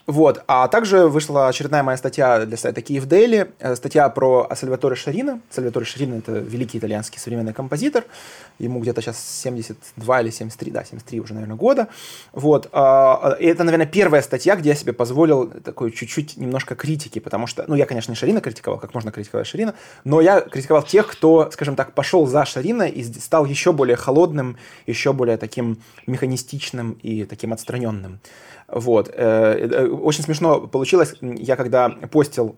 Вот. 0.08 0.44
А 0.48 0.68
также 0.68 1.08
вышла 1.08 1.48
очередная 1.48 1.84
моя 1.84 1.98
статья 1.98 2.46
для 2.46 2.58
сайта 2.58 2.82
Киев 2.82 3.06
Дейли, 3.06 3.52
э, 3.60 3.76
статья 3.76 4.10
про 4.10 4.50
Сальваторе 4.56 4.96
Шарина. 4.96 5.42
Сальваторе 5.50 5.86
Шарина– 5.86 6.16
это 6.18 6.34
великий 6.34 6.78
итальянский 6.78 7.20
современный 7.20 7.54
композитор. 7.54 8.04
Ему 8.60 8.80
где-то 8.80 9.02
сейчас 9.02 9.20
72 9.42 10.22
или 10.22 10.30
73, 10.30 10.72
да, 10.72 10.84
73 10.84 11.20
уже, 11.22 11.34
наверное, 11.34 11.56
года. 11.56 11.88
Вот. 12.34 12.70
А, 12.72 13.38
и 13.40 13.46
это, 13.46 13.64
наверное, 13.64 13.88
первая 13.88 14.22
статья, 14.22 14.56
где 14.56 14.70
я 14.70 14.76
себе 14.76 14.94
позволил 14.94 15.48
такой 15.48 15.92
чуть-чуть 15.92 16.38
немножко 16.38 16.76
критики, 16.76 17.20
потому 17.20 17.48
что, 17.48 17.64
ну, 17.68 17.76
я, 17.76 17.86
конечно, 17.86 18.12
не 18.12 18.16
Шарина 18.16 18.42
критиковал, 18.42 18.80
как 18.80 18.94
можно 18.94 19.12
критиковать 19.12 19.48
Шарина, 19.48 19.76
но 20.04 20.22
я 20.22 20.42
критиковал 20.42 20.84
тех, 20.84 21.08
кто, 21.08 21.50
скажем 21.52 21.76
так, 21.76 21.94
пошел 21.94 22.28
за 22.28 22.46
Шарина 22.46 22.84
и 22.84 23.04
стал 23.30 23.46
еще 23.46 23.74
более 23.74 23.96
холодным, 23.96 24.58
еще 24.88 25.14
более 25.14 25.38
таким 25.38 25.78
механистичным 26.08 26.94
и 27.04 27.26
таким 27.26 27.54
отстраненным. 27.54 28.22
Вот. 28.68 29.08
Э, 29.14 29.70
э, 29.72 29.88
очень 29.88 30.24
смешно 30.24 30.62
получилось, 30.62 31.14
я 31.22 31.56
когда 31.56 31.90
постил 31.90 32.56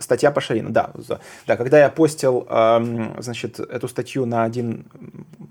статья 0.00 0.30
по 0.30 0.40
Шарину, 0.40 0.70
да, 0.70 0.90
да, 1.46 1.56
когда 1.56 1.78
я 1.78 1.88
постил, 1.88 2.46
значит, 3.18 3.60
эту 3.60 3.88
статью 3.88 4.26
на 4.26 4.44
один 4.44 4.86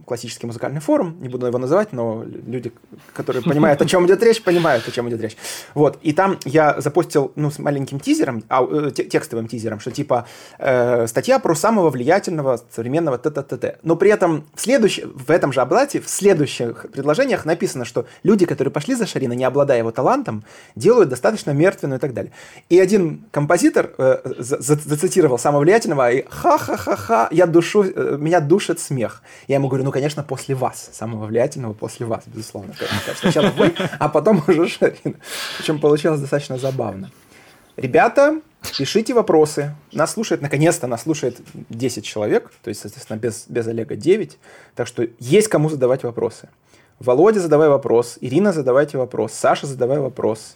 классический 0.06 0.48
музыкальный 0.48 0.80
форум, 0.80 1.18
не 1.20 1.28
буду 1.28 1.46
его 1.46 1.58
называть, 1.58 1.92
но 1.92 2.24
люди, 2.24 2.72
которые 3.14 3.44
понимают, 3.44 3.82
о 3.82 3.86
чем 3.86 4.06
идет 4.06 4.24
речь, 4.24 4.42
понимают, 4.42 4.88
о 4.88 4.92
чем 4.92 5.10
идет 5.10 5.22
речь. 5.22 5.36
Вот, 5.74 6.00
и 6.02 6.14
там 6.14 6.40
я 6.46 6.80
запостил, 6.80 7.34
ну, 7.36 7.52
с 7.52 7.60
маленьким 7.60 8.00
тизером, 8.00 8.44
а, 8.48 8.64
э, 8.64 8.92
текстовым 8.92 9.48
тизером, 9.48 9.80
что 9.80 9.92
типа 9.92 10.26
э, 10.60 11.08
статья 11.08 11.40
про 11.40 11.56
самого 11.56 11.90
влиятельного 11.90 12.62
современного 12.72 13.18
т-т-т-т. 13.18 13.80
Но 13.84 13.96
при 13.98 14.10
этом 14.10 14.46
в, 14.56 14.62
следующ... 14.62 15.02
в 15.04 15.30
этом 15.30 15.52
же 15.52 15.62
облате, 15.62 16.00
в 16.00 16.10
следующих 16.10 16.88
предложениях 16.94 17.46
написано, 17.46 17.84
что 17.84 18.06
люди, 18.24 18.46
которые 18.46 18.72
пошли 18.72 18.96
за 18.96 19.06
Шарина, 19.06 19.34
не 19.34 19.44
обладая 19.44 19.80
его 19.80 19.92
талантом, 19.92 20.44
делают 20.76 21.10
достаточно 21.10 21.52
мертвенную 21.52 21.98
и 21.98 22.02
так 22.02 22.14
далее. 22.14 22.32
И 22.70 22.80
один 22.80 23.26
композитор 23.32 23.92
э, 23.98 24.37
зацитировал 24.38 25.38
самого 25.38 25.62
влиятельного, 25.62 26.12
и 26.12 26.26
ха-ха-ха-ха, 26.30 27.28
я 27.32 27.46
душу, 27.46 27.84
э, 27.84 28.18
меня 28.20 28.40
душит 28.40 28.80
смех. 28.80 29.22
Я 29.48 29.56
ему 29.56 29.68
говорю, 29.68 29.84
ну, 29.84 29.92
конечно, 29.92 30.24
после 30.24 30.56
вас, 30.56 30.90
самого 30.94 31.26
влиятельного 31.26 31.74
после 31.74 32.06
вас, 32.06 32.24
безусловно. 32.28 32.74
Сначала 33.20 33.50
вы, 33.50 33.74
а 34.00 34.10
потом 34.10 34.44
уже 34.48 34.68
Шарин. 34.68 35.18
Причем 35.58 35.80
получилось 35.80 36.20
достаточно 36.20 36.58
забавно. 36.58 37.12
Ребята, 37.78 38.42
пишите 38.78 39.14
вопросы. 39.14 39.76
Нас 39.92 40.14
слушает, 40.14 40.42
наконец-то 40.42 40.88
нас 40.88 41.04
слушает 41.04 41.40
10 41.70 42.04
человек, 42.04 42.52
то 42.64 42.70
есть, 42.70 42.82
соответственно, 42.82 43.18
без, 43.18 43.46
без 43.48 43.68
Олега 43.68 43.96
9. 43.96 44.38
Так 44.76 44.88
что 44.88 45.08
есть 45.20 45.48
кому 45.48 45.70
задавать 45.70 46.04
вопросы. 46.04 46.50
Володя, 47.00 47.40
задавай 47.40 47.70
вопрос. 47.70 48.18
Ирина, 48.22 48.52
задавайте 48.52 48.98
вопрос. 48.98 49.34
Саша, 49.34 49.68
задавай 49.68 50.00
вопрос. 50.00 50.56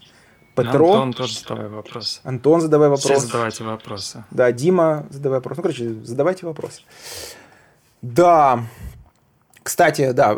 Петро. 0.64 0.94
Антон 0.94 1.14
тоже 1.14 1.40
задавай 1.40 1.68
вопрос. 1.68 2.22
Антон, 2.24 2.62
задавай 2.62 2.90
вопрос. 2.90 3.06
Все 3.06 3.20
задавайте 3.20 3.64
вопросы. 3.64 4.24
Да, 4.32 4.52
Дима, 4.52 5.06
задавай 5.10 5.40
вопрос. 5.40 5.58
Ну, 5.58 5.64
короче, 5.64 5.94
задавайте 6.04 6.46
вопросы. 6.46 6.82
Да. 8.02 8.64
Кстати, 9.64 10.12
да, 10.12 10.36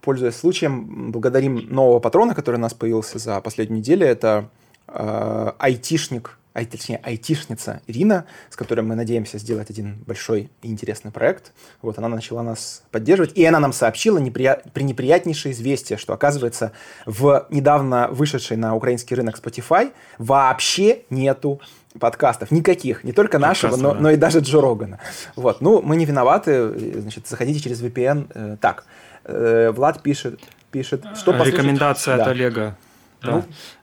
пользуясь 0.00 0.36
случаем, 0.36 1.10
благодарим 1.10 1.66
нового 1.68 1.98
патрона, 1.98 2.34
который 2.34 2.56
у 2.56 2.60
нас 2.60 2.74
появился 2.74 3.18
за 3.18 3.40
последнюю 3.40 3.80
неделю. 3.80 4.06
Это 4.06 4.48
э, 4.86 5.52
айтишник 5.58 6.38
а 6.54 6.64
точнее 6.64 7.00
айтишница 7.02 7.82
Ирина, 7.88 8.26
с 8.48 8.56
которой 8.56 8.82
мы 8.82 8.94
надеемся 8.94 9.38
сделать 9.38 9.70
один 9.70 9.96
большой 10.06 10.50
и 10.62 10.70
интересный 10.70 11.10
проект. 11.10 11.52
Вот 11.82 11.98
она 11.98 12.08
начала 12.08 12.42
нас 12.42 12.84
поддерживать, 12.92 13.36
и 13.36 13.44
она 13.44 13.58
нам 13.58 13.72
сообщила 13.72 14.18
неприя... 14.18 14.62
пренеприятнейшее 14.72 15.52
известие, 15.52 15.98
что, 15.98 16.12
оказывается, 16.12 16.70
в 17.06 17.46
недавно 17.50 18.08
вышедшей 18.08 18.56
на 18.56 18.76
украинский 18.76 19.16
рынок 19.16 19.36
Spotify 19.42 19.92
вообще 20.18 21.02
нету 21.10 21.60
подкастов, 21.98 22.52
никаких, 22.52 23.02
не 23.02 23.12
только 23.12 23.40
нашего, 23.40 23.76
но, 23.76 23.92
но 23.94 24.10
и 24.10 24.16
даже 24.16 24.38
Джо 24.38 24.60
Рогана. 24.60 25.00
Вот, 25.34 25.60
ну, 25.60 25.82
мы 25.82 25.96
не 25.96 26.04
виноваты, 26.04 27.00
значит, 27.00 27.26
заходите 27.26 27.60
через 27.60 27.82
VPN. 27.82 28.30
Э, 28.34 28.56
так, 28.60 28.84
э, 29.24 29.72
Влад 29.72 30.02
пишет, 30.02 30.40
пишет, 30.70 31.04
что 31.16 31.32
послушать... 31.32 31.54
Рекомендация 31.54 32.16
да. 32.16 32.22
от 32.22 32.28
Олега. 32.28 32.76
Да. 33.24 33.32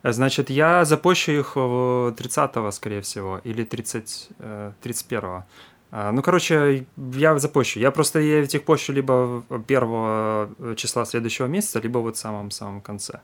Ну, 0.04 0.12
Значит, 0.12 0.50
я 0.50 0.86
запущу 0.86 1.32
их 1.32 1.56
30-го, 1.56 2.72
скорее 2.72 3.02
всего, 3.02 3.42
или 3.44 3.64
30, 3.64 4.30
31-го. 4.84 5.38
Э, 5.38 5.44
а, 5.92 6.12
ну, 6.12 6.22
короче, 6.22 6.86
я 7.14 7.38
запущу. 7.38 7.80
Я 7.80 7.92
просто 7.92 8.20
я 8.20 8.44
этих 8.44 8.64
пощу 8.64 8.94
либо 8.94 9.44
первого 9.68 10.50
числа 10.76 11.06
следующего 11.06 11.48
месяца, 11.48 11.80
либо 11.80 12.00
вот 12.00 12.16
в 12.16 12.20
самом-самом 12.20 12.82
конце. 12.82 13.20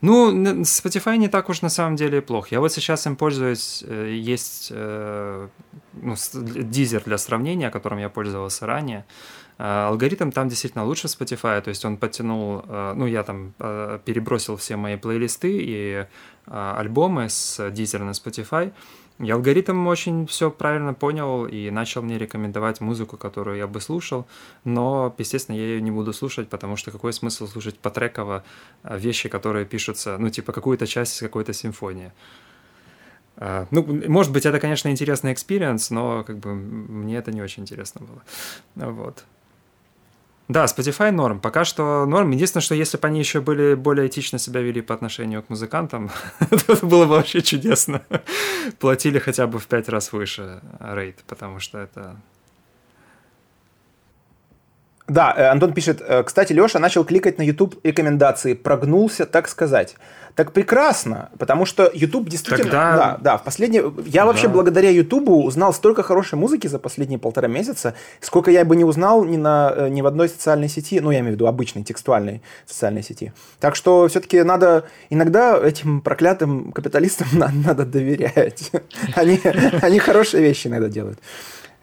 Ну, 0.00 0.32
Spotify 0.62 1.16
не 1.16 1.28
так 1.28 1.48
уж 1.48 1.62
на 1.62 1.70
самом 1.70 1.96
деле 1.96 2.20
плохо. 2.20 2.48
Я 2.50 2.60
вот 2.60 2.72
сейчас 2.72 3.06
им 3.06 3.16
пользуюсь. 3.16 3.82
Э, 3.86 4.12
есть 4.12 4.68
э, 4.70 5.48
ну, 5.94 6.14
дизер 6.34 7.02
для 7.06 7.16
сравнения, 7.16 7.70
которым 7.70 7.98
я 7.98 8.10
пользовался 8.10 8.66
ранее. 8.66 9.04
А, 9.56 9.88
алгоритм 9.88 10.30
там 10.30 10.48
действительно 10.48 10.84
лучше 10.84 11.06
Spotify, 11.06 11.60
то 11.60 11.68
есть 11.68 11.84
он 11.84 11.96
подтянул, 11.96 12.64
а, 12.66 12.94
ну 12.94 13.06
я 13.06 13.22
там 13.22 13.54
а, 13.58 13.98
перебросил 13.98 14.56
все 14.56 14.76
мои 14.76 14.96
плейлисты 14.96 15.50
и 15.52 16.06
альбомы 16.46 17.30
с 17.30 17.58
Deezer 17.58 18.02
на 18.02 18.10
Spotify, 18.10 18.72
и 19.18 19.30
алгоритм 19.30 19.86
очень 19.86 20.26
все 20.26 20.50
правильно 20.50 20.92
понял 20.92 21.46
и 21.46 21.70
начал 21.70 22.02
мне 22.02 22.18
рекомендовать 22.18 22.82
музыку, 22.82 23.16
которую 23.16 23.56
я 23.56 23.66
бы 23.66 23.80
слушал, 23.80 24.26
но, 24.64 25.14
естественно, 25.16 25.56
я 25.56 25.62
ее 25.62 25.80
не 25.80 25.90
буду 25.90 26.12
слушать, 26.12 26.50
потому 26.50 26.76
что 26.76 26.90
какой 26.90 27.14
смысл 27.14 27.46
слушать 27.46 27.78
потреково 27.78 28.44
вещи, 28.82 29.30
которые 29.30 29.64
пишутся, 29.64 30.18
ну, 30.18 30.28
типа 30.28 30.52
какую-то 30.52 30.86
часть 30.86 31.20
какой-то 31.20 31.54
симфонии. 31.54 32.12
Ну, 33.36 34.02
может 34.08 34.32
быть, 34.32 34.44
это, 34.44 34.60
конечно, 34.60 34.90
интересный 34.90 35.32
experience, 35.32 35.90
но 35.90 36.24
как 36.24 36.38
бы 36.38 36.54
мне 36.54 37.16
это 37.16 37.32
не 37.32 37.40
очень 37.40 37.62
интересно 37.62 38.02
было. 38.04 38.92
Вот. 38.92 39.24
Да, 40.48 40.64
Spotify 40.64 41.10
норм. 41.10 41.40
Пока 41.40 41.64
что 41.64 42.04
норм. 42.04 42.30
Единственное, 42.32 42.62
что 42.62 42.74
если 42.74 42.98
бы 42.98 43.08
они 43.08 43.18
еще 43.18 43.40
были 43.40 43.74
более 43.74 44.08
этично 44.08 44.38
себя 44.38 44.60
вели 44.60 44.82
по 44.82 44.94
отношению 44.94 45.42
к 45.42 45.48
музыкантам, 45.48 46.10
это 46.50 46.84
было 46.86 47.06
бы 47.06 47.12
вообще 47.12 47.40
чудесно. 47.40 48.02
Платили 48.78 49.18
хотя 49.18 49.46
бы 49.46 49.58
в 49.58 49.66
пять 49.66 49.88
раз 49.88 50.12
выше 50.12 50.60
рейд, 50.80 51.24
потому 51.26 51.60
что 51.60 51.78
это 51.78 52.16
да, 55.06 55.34
э, 55.36 55.44
Антон 55.48 55.74
пишет, 55.74 56.00
э, 56.00 56.22
кстати, 56.22 56.54
Леша 56.54 56.78
начал 56.78 57.04
кликать 57.04 57.36
на 57.36 57.42
YouTube 57.42 57.76
рекомендации, 57.84 58.54
прогнулся, 58.54 59.26
так 59.26 59.48
сказать. 59.48 59.96
Так 60.34 60.52
прекрасно, 60.52 61.28
потому 61.38 61.66
что 61.66 61.90
YouTube 61.92 62.28
действительно... 62.28 62.70
Тогда... 62.70 62.96
Да, 62.96 63.18
да, 63.20 63.36
в 63.36 63.44
последнее... 63.44 63.92
Я 64.06 64.22
да. 64.22 64.26
вообще 64.26 64.48
благодаря 64.48 64.88
YouTube 64.90 65.28
узнал 65.28 65.74
столько 65.74 66.02
хорошей 66.02 66.36
музыки 66.36 66.66
за 66.66 66.78
последние 66.78 67.18
полтора 67.18 67.48
месяца, 67.48 67.94
сколько 68.20 68.50
я 68.50 68.64
бы 68.64 68.76
не 68.76 68.84
узнал 68.84 69.24
ни, 69.24 69.36
на, 69.36 69.72
э, 69.76 69.88
ни 69.90 70.00
в 70.00 70.06
одной 70.06 70.30
социальной 70.30 70.68
сети, 70.68 71.00
ну, 71.00 71.10
я 71.10 71.20
имею 71.20 71.32
в 71.32 71.34
виду 71.34 71.46
обычной, 71.46 71.84
текстуальной 71.84 72.42
социальной 72.66 73.02
сети. 73.02 73.32
Так 73.60 73.76
что 73.76 74.08
все-таки 74.08 74.42
надо... 74.42 74.84
Иногда 75.10 75.56
этим 75.58 76.00
проклятым 76.00 76.72
капиталистам 76.72 77.28
надо, 77.34 77.54
надо 77.66 77.84
доверять. 77.84 78.72
Они, 79.14 79.38
они 79.82 79.98
хорошие 79.98 80.42
вещи 80.42 80.66
иногда 80.66 80.88
делают. 80.88 81.18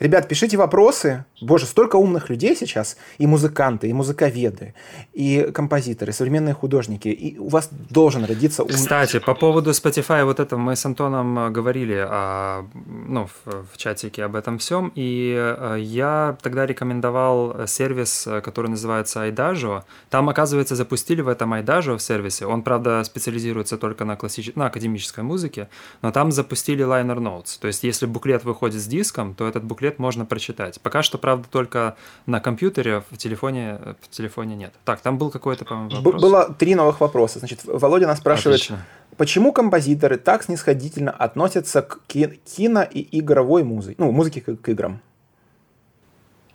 Ребят, 0.02 0.28
пишите 0.28 0.58
вопросы. 0.58 1.26
Боже, 1.42 1.68
столько 1.68 1.96
умных 1.96 2.32
людей 2.32 2.56
сейчас. 2.56 2.98
И 3.20 3.28
музыканты, 3.28 3.88
и 3.88 3.94
музыковеды, 3.94 4.74
и 5.14 5.52
композиторы, 5.54 6.10
и 6.10 6.14
современные 6.14 6.56
художники. 6.56 7.08
И 7.08 7.38
у 7.38 7.50
вас 7.50 7.70
должен 7.72 8.26
родиться 8.26 8.64
ум... 8.64 8.70
Кстати, 8.70 9.20
по 9.20 9.36
поводу 9.36 9.70
Spotify, 9.70 10.26
вот 10.26 10.40
это 10.40 10.58
мы 10.58 10.76
с 10.76 10.84
Антоном 10.88 11.38
э, 11.38 11.50
говорили 11.52 12.04
о, 12.04 12.66
ну, 12.84 13.28
в, 13.28 13.66
в 13.74 13.78
чатике 13.78 14.24
об 14.24 14.36
этом 14.36 14.58
всем. 14.58 14.92
И 14.96 15.36
э, 15.38 15.78
я 15.80 16.36
тогда 16.42 16.66
рекомендовал 16.66 17.68
сервис, 17.68 18.28
который 18.44 18.72
называется 18.72 19.28
iDajo. 19.28 19.84
Там, 20.10 20.30
оказывается, 20.30 20.76
запустили 20.76 21.22
в 21.22 21.28
этом 21.28 21.54
iDajo 21.54 21.98
в 21.98 22.02
сервисе. 22.02 22.48
Он, 22.48 22.64
правда, 22.64 23.04
специализируется 23.04 23.78
только 23.78 24.04
на, 24.06 24.16
классич... 24.16 24.52
на 24.56 24.66
академической 24.66 25.24
музыке, 25.24 25.70
но 26.02 26.12
там 26.12 26.32
запустили 26.32 26.84
liner 26.84 27.20
notes. 27.20 27.60
То 27.62 27.68
есть, 27.68 27.84
если 27.84 28.08
буклет 28.08 28.44
выходит 28.46 28.82
с 28.82 28.88
диском, 28.88 29.36
то 29.36 29.48
этот 29.48 29.64
буклет 29.64 29.91
можно 30.00 30.26
прочитать. 30.26 30.80
Пока 30.82 31.04
что, 31.04 31.18
правда, 31.18 31.48
только 31.50 31.96
на 32.26 32.40
компьютере, 32.40 33.04
в 33.10 33.18
телефоне, 33.18 33.80
в 34.02 34.10
телефоне 34.10 34.56
нет. 34.56 34.74
Так, 34.86 35.02
там 35.02 35.18
был 35.18 35.30
какой-то, 35.30 35.66
по-моему, 35.66 35.90
вопрос. 35.96 36.22
Было 36.22 36.54
три 36.54 36.76
новых 36.76 37.02
вопроса. 37.02 37.40
Значит, 37.40 37.62
Володя 37.64 38.08
нас 38.08 38.20
спрашивает, 38.20 38.56
Отлично. 38.56 38.86
почему 39.18 39.52
композиторы 39.52 40.18
так 40.18 40.44
снисходительно 40.44 41.12
относятся 41.12 41.82
к 41.82 42.00
кино 42.06 42.84
и 42.84 43.20
игровой 43.20 43.64
музыке, 43.64 43.96
ну, 43.98 44.12
музыке 44.12 44.42
к 44.42 44.70
играм? 44.70 45.02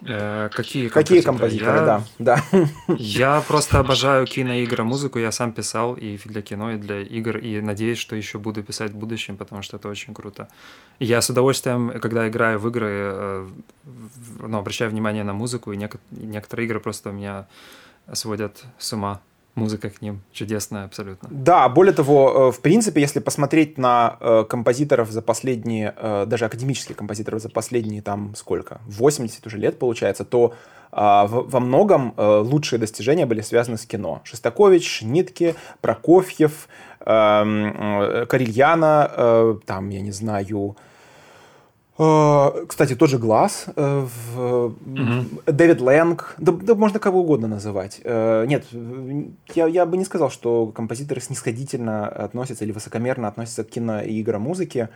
Э, 0.03 0.51
какие 0.53 0.89
композиторы? 0.89 1.05
Какие 1.05 1.21
композиторы, 1.23 1.79
я, 1.79 1.85
да, 2.19 2.43
да. 2.49 2.97
Я 2.99 3.43
просто 3.47 3.79
обожаю 3.79 4.27
киноигры, 4.27 4.85
музыку. 4.85 5.19
Я 5.19 5.33
сам 5.33 5.53
писал 5.53 5.95
и 5.95 6.19
для 6.25 6.43
кино, 6.43 6.73
и 6.73 6.77
для 6.77 7.01
игр. 7.01 7.39
И 7.39 7.61
надеюсь, 7.61 7.99
что 7.99 8.17
еще 8.17 8.39
буду 8.39 8.63
писать 8.63 8.93
в 8.93 8.97
будущем, 8.97 9.37
потому 9.37 9.63
что 9.63 9.77
это 9.77 9.89
очень 9.89 10.15
круто. 10.15 10.49
Я 10.99 11.21
с 11.21 11.31
удовольствием, 11.31 11.99
когда 12.01 12.29
играю 12.29 12.59
в 12.59 12.69
игры, 12.69 12.91
э, 12.91 13.49
ну, 14.41 14.59
обращаю 14.59 14.91
внимание 14.91 15.25
на 15.25 15.33
музыку, 15.33 15.73
и 15.73 15.89
некоторые 16.11 16.67
игры 16.67 16.81
просто 16.81 17.11
меня 17.11 17.47
сводят 18.13 18.65
с 18.79 18.93
ума 18.93 19.21
музыка 19.57 19.91
к 19.91 20.03
ним 20.03 20.21
чудесная 20.33 20.85
абсолютно. 20.85 21.29
Да, 21.33 21.69
более 21.69 21.93
того, 21.93 22.49
э, 22.49 22.53
в 22.53 22.61
принципе, 22.61 23.01
если 23.01 23.21
посмотреть 23.21 23.79
на 23.79 24.17
э, 24.21 24.45
композиторов 24.49 25.11
за 25.11 25.23
последние, 25.23 25.95
э, 25.97 26.27
даже 26.27 26.45
академических 26.45 26.97
композиторов 26.97 27.41
за 27.43 27.49
последние 27.49 28.03
там 28.03 28.35
сколько, 28.37 28.81
80 28.87 29.47
уже 29.47 29.59
лет 29.59 29.79
получается, 29.79 30.25
то 30.25 30.55
а, 30.93 31.27
во 31.27 31.61
многом 31.61 32.15
лучшие 32.17 32.79
достижения 32.79 33.27
были 33.27 33.43
связаны 33.43 33.77
с 33.77 33.85
кино. 33.85 34.23
Шостакович, 34.25 35.03
Нитке, 35.03 35.55
Прокофьев, 35.81 36.69
эм, 37.01 38.27
Карельяна, 38.27 39.59
там, 39.67 39.91
я 39.91 40.01
не 40.01 40.13
знаю, 40.13 40.77
кстати, 41.97 42.95
тот 42.95 43.09
же 43.09 43.19
Глаз, 43.19 43.67
э, 43.75 44.07
угу. 44.37 45.25
Дэвид 45.47 45.81
Лэнг, 45.81 46.35
да, 46.37 46.53
да 46.53 46.75
можно 46.75 46.99
кого 46.99 47.21
угодно 47.21 47.49
называть. 47.49 48.01
Э, 48.05 48.45
нет, 48.47 48.67
я, 49.55 49.67
я 49.67 49.87
бы 49.87 49.97
не 49.97 50.05
сказал, 50.05 50.31
что 50.31 50.67
композиторы 50.67 51.23
снисходительно 51.23 52.07
относятся 52.07 52.65
или 52.65 52.73
высокомерно 52.73 53.29
относятся 53.29 53.65
к 53.65 53.71
кино 53.71 54.03
и 54.03 54.21
играм 54.21 54.43
музыки. 54.43 54.91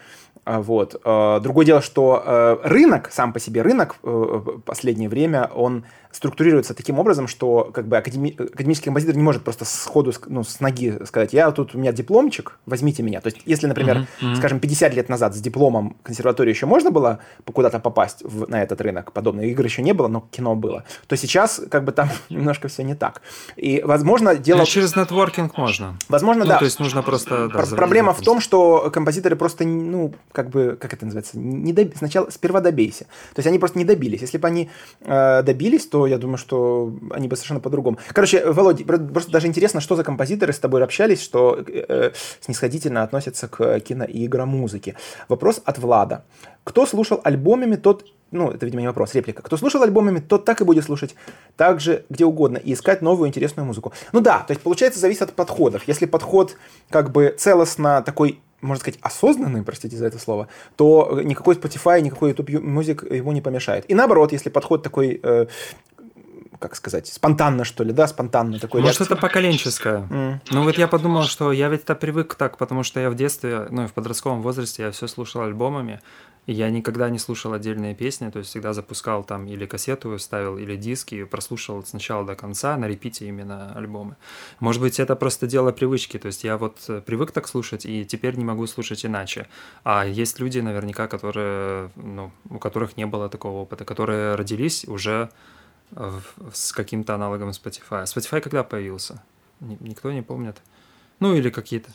А, 0.44 0.60
вот. 0.60 1.00
Другое 1.42 1.66
дело, 1.66 1.80
что 1.80 2.60
рынок, 2.64 3.10
сам 3.12 3.32
по 3.32 3.40
себе 3.40 3.62
рынок 3.62 3.96
в 4.02 4.60
последнее 4.60 5.08
время, 5.08 5.50
он 5.54 5.84
структурируется 6.12 6.74
таким 6.74 6.98
образом, 6.98 7.28
что 7.28 7.70
как 7.72 7.86
бы 7.86 7.96
академи... 7.96 8.34
академический 8.38 8.86
композитор 8.86 9.16
не 9.16 9.22
может 9.22 9.42
просто 9.42 9.64
сходу, 9.64 10.12
ну, 10.26 10.42
с 10.42 10.60
ноги 10.60 10.98
сказать, 11.04 11.32
я 11.32 11.50
тут, 11.50 11.74
у 11.74 11.78
меня 11.78 11.92
дипломчик, 11.92 12.58
возьмите 12.66 13.02
меня. 13.02 13.20
То 13.20 13.28
есть, 13.28 13.38
если, 13.46 13.66
например, 13.66 14.06
mm-hmm. 14.20 14.36
скажем, 14.36 14.60
50 14.60 14.94
лет 14.94 15.08
назад 15.08 15.34
с 15.34 15.40
дипломом 15.40 15.96
консерватории 16.02 16.50
еще 16.50 16.66
можно 16.66 16.90
было 16.90 17.20
куда-то 17.52 17.78
попасть 17.78 18.22
в, 18.24 18.48
на 18.48 18.62
этот 18.62 18.80
рынок, 18.80 19.12
подобные 19.12 19.50
игры 19.50 19.66
еще 19.66 19.82
не 19.82 19.92
было, 19.92 20.08
но 20.08 20.26
кино 20.30 20.54
было, 20.56 20.84
то 21.06 21.16
сейчас 21.16 21.60
как 21.70 21.84
бы 21.84 21.92
там 21.92 22.08
немножко 22.28 22.68
все 22.68 22.82
не 22.82 22.94
так. 22.94 23.22
И, 23.56 23.82
возможно, 23.84 24.34
дело... 24.34 24.58
Но 24.58 24.64
через 24.64 24.96
нетворкинг 24.96 25.56
можно. 25.56 25.96
Возможно, 26.08 26.44
ну, 26.44 26.50
да. 26.50 26.58
то 26.58 26.64
есть 26.64 26.80
нужно 26.80 27.02
просто... 27.02 27.48
Да, 27.48 27.64
проблема 27.76 28.12
в 28.12 28.20
том, 28.20 28.40
что 28.40 28.90
композиторы 28.92 29.36
просто, 29.36 29.64
ну, 29.64 30.12
как 30.32 30.50
бы, 30.50 30.76
как 30.80 30.92
это 30.92 31.04
называется, 31.04 31.38
не 31.38 31.72
доб... 31.72 31.96
сначала, 31.96 32.30
сперва 32.30 32.60
добейся. 32.60 33.04
То 33.34 33.38
есть 33.38 33.46
они 33.46 33.58
просто 33.58 33.78
не 33.78 33.84
добились. 33.84 34.22
Если 34.22 34.38
бы 34.38 34.48
они 34.48 34.70
э, 35.02 35.42
добились, 35.42 35.86
то 35.86 35.99
я 36.06 36.18
думаю, 36.18 36.38
что 36.38 36.92
они 37.10 37.28
бы 37.28 37.36
совершенно 37.36 37.60
по-другому. 37.60 37.98
Короче, 38.08 38.44
Володя, 38.44 38.84
просто 38.84 39.30
даже 39.30 39.46
интересно, 39.46 39.80
что 39.80 39.96
за 39.96 40.04
композиторы 40.04 40.52
с 40.52 40.58
тобой 40.58 40.82
общались, 40.82 41.22
что 41.22 41.58
э, 41.66 42.12
снисходительно 42.40 43.02
относятся 43.02 43.48
к 43.48 43.80
кино 43.80 44.04
и 44.04 44.26
игромузыке. 44.26 44.96
Вопрос 45.28 45.60
от 45.64 45.78
Влада. 45.78 46.24
Кто 46.64 46.86
слушал 46.86 47.20
альбомами, 47.24 47.76
тот 47.76 48.04
ну, 48.32 48.50
это, 48.50 48.64
видимо, 48.64 48.82
не 48.82 48.86
вопрос, 48.86 49.14
реплика. 49.14 49.42
Кто 49.42 49.56
слушал 49.56 49.82
альбомами, 49.82 50.20
тот 50.20 50.44
так 50.44 50.60
и 50.60 50.64
будет 50.64 50.84
слушать 50.84 51.16
так 51.56 51.80
же, 51.80 52.04
где 52.10 52.24
угодно, 52.24 52.58
и 52.58 52.72
искать 52.72 53.02
новую 53.02 53.28
интересную 53.28 53.66
музыку. 53.66 53.92
Ну 54.12 54.20
да, 54.20 54.44
то 54.46 54.52
есть, 54.52 54.62
получается, 54.62 55.00
зависит 55.00 55.22
от 55.22 55.32
подходов. 55.32 55.82
Если 55.88 56.06
подход 56.06 56.56
как 56.90 57.10
бы 57.10 57.34
целостно 57.36 58.02
такой 58.02 58.40
можно 58.60 58.80
сказать, 58.80 58.98
осознанный, 59.02 59.62
простите 59.62 59.96
за 59.96 60.06
это 60.06 60.18
слово, 60.18 60.48
то 60.76 61.20
никакой 61.24 61.54
Spotify, 61.54 62.00
никакой 62.00 62.30
YouTube 62.30 62.50
Music 62.50 63.14
ему 63.14 63.32
не 63.32 63.40
помешает. 63.40 63.90
И 63.90 63.94
наоборот, 63.94 64.32
если 64.32 64.50
подход 64.50 64.82
такой 64.82 65.18
э, 65.22 65.46
как 66.60 66.76
сказать, 66.76 67.06
спонтанно, 67.08 67.64
что 67.64 67.82
ли, 67.82 67.92
да, 67.92 68.06
спонтанно 68.06 68.58
такой. 68.58 68.82
Может, 68.82 69.00
реакции. 69.00 69.14
это 69.14 69.20
поколенческое. 69.20 70.06
Mm. 70.10 70.40
Ну 70.50 70.64
вот 70.64 70.78
я 70.78 70.86
подумал, 70.86 71.24
что 71.24 71.52
я 71.52 71.68
ведь-то 71.68 71.94
привык 71.94 72.34
так, 72.34 72.58
потому 72.58 72.82
что 72.82 73.00
я 73.00 73.10
в 73.10 73.16
детстве, 73.16 73.66
ну 73.70 73.84
и 73.84 73.86
в 73.86 73.92
подростковом 73.94 74.42
возрасте 74.42 74.82
я 74.84 74.90
все 74.90 75.08
слушал 75.08 75.40
альбомами, 75.40 76.00
и 76.46 76.52
я 76.52 76.70
никогда 76.70 77.08
не 77.10 77.18
слушал 77.18 77.52
отдельные 77.54 77.94
песни, 77.94 78.30
то 78.30 78.38
есть 78.38 78.50
всегда 78.50 78.72
запускал 78.72 79.24
там 79.24 79.46
или 79.46 79.66
кассету 79.66 80.18
ставил, 80.18 80.58
или 80.58 80.76
диски, 80.76 81.14
и 81.14 81.24
прослушал 81.24 81.82
с 81.84 81.92
начала 81.92 82.26
до 82.26 82.34
конца, 82.34 82.76
на 82.76 82.88
репите 82.88 83.26
именно 83.26 83.72
альбомы. 83.74 84.16
Может 84.58 84.82
быть, 84.82 85.00
это 85.00 85.16
просто 85.16 85.46
дело 85.46 85.72
привычки, 85.72 86.18
то 86.18 86.26
есть 86.26 86.44
я 86.44 86.58
вот 86.58 86.76
э, 86.88 87.00
привык 87.00 87.32
так 87.32 87.48
слушать, 87.48 87.86
и 87.86 88.04
теперь 88.04 88.36
не 88.36 88.44
могу 88.44 88.66
слушать 88.66 89.06
иначе. 89.06 89.46
А 89.84 90.04
есть 90.04 90.40
люди 90.40 90.58
наверняка, 90.58 91.08
которые, 91.08 91.90
ну, 91.96 92.30
у 92.50 92.58
которых 92.58 92.96
не 92.96 93.06
было 93.06 93.28
такого 93.28 93.62
опыта, 93.62 93.84
которые 93.84 94.34
родились 94.34 94.84
уже 94.86 95.30
с 96.52 96.72
каким-то 96.72 97.14
аналогом 97.14 97.50
Spotify. 97.50 98.04
Spotify 98.04 98.40
когда 98.40 98.62
появился? 98.62 99.22
Никто 99.60 100.12
не 100.12 100.22
помнит. 100.22 100.56
Ну, 101.18 101.34
или 101.34 101.50
какие-то. 101.50 101.90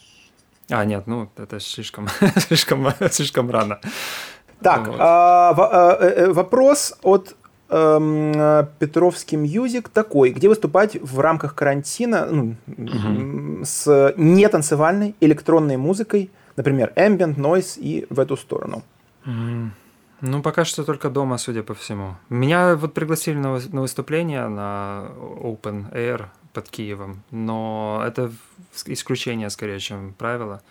А, 0.70 0.86
нет, 0.86 1.08
ну, 1.08 1.30
это 1.38 1.60
слишком, 1.60 2.08
слишком, 2.38 2.88
слишком 3.12 3.52
рано. 3.52 3.80
Так, 4.62 4.88
вот. 4.88 4.98
а, 5.00 5.50
а, 5.50 6.32
вопрос 6.32 6.98
от 7.04 7.36
эм, 7.70 8.34
Петровский 8.80 9.38
Music 9.38 9.90
такой, 9.90 10.32
где 10.32 10.48
выступать 10.48 10.96
в 11.02 11.20
рамках 11.20 11.56
карантина 11.56 12.26
ну, 12.26 12.56
угу. 12.68 13.66
с 13.66 14.14
нетанцевальной 14.18 15.16
электронной 15.20 15.78
музыкой, 15.78 16.32
например, 16.56 16.94
ambient, 16.96 17.36
noise 17.36 17.80
и 17.80 18.08
в 18.10 18.20
эту 18.20 18.38
сторону. 18.38 18.84
Угу. 19.26 19.72
Ну, 20.28 20.42
пока 20.42 20.66
что 20.66 20.84
только 20.84 21.10
дома, 21.10 21.38
судя 21.38 21.62
по 21.62 21.74
всему. 21.74 22.16
Меня 22.30 22.76
вот 22.76 22.94
пригласили 22.94 23.38
на, 23.38 23.60
на 23.72 23.82
выступление 23.82 24.48
на 24.48 25.12
Open 25.18 25.92
Air 25.94 26.26
под 26.52 26.70
Киевом, 26.70 27.22
но 27.32 28.02
это 28.08 28.32
исключение 28.86 29.50
скорее, 29.50 29.80
чем 29.80 30.14
правило. 30.14 30.62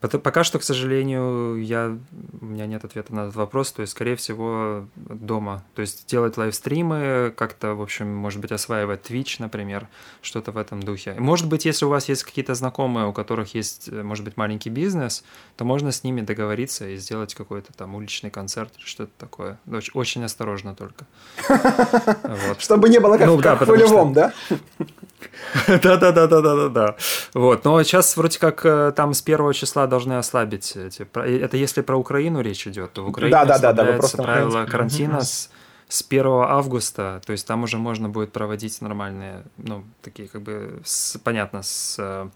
Пока 0.00 0.44
что, 0.44 0.60
к 0.60 0.62
сожалению, 0.62 1.60
я, 1.60 1.96
у 2.40 2.44
меня 2.44 2.66
нет 2.66 2.84
ответа 2.84 3.12
на 3.12 3.20
этот 3.22 3.34
вопрос, 3.34 3.72
то 3.72 3.80
есть, 3.80 3.92
скорее 3.92 4.14
всего, 4.14 4.86
дома. 4.94 5.64
То 5.74 5.80
есть 5.80 6.06
делать 6.06 6.36
лайвстримы, 6.36 7.32
как-то, 7.36 7.74
в 7.74 7.82
общем, 7.82 8.14
может 8.14 8.40
быть, 8.40 8.52
осваивать 8.52 9.10
Twitch, 9.10 9.36
например, 9.40 9.88
что-то 10.22 10.52
в 10.52 10.56
этом 10.56 10.80
духе. 10.82 11.14
Может 11.18 11.48
быть, 11.48 11.64
если 11.64 11.84
у 11.84 11.88
вас 11.88 12.08
есть 12.08 12.22
какие-то 12.22 12.54
знакомые, 12.54 13.08
у 13.08 13.12
которых 13.12 13.54
есть, 13.54 13.90
может 13.90 14.24
быть, 14.24 14.36
маленький 14.36 14.70
бизнес, 14.70 15.24
то 15.56 15.64
можно 15.64 15.90
с 15.90 16.04
ними 16.04 16.20
договориться 16.20 16.88
и 16.88 16.96
сделать 16.96 17.34
какой-то 17.34 17.72
там 17.72 17.96
уличный 17.96 18.30
концерт 18.30 18.72
или 18.78 18.84
что-то 18.84 19.12
такое. 19.18 19.58
Очень 19.94 20.22
осторожно 20.22 20.76
только. 20.76 21.06
Чтобы 22.58 22.88
не 22.88 23.00
было 23.00 23.18
как 23.18 23.26
ну 23.26 23.36
в 23.36 23.66
полевом, 23.66 24.12
да? 24.12 24.32
Да-да-да-да-да-да. 25.66 26.96
Вот. 27.34 27.64
Но 27.64 27.82
сейчас 27.82 28.16
вроде 28.16 28.38
как 28.38 28.64
э, 28.64 28.92
там 28.94 29.14
с 29.14 29.22
первого 29.22 29.54
числа 29.54 29.86
должны 29.86 30.14
ослабить 30.14 30.76
эти... 30.76 31.02
Это 31.02 31.56
если 31.56 31.82
про 31.82 31.96
Украину 31.96 32.40
речь 32.40 32.66
идет, 32.66 32.92
то 32.92 33.04
в 33.04 33.08
Украине 33.08 33.32
да, 33.32 33.58
да, 33.58 33.72
да, 33.72 33.98
правила 34.16 34.64
карантина 34.64 35.20
с, 35.20 35.50
с 35.88 36.04
1 36.06 36.26
августа, 36.26 37.22
то 37.24 37.32
есть 37.32 37.46
там 37.46 37.62
уже 37.62 37.78
можно 37.78 38.08
будет 38.08 38.32
проводить 38.32 38.80
нормальные, 38.82 39.44
ну, 39.56 39.84
такие 40.02 40.28
как 40.28 40.42
бы, 40.42 40.80
с, 40.84 41.18
понятно, 41.18 41.62
с 41.62 41.96
э, 41.98 42.28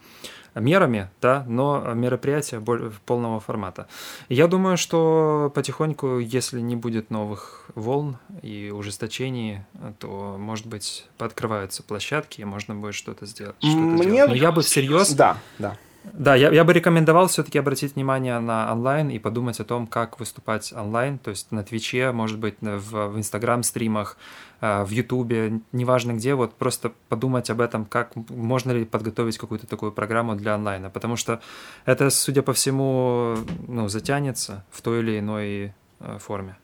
мерами, 0.54 1.10
да, 1.20 1.44
но 1.46 1.92
мероприятия 1.94 2.62
полного 3.04 3.40
формата. 3.40 3.88
Я 4.30 4.46
думаю, 4.48 4.76
что 4.78 5.52
потихоньку, 5.54 6.18
если 6.18 6.60
не 6.60 6.76
будет 6.76 7.10
новых 7.10 7.66
волн 7.74 8.16
и 8.42 8.72
ужесточений, 8.74 9.60
то, 9.98 10.36
может 10.38 10.66
быть, 10.66 11.06
пооткрываются 11.18 11.82
площадки, 11.82 12.40
и 12.40 12.44
можно 12.44 12.74
будет 12.74 12.94
что-то 12.94 13.26
сделать. 13.26 13.56
Что 13.58 13.76
Мне... 13.76 14.16
делать. 14.16 14.30
Но 14.30 14.36
я 14.36 14.50
бы 14.52 14.62
всерьез... 14.62 15.12
Да, 15.12 15.36
да. 15.58 15.76
Да, 16.04 16.34
я, 16.34 16.50
я 16.50 16.64
бы 16.64 16.72
рекомендовал 16.72 17.28
все-таки 17.28 17.58
обратить 17.58 17.94
внимание 17.94 18.38
на 18.40 18.72
онлайн 18.72 19.08
и 19.10 19.18
подумать 19.18 19.60
о 19.60 19.64
том, 19.64 19.86
как 19.86 20.18
выступать 20.18 20.72
онлайн, 20.72 21.18
то 21.18 21.30
есть 21.30 21.52
на 21.52 21.62
Твиче, 21.62 22.10
может 22.10 22.38
быть, 22.38 22.56
в, 22.60 23.08
в 23.08 23.18
Инстаграм-стримах, 23.18 24.16
а, 24.60 24.84
в 24.84 24.90
Ютубе, 24.90 25.60
неважно 25.70 26.12
где, 26.12 26.34
вот 26.34 26.54
просто 26.54 26.92
подумать 27.08 27.50
об 27.50 27.60
этом, 27.60 27.84
как 27.84 28.14
можно 28.30 28.72
ли 28.72 28.84
подготовить 28.84 29.38
какую-то 29.38 29.66
такую 29.66 29.92
программу 29.92 30.34
для 30.34 30.54
онлайна, 30.54 30.90
потому 30.90 31.16
что 31.16 31.40
это, 31.84 32.10
судя 32.10 32.42
по 32.42 32.52
всему, 32.52 33.36
ну, 33.68 33.88
затянется 33.88 34.64
в 34.70 34.82
той 34.82 35.00
или 35.00 35.20
иной 35.20 35.72
э, 36.00 36.18
форме. 36.18 36.56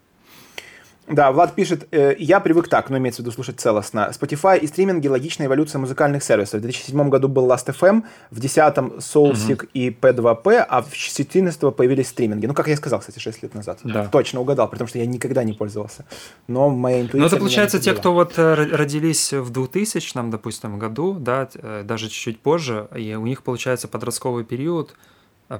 Да, 1.11 1.33
Влад 1.33 1.55
пишет, 1.55 1.89
э, 1.91 2.15
я 2.19 2.41
привык 2.41 2.69
так, 2.69 2.91
но 2.91 2.99
имеется 2.99 3.23
в 3.23 3.25
виду 3.25 3.33
слушать 3.33 3.61
целостно. 3.61 4.11
Spotify 4.13 4.59
и 4.59 4.67
стриминги– 4.67 5.09
логичная 5.09 5.47
эволюция 5.47 5.79
музыкальных 5.79 6.23
сервисов. 6.23 6.61
В 6.61 6.63
2007 6.63 7.09
году 7.09 7.29
был 7.29 7.47
Last.fm, 7.47 8.05
в 8.31 8.41
2010 8.41 8.79
Soulseek 8.99 9.55
угу. 9.55 9.67
и 9.73 9.91
P2P, 9.91 10.67
а 10.69 10.83
в 10.83 10.91
2014 10.91 11.75
появились 11.75 12.09
стриминги. 12.09 12.47
Ну, 12.47 12.55
как 12.55 12.69
я 12.69 12.77
сказал, 12.77 13.01
кстати, 13.01 13.19
6 13.19 13.43
лет 13.43 13.55
назад. 13.55 13.79
Да. 13.85 14.07
Точно 14.07 14.41
угадал, 14.41 14.69
потому 14.69 14.89
что 14.89 14.99
я 14.99 15.07
никогда 15.07 15.45
не 15.45 15.53
пользовался. 15.53 16.05
Но 16.47 16.69
моя 16.69 17.01
интуиция... 17.01 17.21
Ну, 17.21 17.27
это 17.27 17.37
получается 17.37 17.79
те, 17.81 17.95
кто 17.95 18.13
вот 18.13 18.39
э, 18.39 18.55
родились 18.55 19.33
в 19.33 19.51
2000, 19.51 20.31
допустим, 20.31 20.79
году, 20.79 21.15
да, 21.15 21.49
э, 21.55 21.83
даже 21.85 22.09
чуть-чуть 22.09 22.41
позже, 22.41 22.89
и 22.95 23.15
у 23.15 23.25
них, 23.27 23.43
получается, 23.43 23.89
подростковый 23.89 24.45
период 24.45 24.95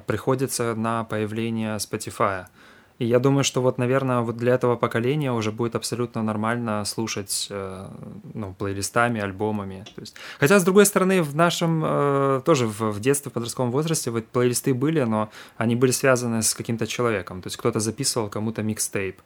приходится 0.05 0.75
на 0.75 1.03
появление 1.03 1.77
Spotify. 1.77 2.45
И 2.99 3.05
я 3.05 3.19
думаю, 3.19 3.45
что 3.45 3.61
вот, 3.61 3.77
наверное, 3.77 4.19
вот 4.19 4.35
для 4.35 4.53
этого 4.53 4.75
поколения 4.75 5.31
уже 5.31 5.51
будет 5.51 5.75
абсолютно 5.75 6.21
нормально 6.21 6.83
слушать 6.85 7.47
э, 7.49 7.87
ну, 8.33 8.53
плейлистами, 8.53 9.21
альбомами. 9.21 9.85
То 9.95 10.01
есть... 10.01 10.15
Хотя, 10.37 10.59
с 10.59 10.63
другой 10.65 10.85
стороны, 10.85 11.23
в 11.23 11.33
нашем 11.33 11.81
э, 11.85 12.41
тоже 12.43 12.67
в, 12.67 12.99
детстве, 12.99 13.31
в 13.31 13.33
подростковом 13.33 13.71
возрасте 13.71 14.11
вот 14.11 14.27
плейлисты 14.27 14.73
были, 14.73 15.01
но 15.01 15.29
они 15.57 15.77
были 15.77 15.91
связаны 15.91 16.43
с 16.43 16.53
каким-то 16.53 16.87
человеком. 16.87 17.41
То 17.41 17.47
есть 17.47 17.55
кто-то 17.55 17.79
записывал 17.79 18.27
кому-то 18.27 18.63
микстейп. 18.63 19.21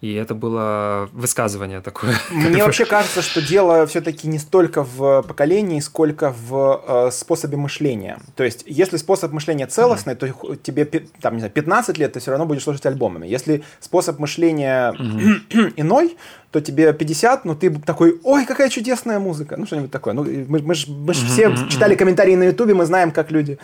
И 0.00 0.14
это 0.14 0.34
было 0.34 1.10
высказывание 1.12 1.82
такое. 1.82 2.14
Мне 2.30 2.64
вообще 2.64 2.86
кажется, 2.86 3.20
что 3.20 3.42
дело 3.42 3.86
все-таки 3.86 4.28
не 4.28 4.38
столько 4.38 4.82
в 4.82 5.22
поколении, 5.22 5.80
сколько 5.80 6.32
в 6.32 6.82
э, 6.86 7.10
способе 7.10 7.58
мышления. 7.58 8.18
То 8.34 8.42
есть, 8.42 8.64
если 8.66 8.96
способ 8.96 9.32
мышления 9.32 9.66
целостный, 9.66 10.14
mm-hmm. 10.14 10.46
то 10.46 10.56
тебе 10.56 10.86
там, 11.20 11.34
не 11.34 11.40
знаю, 11.40 11.52
15 11.52 11.98
лет 11.98 12.14
ты 12.14 12.20
все 12.20 12.30
равно 12.30 12.46
будешь 12.46 12.62
слушать 12.62 12.86
альбомами. 12.86 13.26
Если 13.26 13.62
способ 13.78 14.18
мышления 14.18 14.92
mm-hmm. 14.92 15.74
иной, 15.76 16.16
то 16.50 16.60
тебе 16.60 16.92
50, 16.92 17.44
но 17.44 17.54
ты 17.54 17.70
такой, 17.70 18.18
ой, 18.24 18.44
какая 18.44 18.68
чудесная 18.70 19.20
музыка. 19.20 19.56
Ну, 19.56 19.66
что-нибудь 19.66 19.90
такое. 19.90 20.14
Ну, 20.14 20.24
мы, 20.24 20.58
мы 20.58 20.74
же 20.74 20.90
мы 20.90 21.14
ж 21.14 21.18
все 21.18 21.44
mm-hmm. 21.44 21.68
читали 21.68 21.94
комментарии 21.94 22.34
на 22.34 22.44
Ютубе, 22.44 22.74
мы 22.74 22.86
знаем, 22.86 23.12
как 23.12 23.30
люди. 23.30 23.58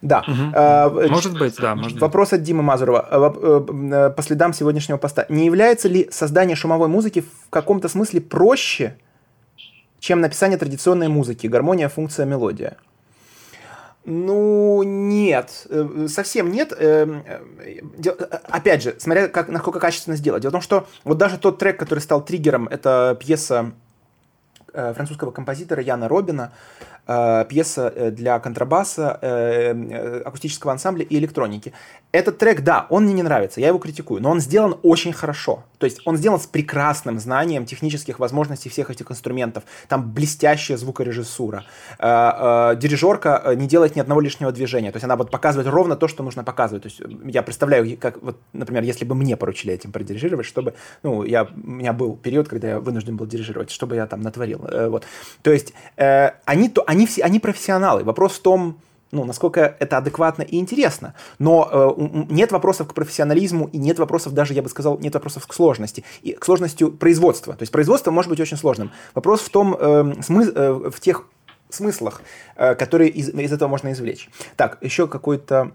Да. 0.00 0.22
А, 0.54 0.88
может 1.08 1.36
быть, 1.38 1.56
да. 1.56 1.74
Может 1.74 2.00
вопрос 2.00 2.32
от 2.32 2.42
Димы 2.42 2.62
Мазурова. 2.62 3.06
Э, 3.10 3.64
э, 3.92 4.10
по 4.10 4.22
следам 4.22 4.52
сегодняшнего 4.52 4.96
поста. 4.96 5.26
Не 5.28 5.44
является 5.44 5.88
ли 5.88 6.08
создание 6.12 6.54
шумовой 6.56 6.88
музыки 6.88 7.20
в 7.20 7.50
каком-то 7.50 7.88
смысле 7.88 8.20
проще, 8.20 8.96
чем 9.98 10.20
написание 10.20 10.56
традиционной 10.56 11.08
музыки? 11.08 11.48
Гармония, 11.48 11.88
функция, 11.88 12.26
мелодия. 12.26 12.76
Ну, 14.04 14.82
нет, 14.82 15.66
э, 15.68 16.06
совсем 16.08 16.50
нет. 16.50 16.72
Эм, 16.76 17.22
э, 17.26 17.80
опять 18.48 18.82
же, 18.82 18.96
смотря 18.98 19.28
как, 19.28 19.48
насколько 19.48 19.78
качественно 19.78 20.16
сделать. 20.16 20.40
Дело 20.42 20.50
в 20.50 20.52
том, 20.52 20.62
что 20.62 20.86
вот 21.04 21.18
даже 21.18 21.36
тот 21.36 21.58
трек, 21.58 21.78
который 21.78 22.00
стал 22.00 22.24
триггером, 22.24 22.66
это 22.66 23.16
пьеса 23.20 23.72
э, 24.72 24.94
французского 24.94 25.32
композитора 25.32 25.82
Яна 25.82 26.08
Робина, 26.08 26.52
э, 26.99 26.99
пьеса 27.48 27.92
э, 27.94 28.10
для 28.10 28.38
контрабаса, 28.38 29.18
э, 29.20 29.74
э, 29.74 30.22
акустического 30.24 30.72
ансамбля 30.72 31.04
и 31.04 31.16
электроники. 31.18 31.72
Этот 32.12 32.38
трек, 32.38 32.62
да, 32.62 32.86
он 32.90 33.04
мне 33.04 33.14
не 33.14 33.22
нравится, 33.22 33.60
я 33.60 33.68
его 33.68 33.78
критикую, 33.78 34.20
но 34.20 34.30
он 34.30 34.40
сделан 34.40 34.76
очень 34.82 35.12
хорошо. 35.12 35.64
То 35.80 35.86
есть 35.86 36.00
он 36.04 36.16
сделан 36.16 36.38
с 36.38 36.46
прекрасным 36.46 37.18
знанием 37.18 37.64
технических 37.64 38.18
возможностей 38.18 38.68
всех 38.68 38.90
этих 38.90 39.10
инструментов. 39.10 39.64
Там 39.88 40.12
блестящая 40.12 40.76
звукорежиссура. 40.76 41.64
Э, 41.98 42.72
э, 42.72 42.76
дирижерка 42.76 43.40
э, 43.44 43.54
не 43.54 43.66
делает 43.66 43.96
ни 43.96 44.00
одного 44.00 44.20
лишнего 44.20 44.52
движения. 44.52 44.92
То 44.92 44.96
есть 44.96 45.04
она 45.04 45.16
вот 45.16 45.30
показывает 45.30 45.68
ровно 45.68 45.96
то, 45.96 46.06
что 46.06 46.22
нужно 46.22 46.44
показывать. 46.44 46.82
То 46.82 46.88
есть 46.88 47.00
я 47.24 47.42
представляю, 47.42 47.96
как, 47.96 48.20
вот, 48.22 48.38
например, 48.52 48.82
если 48.82 49.06
бы 49.06 49.14
мне 49.14 49.36
поручили 49.36 49.72
этим 49.72 49.90
продирижировать, 49.90 50.44
чтобы, 50.44 50.74
ну, 51.02 51.24
я, 51.24 51.44
у 51.44 51.70
меня 51.70 51.92
был 51.92 52.16
период, 52.16 52.48
когда 52.48 52.68
я 52.68 52.80
вынужден 52.80 53.16
был 53.16 53.26
дирижировать, 53.26 53.70
чтобы 53.70 53.96
я 53.96 54.06
там 54.06 54.20
натворил. 54.20 54.58
Вот. 54.88 55.06
То 55.42 55.50
есть 55.50 55.72
они, 55.96 56.68
то, 56.68 56.84
они, 56.86 56.99
все, 57.06 57.22
они 57.22 57.40
профессионалы. 57.40 58.04
Вопрос 58.04 58.34
в 58.34 58.40
том, 58.40 58.80
ну, 59.12 59.24
насколько 59.24 59.76
это 59.78 59.98
адекватно 59.98 60.42
и 60.42 60.58
интересно. 60.58 61.14
Но 61.38 61.68
э, 61.70 62.24
нет 62.30 62.52
вопросов 62.52 62.88
к 62.88 62.94
профессионализму 62.94 63.68
и 63.72 63.78
нет 63.78 63.98
вопросов 63.98 64.32
даже, 64.32 64.54
я 64.54 64.62
бы 64.62 64.68
сказал, 64.68 64.98
нет 64.98 65.14
вопросов 65.14 65.46
к 65.46 65.52
сложности. 65.52 66.04
И 66.22 66.32
к 66.32 66.44
сложности 66.44 66.88
производства. 66.88 67.54
То 67.54 67.62
есть 67.62 67.72
производство 67.72 68.10
может 68.10 68.30
быть 68.30 68.40
очень 68.40 68.56
сложным. 68.56 68.92
Вопрос 69.14 69.40
в 69.40 69.48
том, 69.50 69.76
э, 69.78 70.22
смы, 70.22 70.44
э, 70.44 70.90
в 70.90 71.00
тех 71.00 71.26
смыслах, 71.70 72.22
э, 72.56 72.74
которые 72.74 73.10
из, 73.10 73.28
из 73.30 73.52
этого 73.52 73.68
можно 73.68 73.92
извлечь. 73.92 74.28
Так, 74.56 74.78
еще 74.80 75.08
какой-то 75.08 75.72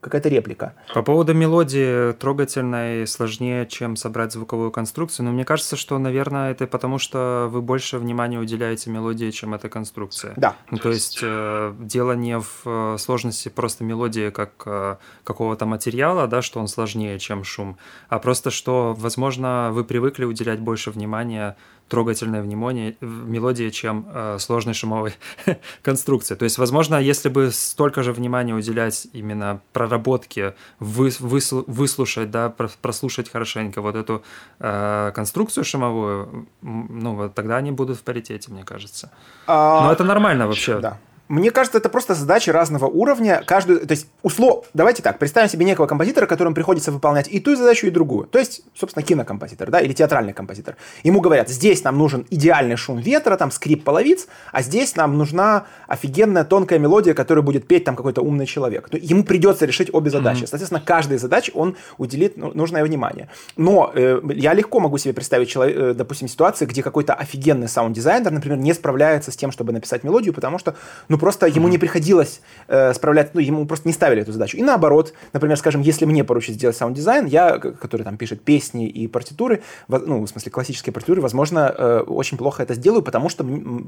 какая-то 0.00 0.28
реплика. 0.28 0.74
По 0.94 1.02
поводу 1.02 1.34
мелодии 1.34 2.12
трогательной 2.12 3.06
сложнее, 3.06 3.66
чем 3.66 3.96
собрать 3.96 4.32
звуковую 4.32 4.70
конструкцию, 4.70 5.26
но 5.26 5.32
мне 5.32 5.44
кажется, 5.44 5.76
что, 5.76 5.98
наверное, 5.98 6.52
это 6.52 6.66
потому, 6.66 6.98
что 6.98 7.48
вы 7.50 7.62
больше 7.62 7.98
внимания 7.98 8.38
уделяете 8.38 8.90
мелодии, 8.90 9.30
чем 9.30 9.54
эта 9.54 9.68
конструкция. 9.68 10.34
Да. 10.36 10.56
Ну, 10.70 10.78
то 10.78 10.90
есть 10.90 11.20
э, 11.22 11.74
дело 11.78 12.12
не 12.12 12.38
в 12.38 12.62
э, 12.64 12.96
сложности 12.98 13.48
просто 13.48 13.84
мелодии 13.84 14.30
как 14.30 14.50
э, 14.66 14.96
какого-то 15.24 15.66
материала, 15.66 16.26
да, 16.26 16.42
что 16.42 16.60
он 16.60 16.68
сложнее, 16.68 17.18
чем 17.18 17.44
шум, 17.44 17.76
а 18.08 18.18
просто 18.18 18.50
что, 18.50 18.94
возможно, 18.96 19.70
вы 19.72 19.84
привыкли 19.84 20.24
уделять 20.24 20.60
больше 20.60 20.90
внимания 20.90 21.56
трогательное 21.88 22.42
внимание, 22.42 22.96
мелодии, 23.00 23.70
чем 23.70 24.06
э, 24.12 24.38
сложной 24.38 24.74
шумовой 24.74 25.14
конструкции. 25.82 26.34
То 26.34 26.44
есть, 26.44 26.58
возможно, 26.58 26.96
если 26.96 27.28
бы 27.28 27.50
столько 27.52 28.02
же 28.02 28.12
внимания 28.12 28.54
уделять 28.54 29.06
именно 29.12 29.60
проработке, 29.72 30.54
вы, 30.80 31.10
выслу, 31.20 31.64
выслушать, 31.66 32.30
да, 32.30 32.52
прослушать 32.82 33.30
хорошенько 33.30 33.80
вот 33.80 33.94
эту 33.94 34.22
э, 34.58 35.12
конструкцию 35.14 35.64
шумовую, 35.64 36.48
ну, 36.62 37.14
вот 37.14 37.34
тогда 37.34 37.56
они 37.56 37.70
будут 37.70 37.98
в 37.98 38.02
паритете, 38.02 38.50
мне 38.50 38.64
кажется. 38.64 39.10
А... 39.46 39.84
Но 39.84 39.92
это 39.92 40.04
нормально 40.04 40.46
вообще. 40.46 40.78
Да. 40.80 40.98
Мне 41.28 41.50
кажется, 41.50 41.78
это 41.78 41.88
просто 41.88 42.14
задачи 42.14 42.50
разного 42.50 42.86
уровня. 42.86 43.42
Каждую, 43.44 43.80
то 43.86 43.92
есть, 43.92 44.06
услов, 44.22 44.66
давайте 44.74 45.02
так, 45.02 45.18
представим 45.18 45.48
себе 45.48 45.64
некого 45.64 45.86
композитора, 45.86 46.26
которому 46.26 46.54
приходится 46.54 46.92
выполнять 46.92 47.28
и 47.28 47.40
ту 47.40 47.56
задачу, 47.56 47.86
и 47.86 47.90
другую. 47.90 48.26
То 48.26 48.38
есть, 48.38 48.62
собственно, 48.74 49.04
кинокомпозитор, 49.04 49.70
да, 49.70 49.80
или 49.80 49.92
театральный 49.92 50.32
композитор. 50.32 50.76
Ему 51.02 51.20
говорят, 51.20 51.48
здесь 51.48 51.82
нам 51.82 51.98
нужен 51.98 52.26
идеальный 52.30 52.76
шум 52.76 52.98
ветра, 52.98 53.36
там 53.36 53.50
скрип 53.50 53.82
половиц, 53.82 54.28
а 54.52 54.62
здесь 54.62 54.94
нам 54.94 55.18
нужна 55.18 55.66
офигенная 55.88 56.44
тонкая 56.44 56.78
мелодия, 56.78 57.14
которую 57.14 57.44
будет 57.44 57.66
петь 57.66 57.84
там 57.84 57.96
какой-то 57.96 58.22
умный 58.22 58.46
человек. 58.46 58.88
То 58.88 58.96
ему 58.96 59.24
придется 59.24 59.66
решить 59.66 59.92
обе 59.92 60.10
задачи. 60.10 60.42
Mm-hmm. 60.42 60.46
Соответственно, 60.46 60.80
каждой 60.80 61.18
задаче 61.18 61.52
он 61.54 61.76
уделит 61.98 62.36
ну, 62.36 62.52
нужное 62.54 62.84
внимание. 62.84 63.28
Но 63.56 63.90
э, 63.94 64.20
я 64.34 64.54
легко 64.54 64.78
могу 64.80 64.98
себе 64.98 65.14
представить, 65.14 65.48
человек, 65.48 65.76
э, 65.76 65.94
допустим, 65.94 66.28
ситуации, 66.28 66.66
где 66.66 66.82
какой-то 66.82 67.14
офигенный 67.14 67.68
саунд-дизайнер, 67.68 68.30
например, 68.30 68.58
не 68.58 68.72
справляется 68.74 69.32
с 69.32 69.36
тем, 69.36 69.50
чтобы 69.50 69.72
написать 69.72 70.04
мелодию, 70.04 70.32
потому 70.32 70.58
что, 70.58 70.76
ну, 71.08 71.15
ну, 71.16 71.20
просто 71.20 71.46
ему 71.46 71.68
не 71.68 71.78
приходилось 71.78 72.42
э, 72.68 72.92
справляться, 72.92 73.30
ну, 73.34 73.40
ему 73.40 73.64
просто 73.64 73.88
не 73.88 73.94
ставили 73.94 74.20
эту 74.20 74.32
задачу. 74.32 74.58
И 74.58 74.62
наоборот, 74.62 75.14
например, 75.32 75.56
скажем, 75.56 75.80
если 75.80 76.04
мне 76.04 76.24
поручить 76.24 76.56
сделать 76.56 76.76
саунд-дизайн, 76.76 77.24
я, 77.24 77.58
который 77.58 78.02
там 78.02 78.18
пишет 78.18 78.42
песни 78.42 78.86
и 78.86 79.08
партитуры, 79.08 79.62
ну, 79.88 80.20
в 80.20 80.28
смысле 80.28 80.52
классические 80.52 80.92
партитуры, 80.92 81.22
возможно, 81.22 81.74
э, 81.74 82.00
очень 82.06 82.36
плохо 82.36 82.62
это 82.62 82.74
сделаю, 82.74 83.02
потому 83.02 83.30
что 83.30 83.44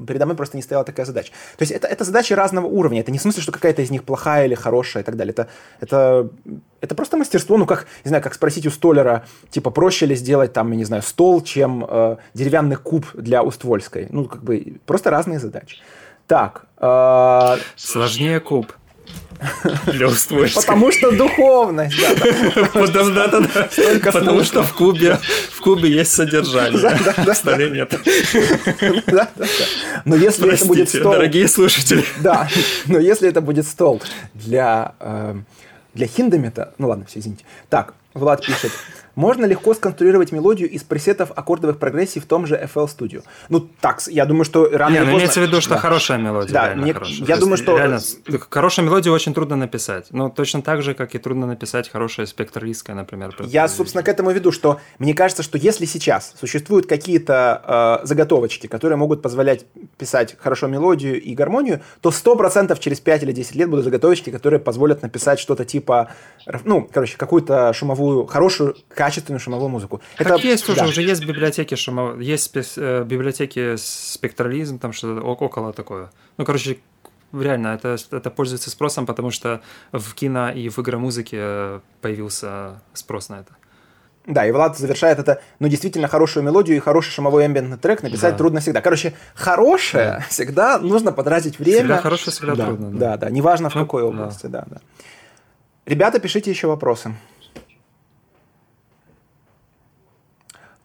передо 0.07 0.25
мной 0.25 0.35
просто 0.35 0.57
не 0.57 0.63
стояла 0.63 0.83
такая 0.83 1.05
задача. 1.05 1.31
То 1.57 1.61
есть 1.61 1.71
это, 1.71 1.87
это 1.87 2.03
задачи 2.03 2.33
разного 2.33 2.65
уровня. 2.65 3.01
Это 3.01 3.11
не 3.11 3.19
в 3.19 3.21
смысле, 3.21 3.43
что 3.43 3.51
какая-то 3.51 3.83
из 3.83 3.91
них 3.91 4.03
плохая 4.03 4.45
или 4.45 4.55
хорошая 4.55 5.03
и 5.03 5.05
так 5.05 5.15
далее. 5.15 5.33
Это, 5.33 5.47
это, 5.81 6.29
это 6.81 6.95
просто 6.95 7.15
мастерство. 7.15 7.57
Ну, 7.57 7.67
как, 7.67 7.85
не 8.03 8.09
знаю, 8.09 8.23
как 8.23 8.33
спросить 8.33 8.65
у 8.65 8.71
столера, 8.71 9.23
типа, 9.51 9.69
проще 9.69 10.07
ли 10.07 10.15
сделать 10.15 10.51
там, 10.51 10.71
я 10.71 10.77
не 10.77 10.85
знаю, 10.85 11.03
стол, 11.03 11.43
чем 11.43 11.85
э, 11.87 12.17
деревянный 12.33 12.77
куб 12.77 13.05
для 13.13 13.43
Уствольской. 13.43 14.07
Ну, 14.09 14.25
как 14.25 14.43
бы, 14.43 14.79
просто 14.87 15.11
разные 15.11 15.37
задачи. 15.37 15.77
Так. 16.29 16.61
Э... 16.77 17.57
Сложнее 17.75 18.39
куб. 18.39 18.71
Для 19.87 20.07
устройства. 20.07 20.61
Потому 20.61 20.91
что 20.91 21.11
духовность. 21.11 21.97
Потому 24.03 24.43
что 24.43 24.61
в 24.61 24.75
кубе 24.75 25.17
в 25.51 25.61
кубе 25.61 25.89
есть 25.89 26.11
содержание. 26.11 26.77
В 26.77 27.33
столе 27.33 27.71
нет. 27.71 27.93
Но 30.05 30.15
если 30.15 30.53
это 30.53 30.65
будет 30.65 30.89
стол... 30.89 31.13
дорогие 31.13 31.47
слушатели. 31.47 32.05
Да, 32.21 32.47
но 32.85 32.99
если 32.99 33.27
это 33.27 33.41
будет 33.41 33.65
стол 33.65 34.01
для 34.35 34.93
э, 34.99 35.35
для 35.95 36.07
хиндомета... 36.07 36.73
Ну 36.77 36.89
ладно, 36.89 37.05
все, 37.05 37.19
извините. 37.19 37.45
Так, 37.69 37.93
Влад 38.13 38.45
пишет. 38.45 38.71
Можно 39.15 39.45
легко 39.45 39.73
сконструировать 39.73 40.31
мелодию 40.31 40.69
из 40.69 40.83
пресетов 40.83 41.31
аккордовых 41.35 41.79
прогрессий 41.79 42.21
в 42.21 42.25
том 42.25 42.45
же 42.45 42.55
FL 42.55 42.87
Studio. 42.87 43.23
Ну, 43.49 43.67
так, 43.81 44.01
я 44.07 44.25
думаю, 44.25 44.45
что 44.45 44.69
рано 44.69 44.93
Не, 44.93 45.01
ну, 45.01 45.17
имеется 45.17 45.39
в 45.39 45.43
виду, 45.43 45.61
что 45.61 45.75
да. 45.75 45.79
хорошая 45.79 46.17
мелодия. 46.17 46.53
Да, 46.53 46.73
мне, 46.75 46.93
хорошая. 46.93 47.25
я 47.25 47.37
думаю, 47.37 47.57
что... 47.57 47.77
Реально, 47.77 47.99
хорошую 48.49 48.85
мелодию 48.85 49.13
очень 49.13 49.33
трудно 49.33 49.55
написать. 49.55 50.07
Ну, 50.11 50.29
точно 50.29 50.61
так 50.61 50.81
же, 50.81 50.93
как 50.93 51.15
и 51.15 51.17
трудно 51.17 51.47
написать 51.47 51.89
хорошее 51.89 52.27
спектралистское, 52.27 52.95
например. 52.95 53.35
Я, 53.39 53.67
собственно, 53.67 54.03
к 54.03 54.07
этому 54.07 54.31
веду, 54.31 54.51
что 54.51 54.79
мне 54.97 55.13
кажется, 55.13 55.43
что 55.43 55.57
если 55.57 55.85
сейчас 55.85 56.33
существуют 56.39 56.87
какие-то 56.87 57.99
э, 58.03 58.07
заготовочки, 58.07 58.67
которые 58.67 58.97
могут 58.97 59.21
позволять 59.21 59.65
писать 59.97 60.35
хорошо 60.39 60.67
мелодию 60.67 61.21
и 61.21 61.33
гармонию, 61.35 61.81
то 62.01 62.09
100% 62.09 62.77
через 62.79 62.99
5 62.99 63.23
или 63.23 63.31
10 63.31 63.55
лет 63.55 63.69
будут 63.69 63.85
заготовочки, 63.85 64.29
которые 64.29 64.59
позволят 64.59 65.01
написать 65.01 65.39
что-то 65.39 65.65
типа, 65.65 66.11
ну, 66.63 66.87
короче, 66.91 67.17
какую-то 67.17 67.73
шумовую, 67.73 68.25
хорошую, 68.25 68.75
качественную 68.89 69.08
шумовую 69.39 69.69
музыку. 69.69 70.01
Это, 70.17 70.29
так 70.29 70.43
есть 70.43 70.67
уже, 70.69 70.79
да. 70.79 70.87
уже 70.87 71.01
есть 71.01 71.25
библиотеки 71.25 71.75
шумовой, 71.75 72.23
есть 72.23 72.55
э, 72.77 73.03
библиотеки 73.03 73.75
спектрализм, 73.77 74.79
там 74.79 74.93
что-то 74.93 75.21
около 75.21 75.73
такое. 75.73 76.11
Ну, 76.37 76.45
короче, 76.45 76.79
реально, 77.33 77.69
это, 77.69 77.97
это 78.11 78.29
пользуется 78.29 78.69
спросом, 78.69 79.05
потому 79.05 79.31
что 79.31 79.61
в 79.91 80.13
кино 80.13 80.51
и 80.51 80.69
в 80.69 80.79
игромузыке 80.79 81.81
появился 82.01 82.81
спрос 82.93 83.29
на 83.29 83.41
это. 83.41 83.53
Да, 84.25 84.45
и 84.45 84.51
Влад 84.51 84.77
завершает 84.77 85.17
это, 85.17 85.41
ну, 85.57 85.67
действительно 85.67 86.07
хорошую 86.07 86.43
мелодию 86.43 86.77
и 86.77 86.79
хороший 86.79 87.09
шумовой 87.09 87.47
эмбиентный 87.47 87.77
трек 87.77 88.03
написать 88.03 88.33
да. 88.33 88.37
трудно 88.37 88.59
всегда. 88.59 88.79
Короче, 88.79 89.13
хорошее 89.33 90.05
да. 90.05 90.25
всегда 90.29 90.77
нужно 90.77 91.11
потратить 91.11 91.57
время. 91.57 91.79
Всегда 91.79 91.97
хорошее, 91.97 92.31
всегда 92.31 92.55
да, 92.55 92.65
трудно. 92.67 92.91
Да, 92.91 92.97
да, 92.97 93.17
да 93.17 93.29
неважно 93.31 93.69
в 93.71 93.75
ну, 93.75 93.81
какой 93.81 94.03
области, 94.03 94.45
да. 94.45 94.65
да, 94.69 94.75
да. 94.75 94.81
Ребята, 95.87 96.19
пишите 96.19 96.51
еще 96.51 96.67
вопросы. 96.67 97.15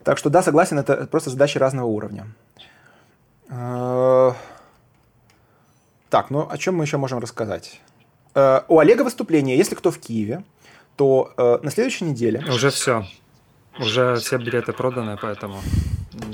Так 0.05 0.19
что 0.19 0.31
да, 0.31 0.43
согласен, 0.43 0.79
это 0.79 1.07
просто 1.07 1.31
задачи 1.31 1.59
разного 1.59 1.87
уровня. 1.87 2.27
Э, 3.49 4.33
так, 6.11 6.31
ну 6.31 6.47
о 6.49 6.59
чем 6.59 6.77
мы 6.77 6.85
еще 6.85 6.99
можем 6.99 7.19
рассказать? 7.19 7.81
Э, 8.35 8.61
у 8.69 8.79
Олега 8.79 9.03
выступление. 9.03 9.57
Если 9.57 9.75
кто 9.75 9.91
в 9.91 9.99
Киеве, 9.99 10.45
то 10.97 11.33
э, 11.37 11.59
на 11.63 11.71
следующей 11.71 12.05
неделе... 12.05 12.45
Уже 12.49 12.71
все. 12.71 13.07
Уже 13.79 14.17
все 14.17 14.37
билеты 14.37 14.73
проданы, 14.73 15.19
поэтому 15.21 15.61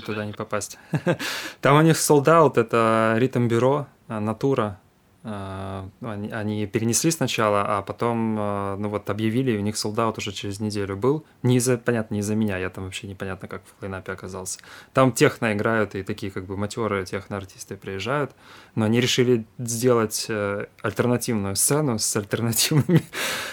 туда 0.04 0.26
не 0.26 0.32
попасть. 0.32 0.78
Там 1.60 1.78
у 1.78 1.80
них 1.80 1.96
солдат, 1.96 2.58
это 2.58 3.14
ритм-бюро, 3.16 3.86
Натура, 4.08 4.62
а, 4.62 4.89
они, 5.22 6.30
они 6.30 6.66
перенесли 6.66 7.10
сначала, 7.10 7.62
а 7.62 7.82
потом, 7.82 8.36
а, 8.38 8.76
ну 8.76 8.88
вот, 8.88 9.10
объявили, 9.10 9.52
и 9.52 9.58
у 9.58 9.60
них 9.60 9.76
солдат 9.76 10.16
уже 10.16 10.32
через 10.32 10.60
неделю 10.60 10.96
был. 10.96 11.26
Не 11.42 11.56
из-за, 11.56 11.76
понятно, 11.76 12.14
не 12.14 12.20
из-за 12.20 12.34
меня, 12.34 12.56
я 12.56 12.70
там 12.70 12.84
вообще 12.84 13.06
непонятно, 13.06 13.46
как 13.46 13.62
в 13.62 13.82
лайнапе 13.82 14.12
оказался. 14.12 14.60
Там 14.94 15.12
техно 15.12 15.52
играют, 15.52 15.94
и 15.94 16.02
такие 16.02 16.32
как 16.32 16.46
бы 16.46 16.56
матерые 16.56 17.04
техно-артисты 17.04 17.76
приезжают, 17.76 18.30
но 18.74 18.86
они 18.86 19.00
решили 19.00 19.44
сделать 19.58 20.24
э, 20.30 20.66
альтернативную 20.82 21.54
сцену 21.54 21.98
с 21.98 22.16
альтернативными 22.16 23.02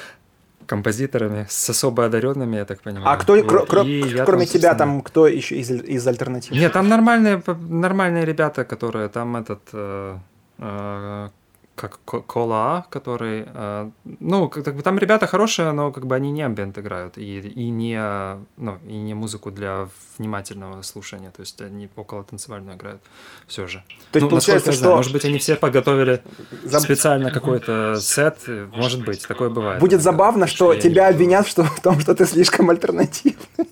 композиторами, 0.68 1.47
с 1.49 1.70
особо 1.70 2.05
одаренными, 2.05 2.55
я 2.55 2.65
так 2.65 2.82
понимаю. 2.82 3.09
А 3.09 3.18
кто, 3.18 3.34
вот. 3.36 3.45
кр- 3.45 3.65
кр- 3.65 4.26
кроме 4.26 4.45
там, 4.45 4.53
тебя, 4.53 4.74
там 4.74 5.01
кто 5.01 5.28
еще 5.28 5.57
из, 5.57 5.70
из 5.70 6.07
альтернативных? 6.07 6.61
Нет, 6.61 6.72
там 6.72 6.88
нормальные, 6.88 7.43
нормальные 7.45 8.24
ребята, 8.24 8.63
которые 8.63 9.09
там 9.09 9.36
этот... 9.36 9.61
Э, 9.74 10.18
э, 10.59 11.30
как 11.78 11.99
Кола, 12.03 12.88
который, 12.89 13.45
э, 13.45 13.91
ну, 14.19 14.49
как, 14.49 14.75
бы 14.75 14.82
там 14.82 14.97
ребята 14.97 15.28
хорошие, 15.28 15.71
но 15.71 15.91
как 15.91 16.07
бы 16.07 16.15
они 16.15 16.32
не 16.32 16.41
амбиент 16.41 16.78
играют 16.80 17.17
и, 17.19 17.39
и 17.39 17.69
не, 17.69 17.99
ну, 18.57 18.80
и 18.88 18.97
не 18.97 19.13
музыку 19.13 19.51
для 19.51 19.88
внимательного 20.17 20.82
слушания, 20.82 21.30
то 21.30 21.41
есть 21.41 21.61
они 21.61 21.88
около 21.95 22.23
танцевальную 22.23 22.78
играют 22.78 23.01
все 23.45 23.67
же. 23.67 23.84
То 24.11 24.17
есть 24.17 24.23
ну, 24.23 24.30
получается, 24.30 24.71
что... 24.71 24.82
Знаю, 24.82 24.95
может 24.95 25.13
быть, 25.13 25.25
они 25.25 25.38
все 25.38 25.55
подготовили 25.55 26.23
Заб... 26.63 26.82
специально 26.82 27.30
какой-то 27.30 27.95
сет, 28.01 28.39
может 28.71 29.05
быть, 29.05 29.28
такое 29.28 29.49
бывает. 29.49 29.80
Будет 29.80 30.01
забавно, 30.01 30.47
что, 30.47 30.73
что 30.73 30.82
тебя 30.82 31.09
обвинят 31.09 31.47
в 31.47 31.82
том, 31.82 31.99
что 31.99 32.15
ты 32.15 32.25
слишком 32.25 32.71
альтернативный. 32.71 33.67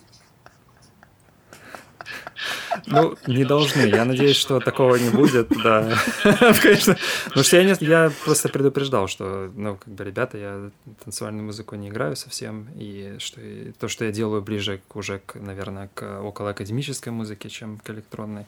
Ну, 2.88 3.16
не 3.28 3.46
должны. 3.46 3.82
Я 3.82 4.06
надеюсь, 4.06 4.36
что 4.36 4.60
такого 4.60 4.96
не 4.96 5.10
будет, 5.10 5.50
да. 5.64 5.98
Конечно. 6.62 6.98
Потому 7.26 7.44
что 7.44 7.58
я, 7.58 7.64
не, 7.64 7.76
я 7.80 8.12
просто 8.24 8.50
предупреждал, 8.50 9.08
что, 9.08 9.52
ну, 9.56 9.78
как 9.78 9.94
бы, 9.94 10.04
ребята, 10.04 10.38
я 10.38 10.72
танцевальную 11.04 11.46
музыку 11.46 11.76
не 11.76 11.90
играю 11.90 12.16
совсем, 12.16 12.68
и 12.76 13.16
что 13.20 13.42
и 13.42 13.72
то, 13.72 13.88
что 13.88 14.06
я 14.06 14.12
делаю 14.12 14.42
ближе 14.42 14.82
к, 14.88 14.96
уже, 14.96 15.20
к, 15.20 15.36
наверное, 15.36 15.90
к 15.94 16.22
около 16.22 16.52
академической 16.52 17.10
музыке, 17.10 17.50
чем 17.50 17.78
к 17.78 17.90
электронной. 17.90 18.46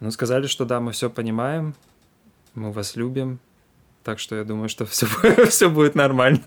Ну, 0.00 0.10
сказали, 0.10 0.46
что 0.46 0.64
да, 0.64 0.80
мы 0.80 0.92
все 0.92 1.10
понимаем, 1.10 1.74
мы 2.54 2.72
вас 2.72 2.96
любим, 2.96 3.38
так 4.02 4.18
что 4.18 4.36
я 4.36 4.44
думаю, 4.44 4.68
что 4.68 4.86
все, 4.86 5.06
все 5.46 5.68
будет 5.68 5.94
нормально. 5.94 6.40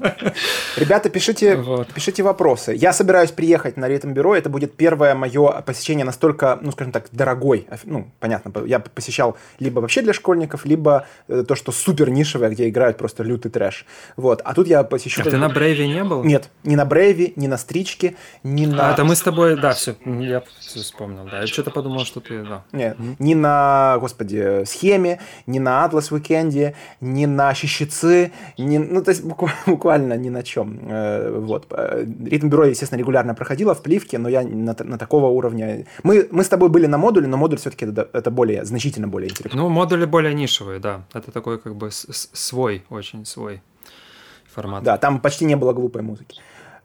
Ребята, 0.75 1.09
пишите, 1.09 1.55
вот. 1.55 1.93
пишите 1.93 2.23
вопросы. 2.23 2.73
Я 2.73 2.93
собираюсь 2.93 3.31
приехать 3.31 3.77
на 3.77 3.87
ритм 3.87 4.13
бюро. 4.13 4.35
Это 4.35 4.49
будет 4.49 4.75
первое 4.75 5.13
мое 5.15 5.61
посещение 5.61 6.05
настолько, 6.05 6.57
ну, 6.61 6.71
скажем 6.71 6.91
так, 6.91 7.07
дорогой. 7.11 7.67
Ну, 7.83 8.11
понятно, 8.19 8.51
я 8.65 8.79
посещал 8.79 9.37
либо 9.59 9.79
вообще 9.79 10.01
для 10.01 10.13
школьников, 10.13 10.65
либо 10.65 11.05
э, 11.27 11.43
то, 11.47 11.55
что 11.55 11.71
супер 11.71 12.09
нишевое, 12.09 12.49
где 12.49 12.69
играют 12.69 12.97
просто 12.97 13.23
лютый 13.23 13.49
трэш. 13.49 13.85
Вот. 14.17 14.41
А 14.43 14.53
тут 14.53 14.67
я 14.67 14.83
посещу... 14.83 15.21
А 15.21 15.25
ты 15.25 15.37
на 15.37 15.49
Брейве 15.49 15.87
не 15.87 16.03
был? 16.03 16.23
Нет, 16.23 16.49
ни 16.63 16.75
на 16.75 16.85
Брейве, 16.85 17.33
ни 17.35 17.47
на 17.47 17.57
Стричке, 17.57 18.15
ни 18.43 18.65
на... 18.65 18.89
А, 18.89 18.93
это 18.93 19.03
мы 19.03 19.15
с 19.15 19.21
тобой, 19.21 19.59
да, 19.59 19.73
все, 19.73 19.95
я 20.05 20.43
все 20.59 20.79
вспомнил, 20.79 21.27
да. 21.29 21.41
Я 21.41 21.47
что-то 21.47 21.71
подумал, 21.71 22.05
что 22.05 22.19
ты, 22.19 22.43
да. 22.43 22.63
Нет, 22.71 22.97
mm-hmm. 22.97 23.15
ни 23.19 23.33
на, 23.35 23.97
господи, 23.99 24.65
схеме, 24.65 25.19
ни 25.45 25.59
на 25.59 25.85
Атлас 25.85 26.11
Уикенде, 26.11 26.75
ни 26.99 27.25
на 27.25 27.42
на 27.43 27.53
щищицы, 27.53 28.31
не, 28.57 28.79
ну, 28.79 29.03
то 29.03 29.11
есть 29.11 29.23
буквально 29.67 30.17
ни 30.17 30.29
на 30.29 30.43
чем. 30.43 30.79
Э, 30.89 31.39
вот. 31.39 31.65
Э, 31.71 32.05
Ритм 32.25 32.49
бюро, 32.49 32.65
естественно, 32.65 32.99
регулярно 32.99 33.35
проходила 33.35 33.73
в 33.73 33.81
пливке, 33.81 34.17
но 34.17 34.29
я 34.29 34.41
на, 34.43 34.75
на 34.83 34.97
такого 34.97 35.27
уровня... 35.27 35.85
Мы, 36.03 36.27
мы 36.31 36.43
с 36.43 36.49
тобой 36.49 36.69
были 36.69 36.87
на 36.87 36.97
модуле, 36.97 37.27
но 37.27 37.37
модуль 37.37 37.57
все-таки 37.57 37.85
это, 37.85 38.07
это 38.13 38.31
более, 38.31 38.65
значительно 38.65 39.07
более 39.07 39.29
интересный. 39.29 39.61
Ну, 39.61 39.69
модули 39.69 40.05
более 40.05 40.33
нишевые, 40.33 40.79
да. 40.79 41.01
Это 41.13 41.31
такой 41.31 41.59
как 41.59 41.75
бы 41.75 41.89
свой, 41.91 42.83
очень 42.89 43.25
свой 43.25 43.61
формат. 44.53 44.83
Да, 44.83 44.97
там 44.97 45.19
почти 45.19 45.45
не 45.45 45.55
было 45.55 45.73
глупой 45.73 46.01
музыки. 46.01 46.39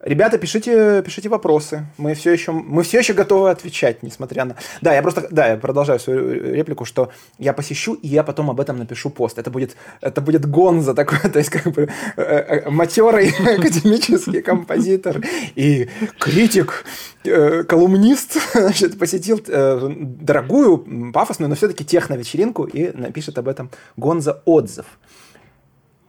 Ребята, 0.08 0.38
пишите, 0.38 1.02
пишите 1.02 1.28
вопросы. 1.28 1.84
Мы 1.98 2.14
все 2.14 2.32
еще, 2.32 2.52
мы 2.52 2.82
все 2.82 3.00
еще 3.00 3.12
готовы 3.12 3.50
отвечать, 3.50 4.02
несмотря 4.02 4.46
на... 4.46 4.56
Да, 4.80 4.94
я 4.94 5.02
просто, 5.02 5.28
да, 5.30 5.48
я 5.48 5.56
продолжаю 5.58 6.00
свою 6.00 6.54
реплику, 6.54 6.86
что 6.86 7.10
я 7.38 7.52
посещу, 7.52 7.92
и 7.92 8.08
я 8.08 8.22
потом 8.22 8.48
об 8.48 8.58
этом 8.58 8.78
напишу 8.78 9.10
пост. 9.10 9.38
Это 9.38 9.50
будет, 9.50 9.76
это 10.00 10.22
будет 10.22 10.46
гонза 10.46 10.94
такой, 10.94 11.18
то 11.32 11.38
есть 11.38 11.50
как 11.50 11.70
бы 11.74 11.90
э, 12.16 12.22
э, 12.22 12.70
матерый 12.70 13.28
академический 13.58 14.40
композитор 14.40 15.20
и 15.54 15.90
критик, 16.18 16.86
э, 17.24 17.64
колумнист, 17.64 18.38
значит, 18.54 18.98
посетил 18.98 19.42
дорогую, 19.44 21.12
пафосную, 21.12 21.50
но 21.50 21.54
все-таки 21.54 21.84
техно-вечеринку 21.84 22.64
и 22.64 22.96
напишет 22.96 23.36
об 23.36 23.46
этом 23.46 23.70
гонза 23.98 24.40
отзыв. 24.46 24.86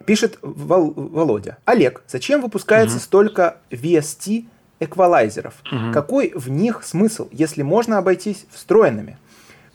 Пишет 0.09 0.39
Вол- 0.41 0.91
Володя. 0.95 1.59
Олег, 1.65 2.01
зачем 2.07 2.41
выпускается 2.41 2.95
угу. 2.95 3.03
столько 3.03 3.57
VST 3.69 4.47
эквалайзеров? 4.79 5.53
Угу. 5.71 5.93
Какой 5.93 6.31
в 6.33 6.49
них 6.49 6.83
смысл, 6.83 7.27
если 7.31 7.61
можно 7.61 7.99
обойтись 7.99 8.47
встроенными? 8.49 9.19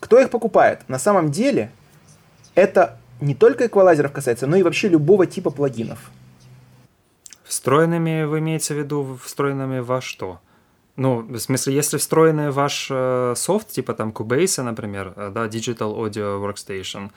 Кто 0.01 0.19
их 0.19 0.31
покупает? 0.31 0.81
На 0.89 0.99
самом 0.99 1.31
деле 1.31 1.71
это 2.57 2.99
не 3.21 3.37
только 3.37 3.67
эквалайзеров 3.67 4.11
касается, 4.11 4.49
но 4.49 4.57
и 4.57 4.65
вообще 4.65 4.89
любого 4.89 5.25
типа 5.25 5.51
плагинов. 5.51 6.01
Встроенными 7.45 8.25
вы 8.25 8.41
имеете 8.41 8.75
в 8.75 8.79
виду 8.79 9.17
встроенными 9.23 9.79
во 9.79 10.01
что? 10.01 10.41
Ну, 10.97 11.21
в 11.21 11.39
смысле, 11.39 11.77
если 11.77 11.97
встроенный 11.97 12.51
ваш 12.51 12.89
э, 12.91 13.35
софт, 13.37 13.69
типа 13.69 13.95
там 13.95 14.11
Cubase, 14.11 14.63
например, 14.63 15.13
э, 15.15 15.31
да, 15.33 15.47
Digital 15.47 15.97
Audio 15.97 16.43
Workstation, 16.43 17.13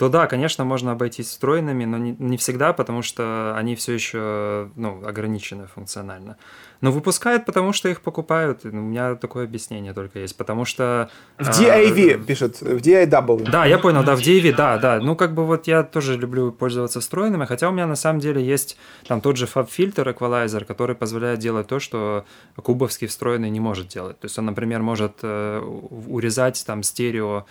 то 0.00 0.08
да, 0.08 0.26
конечно, 0.26 0.64
можно 0.64 0.92
обойтись 0.92 1.26
встроенными, 1.26 1.84
но 1.84 1.98
не, 1.98 2.16
не 2.18 2.38
всегда, 2.38 2.72
потому 2.72 3.02
что 3.02 3.54
они 3.54 3.76
все 3.76 3.92
еще 3.92 4.70
ну, 4.74 5.06
ограничены 5.06 5.66
функционально. 5.66 6.38
Но 6.80 6.90
выпускают, 6.90 7.44
потому 7.44 7.74
что 7.74 7.90
их 7.90 8.00
покупают. 8.00 8.64
У 8.64 8.70
меня 8.70 9.14
такое 9.16 9.44
объяснение 9.44 9.92
только 9.92 10.20
есть. 10.20 10.34
Потому 10.38 10.64
что... 10.64 11.10
В 11.36 11.48
DAV 11.48 12.14
а, 12.14 12.24
пишет, 12.24 12.62
в 12.62 12.78
DAW. 12.78 13.50
Да, 13.50 13.66
я 13.66 13.76
понял, 13.76 14.02
да, 14.02 14.16
в 14.16 14.20
DAV, 14.20 14.54
да, 14.56 14.78
да. 14.78 15.00
Ну, 15.00 15.16
как 15.16 15.34
бы 15.34 15.44
вот 15.44 15.66
я 15.66 15.82
тоже 15.82 16.16
люблю 16.16 16.50
пользоваться 16.50 17.00
встроенными, 17.00 17.44
хотя 17.44 17.68
у 17.68 17.72
меня 17.72 17.86
на 17.86 17.96
самом 17.96 18.20
деле 18.20 18.42
есть 18.42 18.78
там 19.06 19.20
тот 19.20 19.36
же 19.36 19.46
фаб-фильтр, 19.46 20.10
эквалайзер, 20.10 20.64
который 20.64 20.96
позволяет 20.96 21.40
делать 21.40 21.66
то, 21.66 21.78
что 21.78 22.24
кубовский 22.56 23.06
встроенный 23.06 23.50
не 23.50 23.60
может 23.60 23.88
делать. 23.88 24.18
То 24.18 24.24
есть 24.24 24.38
он, 24.38 24.46
например, 24.46 24.80
может 24.80 25.18
э, 25.20 25.60
урезать 25.60 26.64
там 26.66 26.82
стерео 26.82 27.44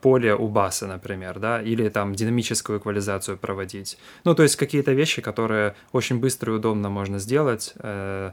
поле 0.00 0.34
у 0.34 0.48
баса, 0.48 0.86
например, 0.86 1.38
да, 1.38 1.60
или 1.60 1.88
там 1.88 2.14
динамическую 2.14 2.78
эквализацию 2.78 3.36
проводить. 3.36 3.98
Ну, 4.24 4.34
то 4.34 4.42
есть 4.42 4.56
какие-то 4.56 4.92
вещи, 4.92 5.22
которые 5.22 5.74
очень 5.92 6.18
быстро 6.18 6.52
и 6.52 6.56
удобно 6.56 6.88
можно 6.88 7.18
сделать 7.18 7.74
э, 7.76 8.30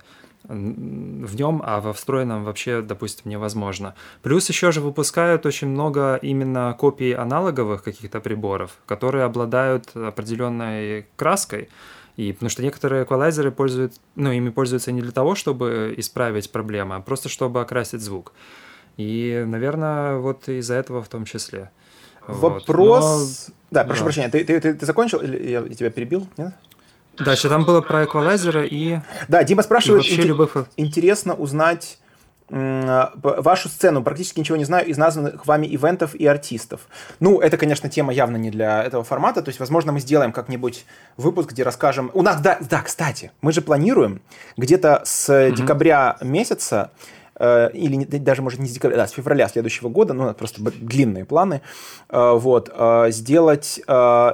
в 0.47 1.35
нем, 1.35 1.61
а 1.65 1.81
во 1.81 1.93
встроенном 1.93 2.43
вообще, 2.43 2.81
допустим, 2.81 3.29
невозможно. 3.29 3.95
Плюс 4.21 4.47
еще 4.49 4.71
же 4.71 4.81
выпускают 4.81 5.45
очень 5.45 5.67
много 5.67 6.15
именно 6.21 6.75
копий 6.77 7.11
аналоговых 7.11 7.83
каких-то 7.83 8.19
приборов, 8.19 8.77
которые 8.85 9.25
обладают 9.25 9.95
определенной 9.95 11.07
краской, 11.15 11.69
и 12.15 12.31
потому 12.33 12.49
что 12.49 12.63
некоторые 12.63 13.03
эквалайзеры 13.03 13.51
пользуют, 13.51 13.93
ну, 14.15 14.31
ими 14.31 14.49
пользуются 14.49 14.91
не 14.91 15.01
для 15.01 15.11
того, 15.11 15.35
чтобы 15.35 15.93
исправить 15.97 16.51
проблемы, 16.51 16.95
а 16.95 17.01
просто 17.01 17.29
чтобы 17.29 17.61
окрасить 17.61 18.01
звук. 18.01 18.33
И, 18.97 19.43
наверное, 19.47 20.17
вот 20.17 20.49
из-за 20.49 20.73
этого 20.73 21.01
в 21.01 21.07
том 21.07 21.25
числе. 21.25 21.69
Вопрос... 22.27 23.47
Вот. 23.47 23.47
Но... 23.47 23.53
Да, 23.71 23.83
прошу 23.83 23.99
да. 23.99 24.03
прощения, 24.05 24.29
ты, 24.29 24.43
ты, 24.43 24.59
ты, 24.59 24.73
ты 24.73 24.85
закончил 24.85 25.19
или 25.19 25.49
я 25.49 25.61
тебя 25.69 25.89
перебил? 25.89 26.27
Нет? 26.37 26.53
Да, 27.17 27.35
что 27.35 27.49
там 27.49 27.65
было 27.65 27.81
про 27.81 28.05
эквалайзера 28.05 28.65
и... 28.65 28.99
Да, 29.27 29.43
Дима 29.43 29.63
спрашивает, 29.63 30.03
вообще 30.03 30.21
ин- 30.21 30.27
любых... 30.27 30.67
интересно 30.77 31.33
узнать 31.33 31.99
вашу 32.49 33.67
сцену, 33.67 34.01
практически 34.03 34.39
ничего 34.39 34.57
не 34.57 34.63
знаю 34.63 34.87
из 34.87 34.97
названных 34.97 35.45
вами 35.45 35.67
ивентов 35.67 36.15
и 36.15 36.25
артистов. 36.25 36.87
Ну, 37.19 37.41
это, 37.41 37.57
конечно, 37.57 37.89
тема 37.89 38.13
явно 38.13 38.37
не 38.37 38.51
для 38.51 38.83
этого 38.83 39.03
формата, 39.03 39.41
то 39.41 39.49
есть, 39.49 39.59
возможно, 39.59 39.91
мы 39.91 39.99
сделаем 39.99 40.31
как-нибудь 40.31 40.85
выпуск, 41.17 41.51
где 41.51 41.63
расскажем... 41.63 42.09
У 42.13 42.21
нас, 42.21 42.39
да, 42.39 42.57
да, 42.69 42.81
кстати, 42.81 43.31
мы 43.41 43.51
же 43.51 43.61
планируем 43.61 44.21
где-то 44.55 45.01
с 45.03 45.29
mm-hmm. 45.29 45.55
декабря 45.55 46.17
месяца 46.21 46.91
или 47.39 48.03
даже, 48.17 48.41
может, 48.41 48.59
не 48.59 48.67
с 48.67 48.71
декабря, 48.71 48.97
да, 48.97 49.07
с 49.07 49.11
февраля 49.11 49.47
следующего 49.47 49.89
года, 49.89 50.13
ну, 50.13 50.33
просто 50.33 50.61
длинные 50.61 51.25
планы, 51.25 51.61
э, 52.09 52.31
вот, 52.33 52.71
э, 52.73 53.07
сделать 53.11 53.79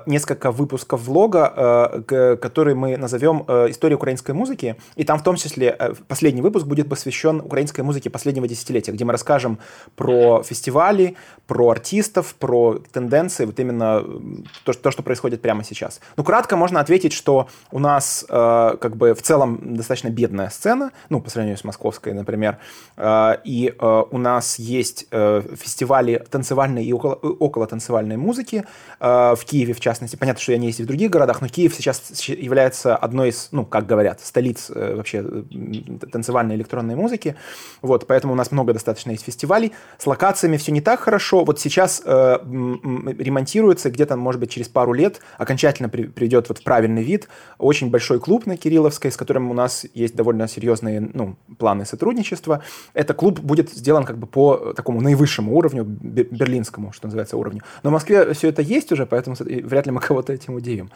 несколько 0.05 0.51
выпусков 0.51 1.03
влога, 1.03 2.03
который 2.41 2.75
мы 2.75 2.97
назовем 2.97 3.41
«История 3.69 3.95
украинской 3.95 4.31
музыки», 4.31 4.75
и 4.95 5.03
там 5.03 5.19
в 5.19 5.23
том 5.23 5.35
числе 5.35 5.77
последний 6.07 6.41
выпуск 6.41 6.65
будет 6.65 6.89
посвящен 6.89 7.39
украинской 7.39 7.81
музыке 7.81 8.09
последнего 8.09 8.47
десятилетия, 8.47 8.91
где 8.91 9.05
мы 9.05 9.11
расскажем 9.11 9.59
про 9.95 10.43
фестивали, 10.43 11.15
про 11.47 11.69
артистов, 11.69 12.35
про 12.35 12.79
тенденции, 12.91 13.45
вот 13.45 13.59
именно 13.59 14.03
то, 14.63 14.73
то 14.73 14.91
что 14.91 15.03
происходит 15.03 15.41
прямо 15.41 15.63
сейчас. 15.63 15.99
Ну, 16.17 16.23
кратко 16.23 16.55
можно 16.55 16.79
ответить, 16.79 17.13
что 17.13 17.47
у 17.71 17.79
нас 17.79 18.25
как 18.27 18.95
бы 18.95 19.13
в 19.13 19.21
целом 19.21 19.75
достаточно 19.75 20.09
бедная 20.09 20.49
сцена, 20.49 20.91
ну, 21.09 21.21
по 21.21 21.29
сравнению 21.29 21.57
с 21.57 21.63
московской, 21.63 22.13
например, 22.13 22.57
Э, 22.92 22.92
и 22.97 23.73
э, 23.77 24.03
у 24.11 24.17
нас 24.17 24.59
есть 24.59 25.07
э, 25.11 25.41
фестивали 25.55 26.23
танцевальной 26.29 26.85
и 26.85 26.93
около, 26.93 27.15
около 27.15 27.65
танцевальной 27.65 28.17
музыки 28.17 28.65
в 28.99 29.39
Киеве, 29.45 29.73
в 29.73 29.79
частности. 29.79 30.15
Понятно, 30.15 30.41
что 30.41 30.51
я 30.51 30.57
не 30.57 30.67
ездил 30.67 30.85
в 30.85 30.87
других 30.87 31.09
городах, 31.09 31.41
но 31.41 31.47
Киев 31.47 31.75
сейчас 31.75 32.01
является 32.29 32.95
одной 32.95 33.29
из, 33.29 33.49
ну, 33.51 33.65
как 33.65 33.85
говорят, 33.85 34.21
столиц 34.21 34.69
вообще 34.69 35.23
танцевальной 36.11 36.55
электронной 36.55 36.95
музыки. 36.95 37.35
Вот, 37.81 38.07
поэтому 38.07 38.33
у 38.33 38.35
нас 38.35 38.51
много 38.51 38.73
достаточно 38.73 39.11
есть 39.11 39.25
фестивалей. 39.25 39.73
С 39.97 40.07
локациями 40.07 40.57
все 40.57 40.71
не 40.71 40.81
так 40.81 40.99
хорошо. 41.01 41.43
Вот 41.43 41.59
сейчас 41.59 42.01
ремонтируется, 42.05 43.89
где-то, 43.89 44.15
может 44.15 44.39
быть, 44.39 44.51
через 44.51 44.69
пару 44.69 44.93
лет 44.93 45.19
окончательно 45.37 45.89
придет 45.89 46.49
вот 46.49 46.59
в 46.59 46.63
правильный 46.63 47.03
вид 47.03 47.27
очень 47.57 47.89
большой 47.89 48.19
клуб 48.19 48.45
на 48.45 48.55
Кирилловской, 48.55 49.11
с 49.11 49.17
которым 49.17 49.51
у 49.51 49.53
нас 49.53 49.85
есть 49.93 50.15
довольно 50.15 50.47
серьезные 50.47 51.01
ну, 51.01 51.35
планы 51.57 51.85
сотрудничества. 51.85 52.63
Это 52.93 53.13
клуб 53.13 53.39
будет 53.39 53.71
сделан 53.71 54.05
как 54.05 54.17
бы 54.17 54.27
по 54.27 54.73
такому 54.75 55.01
наивысшему 55.01 55.55
уровню, 55.55 55.83
берлинскому, 55.83 56.93
что 56.93 57.07
называется, 57.07 57.37
уровню. 57.37 57.61
Но 57.83 57.89
в 57.89 57.93
Москве 57.93 58.33
все 58.33 58.49
это 58.49 58.61
есть 58.61 58.91
уже, 58.91 59.05
поэтому 59.05 59.35
вряд 59.39 59.85
ли 59.85 59.91
мы 59.91 59.99
кого-то 60.07 60.33
этим 60.33 60.55
удивим. 60.55 60.89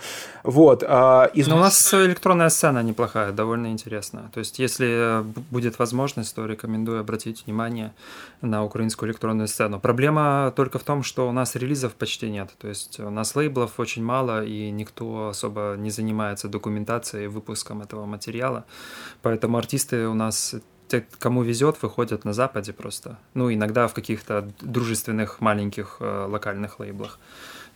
Вот. 0.44 0.84
А, 0.88 1.26
из... 1.34 1.48
Но 1.48 1.58
у 1.58 1.60
нас 1.60 1.94
электронная 1.94 2.50
сцена 2.50 2.84
неплохая, 2.84 3.32
довольно 3.32 3.68
интересная. 3.68 4.30
То 4.34 4.40
есть, 4.40 4.60
если 4.60 5.24
будет 5.52 5.80
возможность, 5.80 6.36
то 6.36 6.46
рекомендую 6.46 7.00
обратить 7.00 7.46
внимание 7.46 7.94
на 8.42 8.64
украинскую 8.64 9.10
электронную 9.10 9.48
сцену. 9.48 9.80
Проблема 9.80 10.54
только 10.56 10.80
в 10.80 10.84
том, 10.84 11.04
что 11.04 11.28
у 11.28 11.32
нас 11.32 11.56
релизов 11.56 11.94
почти 11.94 12.30
нет. 12.30 12.50
То 12.58 12.68
есть, 12.68 13.00
у 13.00 13.10
нас 13.10 13.36
лейблов 13.36 13.80
очень 13.80 14.04
мало, 14.04 14.44
и 14.44 14.72
никто 14.72 15.30
особо 15.30 15.76
не 15.78 15.90
занимается 15.90 16.48
документацией 16.48 17.26
и 17.26 17.28
выпуском 17.28 17.82
этого 17.82 18.06
материала. 18.06 18.66
Поэтому 19.22 19.58
артисты 19.58 20.08
у 20.08 20.14
нас 20.14 20.56
те, 20.88 21.06
кому 21.20 21.44
везет, 21.44 21.82
выходят 21.82 22.26
на 22.26 22.34
Западе 22.34 22.74
просто. 22.74 23.18
Ну, 23.34 23.54
иногда 23.54 23.88
в 23.88 23.94
каких-то 23.94 24.50
дружественных 24.62 25.42
маленьких 25.42 25.98
э, 26.00 26.28
локальных 26.30 26.80
лейблах. 26.80 27.20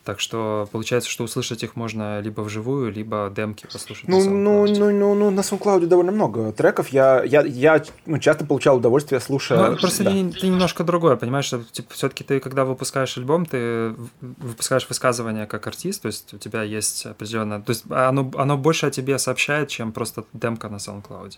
Так 0.04 0.20
что 0.20 0.68
получается, 0.72 1.12
что 1.12 1.24
услышать 1.24 1.62
их 1.62 1.76
можно 1.76 2.22
либо 2.22 2.42
вживую, 2.42 2.92
либо 2.92 3.32
демки 3.36 3.68
послушать. 3.72 4.08
Ну, 4.08 4.24
на 4.24 4.32
ну, 4.32 4.66
ну, 4.66 4.92
ну, 4.92 5.14
ну, 5.14 5.30
на 5.30 5.42
SoundCloud 5.42 5.86
довольно 5.86 6.12
много 6.12 6.52
треков. 6.54 6.90
Я, 6.90 7.24
я, 7.24 7.42
я 7.44 7.84
ну, 8.08 8.18
часто 8.18 8.44
получал 8.44 8.78
удовольствие, 8.78 9.22
слушая. 9.22 9.70
Ну, 9.72 9.78
просто 9.78 10.04
да. 10.04 10.12
ты, 10.12 10.32
ты 10.32 10.48
немножко 10.48 10.84
другое, 10.84 11.18
понимаешь, 11.18 11.46
что 11.46 11.64
типа, 11.64 11.94
все-таки 11.94 12.24
ты, 12.24 12.40
когда 12.40 12.66
выпускаешь 12.66 13.16
альбом, 13.16 13.46
ты 13.46 13.94
выпускаешь 14.22 14.90
высказывание 14.90 15.46
как 15.46 15.68
артист, 15.68 16.02
то 16.02 16.08
есть 16.08 16.34
у 16.34 16.40
тебя 16.40 16.64
есть 16.64 17.06
определенное. 17.06 17.62
То 17.62 17.70
есть 17.70 17.84
оно, 17.92 18.32
оно 18.38 18.58
больше 18.58 18.88
о 18.88 18.92
тебе 18.92 19.20
сообщает, 19.20 19.70
чем 19.70 19.92
просто 19.92 20.24
демка 20.34 20.68
на 20.70 20.78
SoundCloud. 20.78 21.38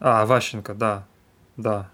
А, 0.00 0.26
Ващенко, 0.26 0.74
да. 0.74 1.06
Да. 1.56 1.90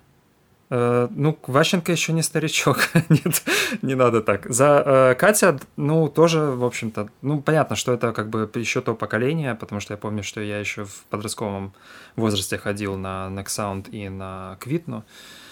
Э, 0.70 1.08
ну, 1.10 1.38
Ващенко 1.46 1.92
еще 1.92 2.12
не 2.12 2.22
старичок. 2.22 2.78
Нет, 3.08 3.42
не 3.82 3.94
надо 3.94 4.20
так. 4.20 4.46
За 4.50 4.82
э, 4.84 5.14
Катя, 5.14 5.58
ну, 5.76 6.08
тоже, 6.08 6.40
в 6.40 6.64
общем-то, 6.64 7.08
ну, 7.22 7.40
понятно, 7.40 7.76
что 7.76 7.92
это 7.92 8.12
как 8.12 8.28
бы 8.28 8.50
еще 8.54 8.80
то 8.80 8.94
поколение, 8.94 9.54
потому 9.54 9.80
что 9.80 9.94
я 9.94 9.98
помню, 9.98 10.22
что 10.22 10.40
я 10.40 10.58
еще 10.58 10.84
в 10.84 11.04
подростковом 11.10 11.72
возрасте 12.16 12.58
ходил 12.58 12.96
на 12.96 13.28
Next 13.30 13.46
Sound 13.46 13.90
и 13.90 14.08
на 14.08 14.56
Квитну. 14.60 14.98
Э, 14.98 15.43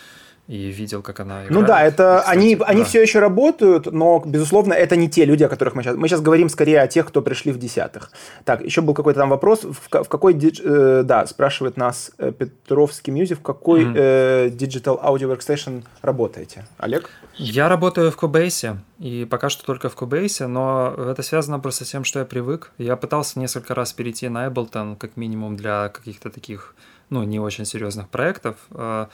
и 0.53 0.71
видел, 0.71 1.01
как 1.01 1.21
она 1.21 1.47
играет. 1.47 1.51
Ну 1.51 1.63
да, 1.63 1.83
это 1.83 2.19
кстати, 2.21 2.37
они, 2.37 2.57
да. 2.57 2.67
они 2.67 2.85
все 2.85 3.01
еще 3.01 3.21
работают, 3.21 3.87
но, 3.91 4.23
безусловно, 4.25 4.75
это 4.75 4.97
не 4.97 5.09
те 5.09 5.25
люди, 5.25 5.43
о 5.45 5.49
которых 5.49 5.75
мы 5.75 5.83
сейчас... 5.83 5.97
Мы 5.97 6.09
сейчас 6.09 6.21
говорим 6.21 6.51
скорее 6.51 6.83
о 6.83 6.87
тех, 6.87 7.07
кто 7.07 7.23
пришли 7.23 7.53
в 7.53 7.59
десятых. 7.59 8.11
Так, 8.45 8.61
еще 8.61 8.83
был 8.83 8.93
какой-то 8.93 9.21
там 9.21 9.31
вопрос, 9.31 9.65
в, 9.65 9.75
в 9.75 10.09
какой... 10.09 10.35
Э, 10.35 11.03
да, 11.05 11.27
спрашивает 11.27 11.79
нас 11.79 12.11
э, 12.19 12.33
Петровский 12.33 13.13
Music, 13.13 13.39
в 13.39 13.43
какой 13.43 13.85
mm-hmm. 13.85 13.95
э, 13.97 14.49
Digital 14.49 15.03
Audio 15.03 15.35
Workstation 15.35 15.85
работаете? 16.03 16.67
Олег? 16.77 17.09
Я 17.39 17.71
работаю 17.71 18.11
в 18.11 18.23
Cubase, 18.23 18.77
и 18.99 19.25
пока 19.25 19.49
что 19.49 19.65
только 19.65 19.89
в 19.89 19.97
Cubase, 19.97 20.47
но 20.47 20.95
это 20.99 21.23
связано 21.23 21.61
просто 21.61 21.87
с 21.87 21.89
тем, 21.89 22.05
что 22.05 22.19
я 22.19 22.27
привык. 22.27 22.73
Я 22.77 22.97
пытался 22.97 23.39
несколько 23.39 23.75
раз 23.75 23.95
перейти 23.95 24.29
на 24.29 24.49
Ableton, 24.49 24.97
как 24.97 25.17
минимум 25.17 25.57
для 25.57 25.89
каких-то 25.89 26.29
таких, 26.29 26.75
ну, 27.09 27.23
не 27.23 27.41
очень 27.41 27.65
серьезных 27.65 28.11
проектов, 28.11 28.57
э, 28.73 29.07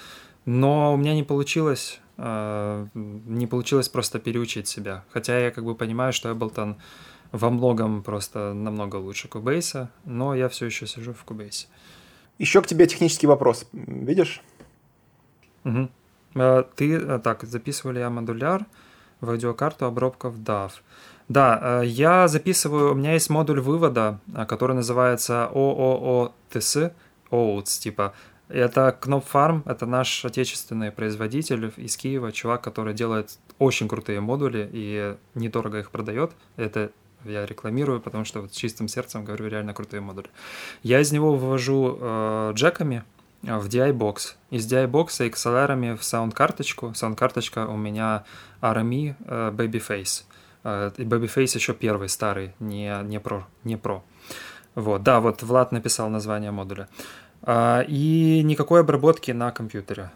но 0.49 0.95
у 0.95 0.97
меня 0.97 1.15
не 1.15 1.25
получилось, 1.25 2.01
э, 2.17 2.87
не 2.95 3.47
получилось 3.47 3.91
просто 3.91 4.19
переучить 4.19 4.67
себя. 4.67 5.05
Хотя 5.11 5.39
я 5.39 5.51
как 5.51 5.63
бы 5.63 5.75
понимаю, 5.75 6.15
что 6.15 6.31
Ableton 6.31 6.77
во 7.33 7.51
многом 7.51 8.03
просто 8.03 8.55
намного 8.55 8.97
лучше 8.97 9.29
Cubase, 9.29 9.89
но 10.07 10.35
я 10.35 10.49
все 10.49 10.65
еще 10.65 10.87
сижу 10.87 11.13
в 11.13 11.27
Cubase. 11.27 11.67
Еще 12.39 12.63
к 12.63 12.67
тебе 12.67 12.87
технический 12.87 13.27
вопрос. 13.27 13.67
Видишь? 13.73 14.43
Угу. 15.65 15.91
Ты, 16.77 16.95
э, 16.95 17.19
так, 17.19 17.43
записывали 17.43 17.99
я 17.99 18.09
модуляр 18.09 18.65
в 19.21 19.29
аудиокарту 19.29 19.85
обробка 19.85 20.31
в 20.31 20.41
DAV. 20.41 20.71
Да, 21.29 21.83
я 21.83 22.27
записываю, 22.27 22.93
у 22.93 22.95
меня 22.95 23.13
есть 23.13 23.29
модуль 23.29 23.61
вывода, 23.61 24.19
который 24.49 24.75
называется 24.75 25.51
OOOTS, 25.53 26.93
OOTS, 27.31 27.81
типа 27.81 28.15
это 28.49 28.97
Knopfarm, 29.01 29.63
это 29.67 29.87
наш 29.87 30.25
отечественный 30.25 30.91
производитель 30.91 31.73
из 31.77 31.97
Киева, 31.97 32.33
чувак, 32.33 32.63
который 32.63 32.95
делает 32.95 33.39
очень 33.59 33.89
крутые 33.89 34.21
модули 34.21 34.69
и 34.73 35.17
недорого 35.35 35.81
их 35.81 35.91
продает. 35.91 36.33
Это 36.57 36.91
я 37.25 37.45
рекламирую, 37.47 38.01
потому 38.01 38.25
что 38.25 38.41
вот 38.41 38.55
с 38.55 38.57
чистым 38.57 38.89
сердцем 38.89 39.25
говорю, 39.25 39.49
реально 39.49 39.75
крутые 39.75 40.01
модули. 40.01 40.29
Я 40.83 41.01
из 41.01 41.13
него 41.13 41.35
вывожу 41.35 41.99
э, 42.01 42.53
джеками 42.55 43.05
в 43.43 43.67
DI-бокс. 43.67 44.37
Из 44.51 44.73
DI-бокса 44.73 45.27
XLR 45.27 45.97
в 45.97 46.05
саунд-карточку. 46.05 46.95
Саунд-карточка 46.95 47.67
у 47.67 47.77
меня 47.77 48.25
RME 48.61 49.15
э, 49.27 49.51
Babyface. 49.55 50.25
Э, 50.65 50.91
и 50.97 51.03
Babyface 51.03 51.57
еще 51.57 51.75
первый, 51.75 52.09
старый, 52.09 52.55
не, 52.61 52.97
не 53.05 53.19
Pro. 53.19 53.43
Не 53.65 53.77
Pro. 53.77 54.03
Вот, 54.75 55.03
да, 55.03 55.21
вот 55.21 55.43
Влад 55.43 55.73
написал 55.73 56.09
название 56.09 56.53
модуля. 56.53 56.89
И 57.47 58.43
никакой 58.45 58.81
обработки 58.81 59.31
на 59.31 59.51
компьютере. 59.51 60.11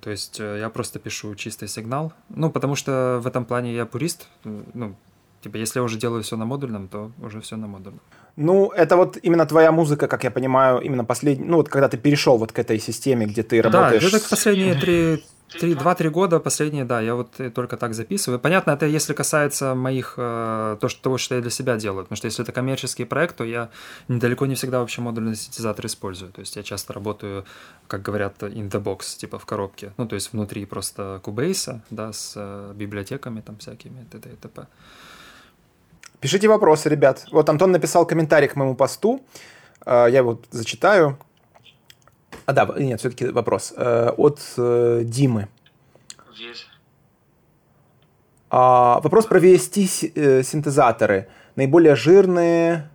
То 0.00 0.10
есть 0.10 0.38
э, 0.40 0.58
я 0.58 0.68
просто 0.68 0.98
пишу 0.98 1.34
чистый 1.34 1.68
сигнал. 1.68 2.12
Ну, 2.28 2.50
потому 2.50 2.76
что 2.76 3.20
в 3.22 3.26
этом 3.26 3.44
плане 3.44 3.74
я 3.74 3.86
пурист. 3.86 4.28
Ну, 4.44 4.94
типа, 5.40 5.56
если 5.56 5.78
я 5.78 5.82
уже 5.82 5.98
делаю 5.98 6.22
все 6.22 6.36
на 6.36 6.44
модульном, 6.44 6.88
то 6.88 7.10
уже 7.22 7.40
все 7.40 7.56
на 7.56 7.66
модульном. 7.66 8.00
Ну, 8.36 8.70
это 8.70 8.96
вот 8.96 9.18
именно 9.22 9.46
твоя 9.46 9.72
музыка, 9.72 10.08
как 10.08 10.24
я 10.24 10.30
понимаю, 10.30 10.80
именно 10.80 11.04
последний, 11.04 11.44
ну 11.44 11.56
вот 11.56 11.68
когда 11.68 11.88
ты 11.88 11.98
перешел 11.98 12.38
вот 12.38 12.52
к 12.52 12.58
этой 12.58 12.78
системе, 12.78 13.26
где 13.26 13.42
ты 13.42 13.60
работаешь. 13.60 14.10
Да, 14.10 14.16
это 14.16 14.28
последние 14.28 14.74
Три, 14.74 15.24
два-три 15.60 16.08
года 16.08 16.40
последние, 16.40 16.84
да, 16.84 17.00
я 17.00 17.14
вот 17.14 17.40
только 17.54 17.76
так 17.76 17.94
записываю. 17.94 18.38
Понятно, 18.38 18.72
это 18.72 18.86
если 18.86 19.14
касается 19.14 19.74
моих, 19.74 20.14
э, 20.16 20.76
то, 20.80 20.88
что, 20.88 21.02
того, 21.02 21.18
что 21.18 21.34
я 21.34 21.40
для 21.40 21.50
себя 21.50 21.76
делаю. 21.76 22.04
Потому 22.04 22.16
что 22.16 22.26
если 22.26 22.42
это 22.42 22.52
коммерческий 22.52 23.04
проект, 23.04 23.36
то 23.36 23.44
я 23.44 23.68
недалеко 24.08 24.46
не 24.46 24.54
всегда 24.54 24.80
вообще 24.80 25.00
модульный 25.00 25.36
синтезатор 25.36 25.86
использую. 25.86 26.32
То 26.32 26.40
есть 26.40 26.56
я 26.56 26.62
часто 26.62 26.92
работаю, 26.92 27.44
как 27.86 28.02
говорят, 28.02 28.42
in 28.42 28.70
the 28.70 28.82
box, 28.82 29.18
типа 29.18 29.38
в 29.38 29.46
коробке. 29.46 29.92
Ну, 29.96 30.06
то 30.06 30.14
есть 30.14 30.32
внутри 30.32 30.66
просто 30.66 31.20
Cubase, 31.24 31.80
да, 31.90 32.12
с 32.12 32.34
э, 32.36 32.72
библиотеками 32.74 33.40
там 33.40 33.56
всякими, 33.58 34.04
т.д. 34.10 34.30
и 34.30 34.36
т.п. 34.36 34.66
Пишите 36.20 36.48
вопросы, 36.48 36.88
ребят. 36.88 37.26
Вот 37.32 37.48
Антон 37.48 37.72
написал 37.72 38.06
комментарий 38.06 38.48
к 38.48 38.56
моему 38.56 38.74
посту. 38.74 39.20
Э, 39.84 40.06
я 40.10 40.18
его 40.18 40.40
зачитаю. 40.50 41.18
А, 42.46 42.52
да, 42.52 42.68
нет, 42.76 43.00
все-таки 43.00 43.26
вопрос. 43.26 43.72
Э, 43.76 44.10
от 44.16 44.40
э, 44.56 45.02
Димы. 45.04 45.48
Есть. 46.34 46.66
А, 48.50 49.00
вопрос 49.00 49.26
про 49.26 49.38
VST-синтезаторы. 49.40 51.28
Наиболее 51.56 51.96
жирные 51.96 52.90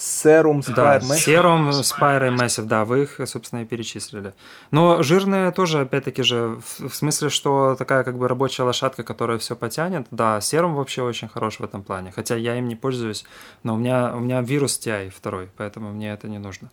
Serum, 0.00 0.60
Spire, 0.60 0.74
да, 0.74 0.98
Massive. 0.98 1.26
Serum, 1.26 1.70
Spire 1.70 2.28
и 2.28 2.30
Massive, 2.30 2.64
да, 2.64 2.84
вы 2.86 3.02
их, 3.02 3.20
собственно, 3.26 3.60
и 3.60 3.64
перечислили. 3.66 4.32
Но 4.70 5.02
жирные 5.02 5.50
тоже, 5.50 5.80
опять-таки 5.80 6.22
же, 6.22 6.58
в, 6.64 6.88
в 6.88 6.94
смысле, 6.94 7.28
что 7.28 7.76
такая 7.76 8.02
как 8.02 8.16
бы 8.16 8.26
рабочая 8.26 8.62
лошадка, 8.62 9.02
которая 9.02 9.36
все 9.36 9.56
потянет, 9.56 10.06
да, 10.10 10.38
Serum 10.38 10.74
вообще 10.74 11.02
очень 11.02 11.28
хорош 11.28 11.58
в 11.58 11.64
этом 11.64 11.82
плане, 11.82 12.12
хотя 12.12 12.34
я 12.36 12.56
им 12.56 12.66
не 12.66 12.76
пользуюсь, 12.76 13.26
но 13.62 13.74
у 13.74 13.76
меня, 13.76 14.14
у 14.14 14.20
меня 14.20 14.40
вирус 14.40 14.78
TI 14.78 15.10
второй, 15.10 15.50
поэтому 15.56 15.92
мне 15.92 16.12
это 16.12 16.28
не 16.28 16.38
нужно. 16.38 16.70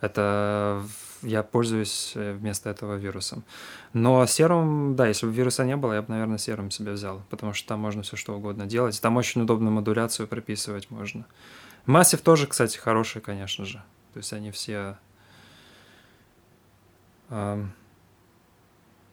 Это 0.00 0.82
я 1.22 1.42
пользуюсь 1.42 2.12
э, 2.14 2.32
вместо 2.32 2.70
этого 2.70 2.96
вирусом. 2.96 3.44
Но 3.92 4.24
серум, 4.26 4.96
да, 4.96 5.06
если 5.06 5.26
бы 5.26 5.32
вируса 5.32 5.64
не 5.64 5.76
было, 5.76 5.94
я 5.94 6.02
бы, 6.02 6.10
наверное, 6.10 6.38
серум 6.38 6.70
себе 6.70 6.92
взял, 6.92 7.22
потому 7.30 7.52
что 7.52 7.68
там 7.68 7.80
можно 7.80 8.02
все 8.02 8.16
что 8.16 8.36
угодно 8.36 8.66
делать. 8.66 9.00
Там 9.00 9.16
очень 9.16 9.42
удобно 9.42 9.70
модуляцию 9.70 10.28
прописывать 10.28 10.90
можно. 10.90 11.26
Массив 11.86 12.20
тоже, 12.20 12.46
кстати, 12.46 12.78
хороший, 12.78 13.20
конечно 13.20 13.64
же. 13.64 13.82
То 14.12 14.18
есть 14.18 14.32
они 14.32 14.50
все... 14.50 14.98
Эм... 17.30 17.72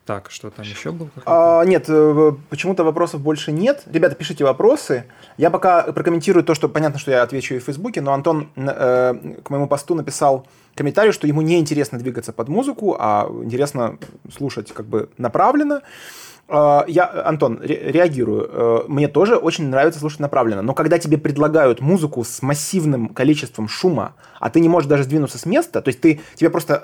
Так, 0.07 0.31
что 0.31 0.49
там 0.49 0.63
еще 0.63 0.93
было? 0.93 1.09
А, 1.25 1.65
нет, 1.65 1.87
э, 1.89 2.31
почему-то 2.49 2.85
вопросов 2.85 3.19
больше 3.19 3.51
нет. 3.51 3.83
Ребята, 3.87 4.15
пишите 4.15 4.45
вопросы. 4.45 5.03
Я 5.35 5.51
пока 5.51 5.83
прокомментирую 5.83 6.45
то, 6.45 6.55
что 6.55 6.69
понятно, 6.69 6.97
что 6.97 7.11
я 7.11 7.23
отвечу 7.23 7.55
и 7.55 7.59
в 7.59 7.65
Фейсбуке, 7.65 7.99
но 7.99 8.13
Антон 8.13 8.49
э, 8.55 9.13
к 9.43 9.49
моему 9.49 9.67
посту 9.67 9.95
написал 9.95 10.47
комментарий, 10.75 11.11
что 11.11 11.27
ему 11.27 11.41
не 11.41 11.59
интересно 11.59 11.99
двигаться 11.99 12.31
под 12.31 12.47
музыку, 12.47 12.95
а 12.97 13.29
интересно 13.43 13.99
слушать 14.33 14.71
как 14.71 14.85
бы 14.85 15.09
направленно. 15.17 15.75
э, 15.75 16.26
я, 16.49 17.23
Антон, 17.25 17.59
ре- 17.61 17.91
реагирую. 17.91 18.49
Э, 18.51 18.83
мне 18.87 19.07
тоже 19.07 19.35
очень 19.35 19.69
нравится 19.69 19.99
слушать 19.99 20.19
направленно. 20.19 20.61
Но 20.61 20.73
когда 20.73 20.97
тебе 20.97 21.17
предлагают 21.17 21.81
музыку 21.81 22.23
с 22.23 22.41
массивным 22.41 23.09
количеством 23.09 23.67
шума, 23.67 24.15
а 24.39 24.49
ты 24.49 24.59
не 24.59 24.69
можешь 24.69 24.89
даже 24.89 25.03
сдвинуться 25.03 25.37
с 25.37 25.45
места, 25.45 25.81
то 25.81 25.89
есть 25.89 25.99
ты, 25.99 26.21
тебе 26.35 26.49
просто 26.49 26.83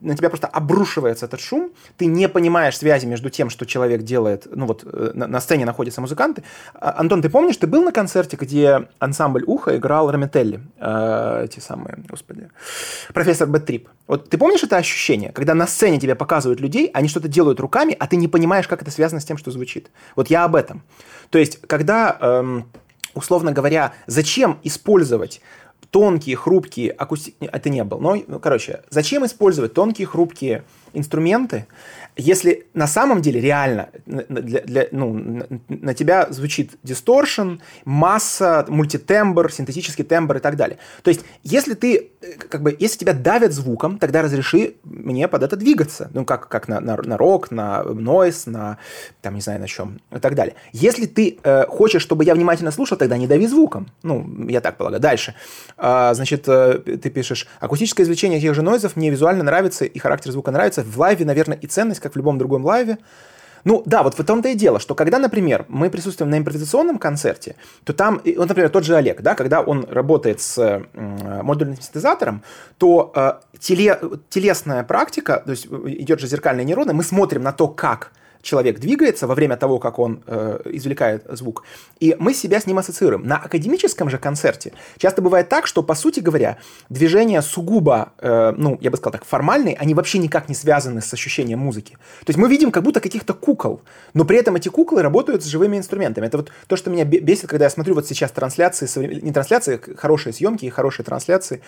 на 0.00 0.16
тебя 0.16 0.28
просто 0.28 0.46
обрушивается 0.46 1.26
этот 1.26 1.40
шум, 1.40 1.70
ты 1.96 2.06
не 2.06 2.28
понимаешь 2.28 2.76
связи 2.76 3.06
между 3.06 3.30
тем, 3.30 3.50
что 3.50 3.66
человек 3.66 4.02
делает, 4.02 4.46
ну 4.50 4.66
вот 4.66 4.84
э, 4.84 5.10
на, 5.14 5.26
на 5.26 5.40
сцене 5.40 5.64
находятся 5.64 6.00
музыканты. 6.00 6.42
А, 6.74 6.94
Антон, 6.98 7.22
ты 7.22 7.28
помнишь, 7.28 7.56
ты 7.56 7.66
был 7.66 7.82
на 7.82 7.92
концерте, 7.92 8.36
где 8.36 8.88
ансамбль 8.98 9.44
Уха 9.46 9.76
играл 9.76 10.10
Рамителли, 10.10 10.60
э, 10.78 11.42
эти 11.44 11.60
самые, 11.60 11.96
господи, 12.08 12.48
профессор 13.14 13.48
Бэттрип. 13.48 13.88
Вот 14.06 14.28
ты 14.28 14.38
помнишь 14.38 14.62
это 14.62 14.76
ощущение, 14.76 15.32
когда 15.32 15.54
на 15.54 15.66
сцене 15.66 15.98
тебе 15.98 16.14
показывают 16.14 16.60
людей, 16.60 16.90
они 16.92 17.08
что-то 17.08 17.28
делают 17.28 17.60
руками, 17.60 17.96
а 17.98 18.06
ты 18.06 18.16
не 18.16 18.28
понимаешь, 18.28 18.68
как 18.68 18.82
это 18.82 18.90
связано 18.96 19.20
с 19.20 19.24
тем, 19.24 19.38
что 19.38 19.50
звучит. 19.50 19.90
Вот 20.16 20.28
я 20.28 20.44
об 20.44 20.56
этом. 20.56 20.82
То 21.30 21.38
есть, 21.38 21.60
когда, 21.66 22.16
эм, 22.20 22.70
условно 23.14 23.52
говоря, 23.52 23.92
зачем 24.06 24.58
использовать 24.64 25.40
тонкие, 25.90 26.36
хрупкие 26.36 26.90
акусти... 26.90 27.34
Это 27.40 27.70
не 27.70 27.84
был. 27.84 28.00
Но, 28.00 28.16
ну, 28.26 28.38
короче, 28.40 28.82
зачем 28.90 29.24
использовать 29.24 29.72
тонкие, 29.74 30.06
хрупкие 30.06 30.64
инструменты, 30.92 31.66
если 32.16 32.66
на 32.72 32.86
самом 32.86 33.20
деле 33.20 33.40
реально 33.40 33.90
для, 34.06 34.62
для, 34.62 34.86
ну, 34.90 35.46
на 35.68 35.94
тебя 35.94 36.26
звучит 36.30 36.72
дисторшн, 36.82 37.56
масса, 37.84 38.64
мультитембр, 38.68 39.52
синтетический 39.52 40.02
тембр 40.02 40.38
и 40.38 40.40
так 40.40 40.56
далее. 40.56 40.78
То 41.02 41.10
есть, 41.10 41.20
если 41.42 41.74
ты, 41.74 42.10
э, 42.22 42.32
как 42.48 42.62
бы, 42.62 42.74
если 42.78 42.98
тебя 42.98 43.12
давят 43.12 43.52
звуком, 43.52 43.98
тогда 43.98 44.22
разреши 44.22 44.74
мне 44.84 45.28
под 45.28 45.42
это 45.42 45.56
двигаться. 45.56 46.10
Ну, 46.14 46.24
как, 46.24 46.48
как 46.48 46.68
на, 46.68 46.80
на, 46.80 46.96
на 46.96 47.18
рок, 47.18 47.50
на 47.50 47.82
нойс, 47.82 48.46
на, 48.46 48.78
там, 49.20 49.34
не 49.34 49.42
знаю, 49.42 49.60
на 49.60 49.68
чем 49.68 50.00
и 50.10 50.18
так 50.18 50.34
далее. 50.34 50.54
Если 50.72 51.04
ты 51.04 51.38
э, 51.42 51.66
хочешь, 51.66 52.02
чтобы 52.02 52.24
я 52.24 52.34
внимательно 52.34 52.70
слушал, 52.70 52.96
тогда 52.96 53.18
не 53.18 53.26
дави 53.26 53.46
звуком. 53.46 53.88
Ну, 54.02 54.48
я 54.48 54.62
так 54.62 54.78
полагаю. 54.78 55.02
Дальше. 55.02 55.34
А, 55.76 56.14
значит, 56.14 56.48
э, 56.48 56.78
ты 56.78 57.10
пишешь, 57.10 57.46
акустическое 57.60 58.04
извлечение 58.04 58.40
тех 58.40 58.54
же 58.54 58.62
нойзов 58.62 58.96
мне 58.96 59.10
визуально 59.10 59.44
нравится 59.44 59.84
и 59.84 59.98
характер 59.98 60.32
звука 60.32 60.50
нравится. 60.50 60.82
В 60.82 60.98
лайве, 60.98 61.26
наверное, 61.26 61.58
и 61.58 61.66
ценность, 61.66 62.05
как 62.06 62.14
в 62.14 62.16
любом 62.16 62.38
другом 62.38 62.64
лайве. 62.64 62.98
Ну 63.66 63.82
да, 63.84 64.04
вот 64.04 64.16
в 64.16 64.24
том-то 64.24 64.50
и 64.50 64.54
дело, 64.54 64.78
что 64.78 64.94
когда, 64.94 65.18
например, 65.18 65.64
мы 65.68 65.90
присутствуем 65.90 66.30
на 66.30 66.38
импровизационном 66.38 66.98
концерте, 66.98 67.56
то 67.82 67.92
там, 67.92 68.20
вот, 68.24 68.48
например, 68.48 68.70
тот 68.70 68.84
же 68.84 68.94
Олег, 68.94 69.22
да, 69.22 69.34
когда 69.34 69.60
он 69.60 69.84
работает 69.90 70.40
с 70.40 70.56
э, 70.56 70.84
модульным 71.42 71.76
синтезатором, 71.76 72.42
то 72.78 73.12
э, 73.16 73.32
теле, 73.58 73.98
телесная 74.30 74.84
практика, 74.84 75.42
то 75.44 75.50
есть 75.50 75.66
э, 75.68 75.76
идет 75.86 76.20
же 76.20 76.28
зеркальные 76.28 76.64
нейроны, 76.64 76.92
мы 76.92 77.02
смотрим 77.02 77.42
на 77.42 77.52
то, 77.52 77.66
как 77.66 78.12
человек 78.42 78.78
двигается 78.78 79.26
во 79.26 79.34
время 79.34 79.56
того, 79.56 79.78
как 79.78 79.98
он 79.98 80.22
э, 80.26 80.60
извлекает 80.66 81.24
звук, 81.28 81.64
и 82.00 82.16
мы 82.18 82.34
себя 82.34 82.60
с 82.60 82.66
ним 82.66 82.78
ассоциируем. 82.78 83.26
На 83.26 83.36
академическом 83.36 84.10
же 84.10 84.18
концерте 84.18 84.72
часто 84.98 85.22
бывает 85.22 85.48
так, 85.48 85.66
что, 85.66 85.82
по 85.82 85.94
сути 85.94 86.20
говоря, 86.20 86.58
движения 86.88 87.42
сугубо, 87.42 88.12
э, 88.18 88.54
ну, 88.56 88.78
я 88.80 88.90
бы 88.90 88.96
сказал 88.96 89.12
так, 89.12 89.24
формальные, 89.24 89.76
они 89.76 89.94
вообще 89.94 90.18
никак 90.18 90.48
не 90.48 90.54
связаны 90.54 91.00
с 91.00 91.12
ощущением 91.12 91.60
музыки. 91.60 91.92
То 92.24 92.30
есть 92.30 92.38
мы 92.38 92.48
видим 92.48 92.70
как 92.70 92.82
будто 92.82 93.00
каких-то 93.00 93.34
кукол, 93.34 93.82
но 94.14 94.24
при 94.24 94.38
этом 94.38 94.56
эти 94.56 94.68
куклы 94.68 95.02
работают 95.02 95.42
с 95.42 95.46
живыми 95.46 95.76
инструментами. 95.76 96.26
Это 96.26 96.38
вот 96.38 96.50
то, 96.66 96.76
что 96.76 96.90
меня 96.90 97.04
бесит, 97.04 97.48
когда 97.48 97.64
я 97.64 97.70
смотрю 97.70 97.94
вот 97.94 98.06
сейчас 98.06 98.30
трансляции, 98.30 98.86
не 99.20 99.32
трансляции, 99.32 99.80
а 99.84 99.96
хорошие 99.96 100.32
съемки 100.32 100.64
и 100.64 100.70
хорошие 100.70 101.04
трансляции 101.04 101.60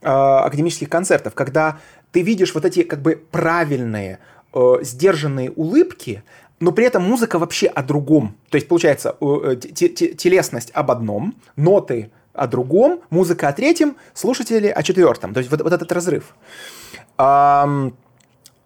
э, 0.00 0.08
академических 0.08 0.88
концертов, 0.88 1.34
когда 1.34 1.78
ты 2.12 2.22
видишь 2.22 2.54
вот 2.54 2.64
эти 2.64 2.84
как 2.84 3.02
бы 3.02 3.20
правильные, 3.30 4.20
э, 4.54 4.76
сдержанные 4.82 5.50
улыбки, 5.50 6.22
но 6.60 6.72
при 6.72 6.86
этом 6.86 7.02
музыка 7.02 7.38
вообще 7.38 7.66
о 7.66 7.82
другом. 7.82 8.36
То 8.50 8.56
есть, 8.56 8.68
получается, 8.68 9.16
э, 9.20 9.56
телесность 9.56 10.70
об 10.72 10.90
одном, 10.90 11.34
ноты 11.56 12.10
о 12.32 12.46
другом, 12.46 13.00
музыка 13.10 13.48
о 13.48 13.52
третьем, 13.52 13.96
слушатели 14.14 14.68
о 14.68 14.82
четвертом. 14.82 15.34
То 15.34 15.38
есть, 15.38 15.50
вот, 15.50 15.60
вот 15.62 15.72
этот 15.72 15.90
разрыв. 15.92 16.34
Um, 17.16 17.94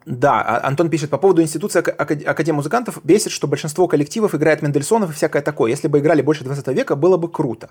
да, 0.08 0.40
а, 0.40 0.66
Антон 0.66 0.88
пишет 0.88 1.10
по 1.10 1.18
поводу 1.18 1.42
институции 1.42 1.80
Академии 1.80 2.56
музыкантов. 2.56 2.98
Бесит, 3.04 3.30
что 3.30 3.46
большинство 3.46 3.86
коллективов 3.88 4.34
играет 4.34 4.62
Мендельсонов 4.62 5.10
и 5.10 5.12
всякое 5.12 5.42
такое. 5.42 5.70
Если 5.70 5.86
бы 5.86 5.98
играли 5.98 6.22
больше 6.22 6.44
20 6.44 6.68
века, 6.68 6.96
было 6.96 7.18
бы 7.18 7.28
круто. 7.30 7.68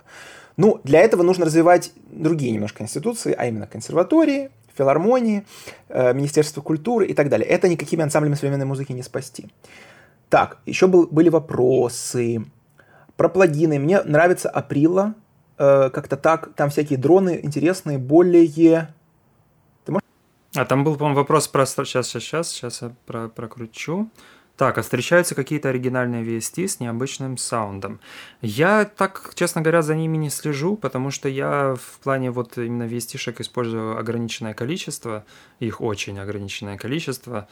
Ну, 0.55 0.79
для 0.83 0.99
этого 0.99 1.23
нужно 1.23 1.45
развивать 1.45 1.91
другие 2.11 2.51
немножко 2.51 2.83
институции, 2.83 3.33
а 3.35 3.47
именно 3.47 3.65
консерватории, 3.65 4.51
филармонии, 4.77 5.45
э, 5.89 6.13
Министерство 6.13 6.61
культуры 6.61 7.05
и 7.05 7.13
так 7.13 7.29
далее. 7.29 7.47
Это 7.47 7.67
никакими 7.67 8.03
ансамблями 8.03 8.35
современной 8.35 8.65
музыки 8.65 8.93
не 8.93 9.03
спасти. 9.03 9.47
Так, 10.29 10.57
еще 10.65 10.87
был, 10.87 11.07
были 11.07 11.29
вопросы 11.29 12.45
про 13.15 13.29
плагины. 13.29 13.79
Мне 13.79 14.01
нравится 14.03 14.49
Априла, 14.49 15.13
э, 15.57 15.89
как-то 15.89 16.17
так. 16.17 16.53
Там 16.55 16.69
всякие 16.69 16.99
дроны 16.99 17.39
интересные, 17.41 17.97
более... 17.97 18.93
Ты 19.85 19.91
можешь... 19.91 20.03
А 20.55 20.65
там 20.65 20.83
был, 20.83 20.95
по-моему, 20.95 21.19
вопрос 21.19 21.47
про... 21.47 21.65
Сейчас, 21.65 21.87
сейчас, 21.87 22.07
сейчас, 22.07 22.49
сейчас 22.49 22.81
я 22.81 22.91
про, 23.05 23.27
прокручу. 23.29 24.09
Так, 24.57 24.79
а 24.79 24.81
встречаются 24.81 25.35
какие-то 25.35 25.69
оригинальные 25.69 26.23
VST 26.23 26.67
с 26.67 26.79
необычным 26.79 27.37
саундом. 27.37 27.99
Я 28.41 28.85
так, 28.85 29.33
честно 29.35 29.61
говоря, 29.61 29.83
за 29.83 29.93
ними 29.93 30.17
не 30.17 30.31
слежу, 30.31 30.75
потому 30.75 31.11
что 31.11 31.29
я 31.29 31.75
в 31.75 31.99
плане 31.99 32.31
вот 32.31 32.57
именно 32.57 32.83
VST-шек 32.83 33.39
использую 33.39 33.99
ограниченное 33.99 34.55
количество, 34.55 35.25
их 35.59 35.79
очень 35.79 36.17
ограниченное 36.17 36.75
количество. 36.75 37.47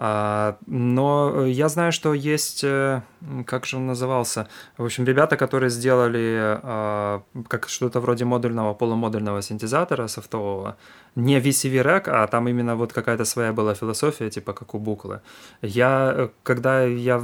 А, 0.00 0.56
но 0.66 1.44
я 1.44 1.68
знаю, 1.68 1.90
что 1.90 2.14
есть, 2.14 2.62
э, 2.62 3.02
как 3.46 3.66
же 3.66 3.78
он 3.78 3.88
назывался, 3.88 4.46
в 4.76 4.84
общем, 4.84 5.04
ребята, 5.04 5.36
которые 5.36 5.70
сделали 5.70 6.60
а, 6.62 7.22
как 7.48 7.68
что-то 7.68 7.98
вроде 7.98 8.24
модульного, 8.24 8.74
полумодульного 8.74 9.42
синтезатора 9.42 10.06
софтового, 10.06 10.76
не 11.16 11.40
VCV 11.40 11.82
Rack, 11.82 12.08
а 12.10 12.28
там 12.28 12.46
именно 12.46 12.76
вот 12.76 12.92
какая-то 12.92 13.24
своя 13.24 13.52
была 13.52 13.74
философия, 13.74 14.30
типа 14.30 14.52
как 14.52 14.72
у 14.74 14.78
Buchla. 14.78 15.20
Я, 15.62 16.12
э, 16.14 16.28
когда 16.44 16.84
я 16.84 17.20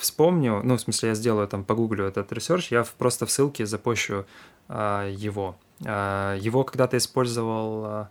вспомню, 0.00 0.62
ну, 0.64 0.74
в 0.74 0.80
смысле, 0.80 1.10
я 1.10 1.14
сделаю 1.14 1.46
там, 1.46 1.62
погуглю 1.62 2.06
этот 2.06 2.32
research, 2.32 2.72
я 2.72 2.84
просто 2.98 3.26
в 3.26 3.30
ссылке 3.30 3.66
запущу 3.66 4.24
а, 4.68 5.08
его. 5.08 5.54
Его 5.78 6.64
когда-то 6.64 6.96
использовал 6.96 8.08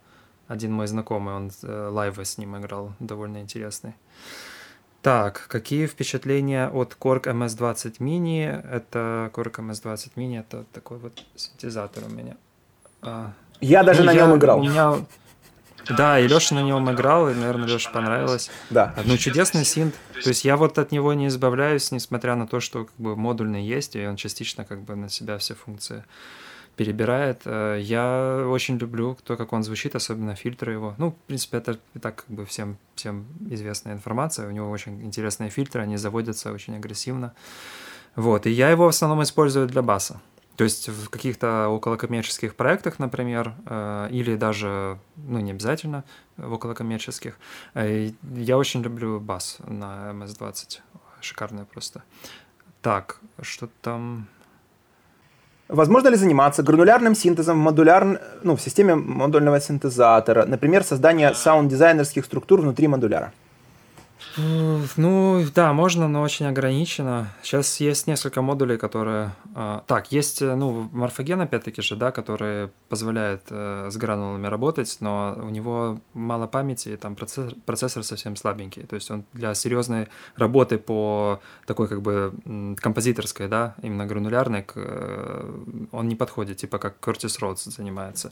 один 0.48 0.72
мой 0.74 0.88
знакомый, 0.88 1.34
он 1.34 1.52
э, 1.64 1.90
лайвы 1.92 2.26
с 2.26 2.38
ним 2.38 2.58
играл, 2.58 2.94
довольно 3.00 3.40
интересный. 3.40 3.94
Так, 5.02 5.46
какие 5.48 5.86
впечатления 5.86 6.68
от 6.68 6.98
Korg 7.00 7.24
MS-20 7.26 7.98
Mini? 8.00 8.48
Это 8.72 9.32
Korg 9.34 9.56
MS-20 9.58 10.12
Mini, 10.16 10.40
это 10.40 10.66
такой 10.74 10.98
вот 10.98 11.24
синтезатор 11.36 12.04
у 12.06 12.10
меня. 12.10 12.38
А, 13.02 13.34
я 13.62 13.84
даже 13.84 14.02
ну, 14.02 14.08
на 14.08 14.14
нем 14.14 14.36
играл. 14.36 14.60
У 14.60 14.64
меня... 14.64 14.96
Да, 15.96 16.20
и 16.20 16.28
Леша 16.28 16.56
на 16.56 16.64
нем 16.64 16.92
играл, 16.92 17.30
и, 17.30 17.36
наверное, 17.36 17.68
Леше 17.68 17.92
понравилось. 17.92 18.50
Да. 18.72 18.96
Ну, 19.06 19.18
чудесный 19.18 19.64
синт. 19.64 19.94
То 20.24 20.30
есть 20.30 20.44
я 20.44 20.58
вот 20.58 20.80
от 20.80 20.92
него 20.92 21.14
не 21.14 21.28
избавляюсь, 21.28 21.92
несмотря 21.92 22.34
на 22.34 22.48
то, 22.48 22.60
что 22.60 22.86
как 22.86 22.96
бы 22.98 23.16
модульный 23.16 23.64
есть, 23.64 23.96
и 23.96 24.08
он 24.08 24.16
частично 24.16 24.66
как 24.66 24.82
бы 24.82 24.96
на 24.96 25.10
себя 25.10 25.38
все 25.38 25.54
функции 25.54 26.04
перебирает. 26.76 27.42
Э, 27.46 27.80
я 27.82 28.46
очень 28.48 28.78
люблю 28.78 29.18
то, 29.24 29.38
как 29.38 29.54
он 29.54 29.64
звучит, 29.64 29.96
особенно 29.96 30.36
фильтры 30.36 30.74
его. 30.74 30.96
Ну, 30.98 31.12
в 31.12 31.16
принципе, 31.28 31.58
это 31.58 31.80
и 31.94 32.00
так 32.00 32.16
как 32.16 32.36
бы 32.36 32.46
всем, 32.46 32.78
всем 32.96 33.26
известная 33.50 33.94
информация. 33.94 34.48
У 34.48 34.52
него 34.52 34.70
очень 34.70 35.04
интересные 35.04 35.50
фильтры, 35.50 35.82
они 35.82 35.98
заводятся 35.98 36.52
очень 36.52 36.76
агрессивно. 36.76 37.34
Вот, 38.16 38.46
и 38.46 38.50
я 38.50 38.70
его 38.70 38.86
в 38.86 38.90
основном 38.90 39.24
использую 39.24 39.68
для 39.68 39.82
баса. 39.82 40.22
То 40.56 40.64
есть 40.64 40.88
в 40.88 41.10
каких-то 41.10 41.68
околокоммерческих 41.68 42.56
проектах, 42.56 42.98
например, 42.98 43.54
э, 43.66 44.08
или 44.12 44.36
даже, 44.36 45.00
ну, 45.18 45.40
не 45.40 45.52
обязательно 45.52 46.06
в 46.38 46.54
околокоммерческих, 46.54 47.38
э, 47.74 48.12
я 48.36 48.58
очень 48.58 48.82
люблю 48.82 49.20
бас 49.20 49.58
на 49.68 50.12
MS-20. 50.12 50.80
Шикарная 51.20 51.66
просто. 51.66 52.04
Так, 52.82 53.20
что 53.42 53.68
там... 53.82 54.28
Возможно 55.68 56.10
ли 56.10 56.16
заниматься 56.16 56.62
гранулярным 56.62 57.16
синтезом 57.16 57.60
в, 57.60 57.64
модуляр... 57.64 58.22
ну, 58.44 58.56
в 58.56 58.62
системе 58.62 58.96
модульного 58.96 59.60
синтезатора, 59.60 60.46
например, 60.46 60.84
создание 60.84 61.34
саунд-дизайнерских 61.34 62.26
структур 62.26 62.62
внутри 62.62 62.88
модуляра? 62.88 63.34
Ну, 64.38 65.46
да, 65.54 65.74
можно, 65.74 66.08
но 66.08 66.22
очень 66.22 66.46
ограничено. 66.46 67.30
Сейчас 67.42 67.80
есть 67.80 68.08
несколько 68.08 68.42
модулей, 68.42 68.78
которые... 68.78 69.32
Э, 69.56 69.82
так, 69.88 70.12
есть, 70.12 70.42
э, 70.42 70.56
ну, 70.56 70.90
морфоген, 70.92 71.42
опять-таки 71.42 71.82
же, 71.82 71.96
да, 71.96 72.12
который 72.12 72.70
позволяет 72.90 73.44
э, 73.50 73.90
с 73.90 73.98
гранулами 73.98 74.48
работать, 74.48 74.98
но 75.00 75.38
у 75.42 75.50
него 75.50 76.00
мало 76.14 76.48
памяти, 76.48 76.90
и 76.90 76.98
там 76.98 77.16
процессор, 77.16 77.54
процессор 77.66 78.04
совсем 78.04 78.36
слабенький. 78.36 78.84
То 78.84 78.96
есть 78.96 79.10
он 79.10 79.24
для 79.34 79.54
серьезной 79.56 80.08
работы 80.36 80.78
по 80.78 81.40
такой, 81.66 81.88
как 81.88 82.02
бы, 82.02 82.34
композиторской, 82.82 83.48
да, 83.48 83.76
именно 83.82 84.06
гранулярной, 84.06 84.66
э, 84.76 85.88
он 85.92 86.08
не 86.08 86.16
подходит, 86.16 86.58
типа 86.58 86.78
как 86.78 87.00
Кортис 87.00 87.40
Роудс 87.40 87.66
занимается. 87.66 88.32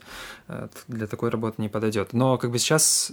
Для 0.88 1.06
такой 1.06 1.30
работы 1.30 1.62
не 1.62 1.68
подойдет. 1.68 2.12
Но, 2.12 2.36
как 2.36 2.50
бы, 2.50 2.58
сейчас 2.58 3.12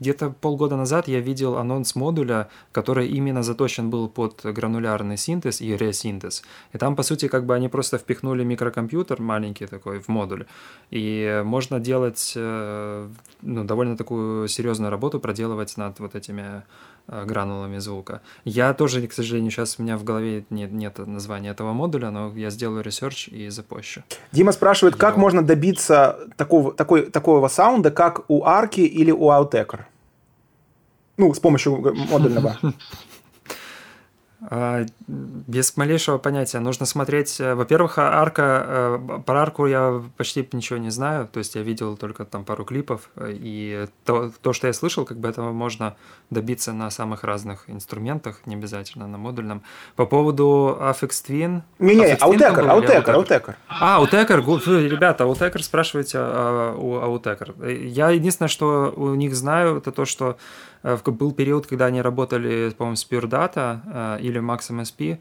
где-то 0.00 0.30
полгода 0.30 0.76
назад 0.76 1.08
я 1.08 1.20
видел 1.20 1.56
анонс 1.56 1.94
модуля, 1.94 2.48
который 2.72 3.08
именно 3.08 3.42
заточен 3.42 3.90
был 3.90 4.08
под 4.08 4.40
гранулярный 4.44 5.16
синтез 5.16 5.60
и 5.60 5.76
ресинтез. 5.76 6.42
И 6.72 6.78
там, 6.78 6.96
по 6.96 7.02
сути, 7.02 7.28
как 7.28 7.46
бы 7.46 7.54
они 7.54 7.68
просто 7.68 7.98
впихнули 7.98 8.44
микрокомпьютер 8.44 9.20
маленький 9.20 9.66
такой 9.66 10.00
в 10.00 10.08
модуль. 10.08 10.46
И 10.90 11.42
можно 11.44 11.80
делать 11.80 12.32
э, 12.36 13.08
ну, 13.42 13.64
довольно 13.64 13.96
такую 13.96 14.48
серьезную 14.48 14.90
работу 14.90 15.20
проделывать 15.20 15.76
над 15.76 15.98
вот 16.00 16.14
этими 16.14 16.62
гранулами 17.08 17.78
звука. 17.78 18.20
Я 18.44 18.74
тоже, 18.74 19.06
к 19.06 19.12
сожалению, 19.12 19.50
сейчас 19.50 19.76
у 19.78 19.82
меня 19.82 19.96
в 19.96 20.04
голове 20.04 20.44
нет, 20.50 20.72
нет 20.72 20.98
названия 20.98 21.50
этого 21.50 21.72
модуля, 21.72 22.10
но 22.10 22.32
я 22.36 22.50
сделаю 22.50 22.82
research 22.82 23.28
и 23.28 23.48
запущу. 23.48 24.02
Дима 24.32 24.52
спрашивает, 24.52 24.96
как 24.96 25.16
но... 25.16 25.22
можно 25.22 25.42
добиться 25.42 26.18
такого, 26.36 26.72
такой, 26.72 27.10
такого 27.10 27.48
саунда, 27.48 27.90
как 27.90 28.28
у 28.28 28.44
Арки 28.44 28.80
или 28.80 29.10
у 29.10 29.30
Autechre? 29.30 29.80
Ну, 31.16 31.34
с 31.34 31.40
помощью 31.40 31.76
модульного. 32.10 32.58
А, 34.40 34.86
без 35.06 35.76
малейшего 35.76 36.18
понятия. 36.18 36.60
Нужно 36.60 36.86
смотреть... 36.86 37.40
Э, 37.40 37.54
во-первых, 37.54 37.98
а, 37.98 38.20
арка... 38.20 38.98
Э, 39.00 39.20
про 39.26 39.42
арку 39.42 39.66
я 39.66 40.02
почти 40.16 40.48
ничего 40.52 40.78
не 40.78 40.90
знаю. 40.90 41.26
То 41.26 41.38
есть 41.38 41.56
я 41.56 41.62
видел 41.62 41.96
только 41.96 42.24
там 42.24 42.44
пару 42.44 42.64
клипов. 42.64 43.10
И 43.26 43.86
то, 44.04 44.30
то 44.40 44.52
что 44.52 44.68
я 44.68 44.72
слышал, 44.72 45.04
как 45.04 45.18
бы 45.18 45.28
этого 45.28 45.52
можно 45.52 45.96
добиться 46.30 46.72
на 46.72 46.90
самых 46.90 47.24
разных 47.24 47.68
инструментах, 47.68 48.40
не 48.46 48.54
обязательно 48.54 49.08
на 49.08 49.18
модульном. 49.18 49.62
По 49.96 50.06
поводу 50.06 50.78
Affix 50.80 51.10
Twin... 51.26 51.62
Не-не, 51.80 52.14
Autecor, 52.14 52.66
Autecor, 52.66 53.26
Autecor. 53.26 53.54
А, 53.68 54.00
Autecor. 54.00 54.88
Ребята, 54.88 55.24
Autecor 55.24 55.62
спрашивайте 55.62 56.18
а, 56.20 56.76
у 56.76 56.94
Autecor. 56.94 57.86
Я 57.86 58.10
единственное, 58.10 58.48
что 58.48 58.92
у 58.96 59.14
них 59.16 59.34
знаю, 59.34 59.78
это 59.78 59.90
то, 59.90 60.04
что 60.04 60.36
Э, 60.82 60.96
был 61.04 61.32
период, 61.32 61.66
когда 61.66 61.86
они 61.86 62.02
работали, 62.02 62.70
по-моему, 62.70 62.96
с 62.96 63.06
Pure 63.08 63.28
Data 63.28 63.80
э, 64.20 64.22
или 64.28 64.40
Max 64.40 64.70
MSP, 64.70 65.18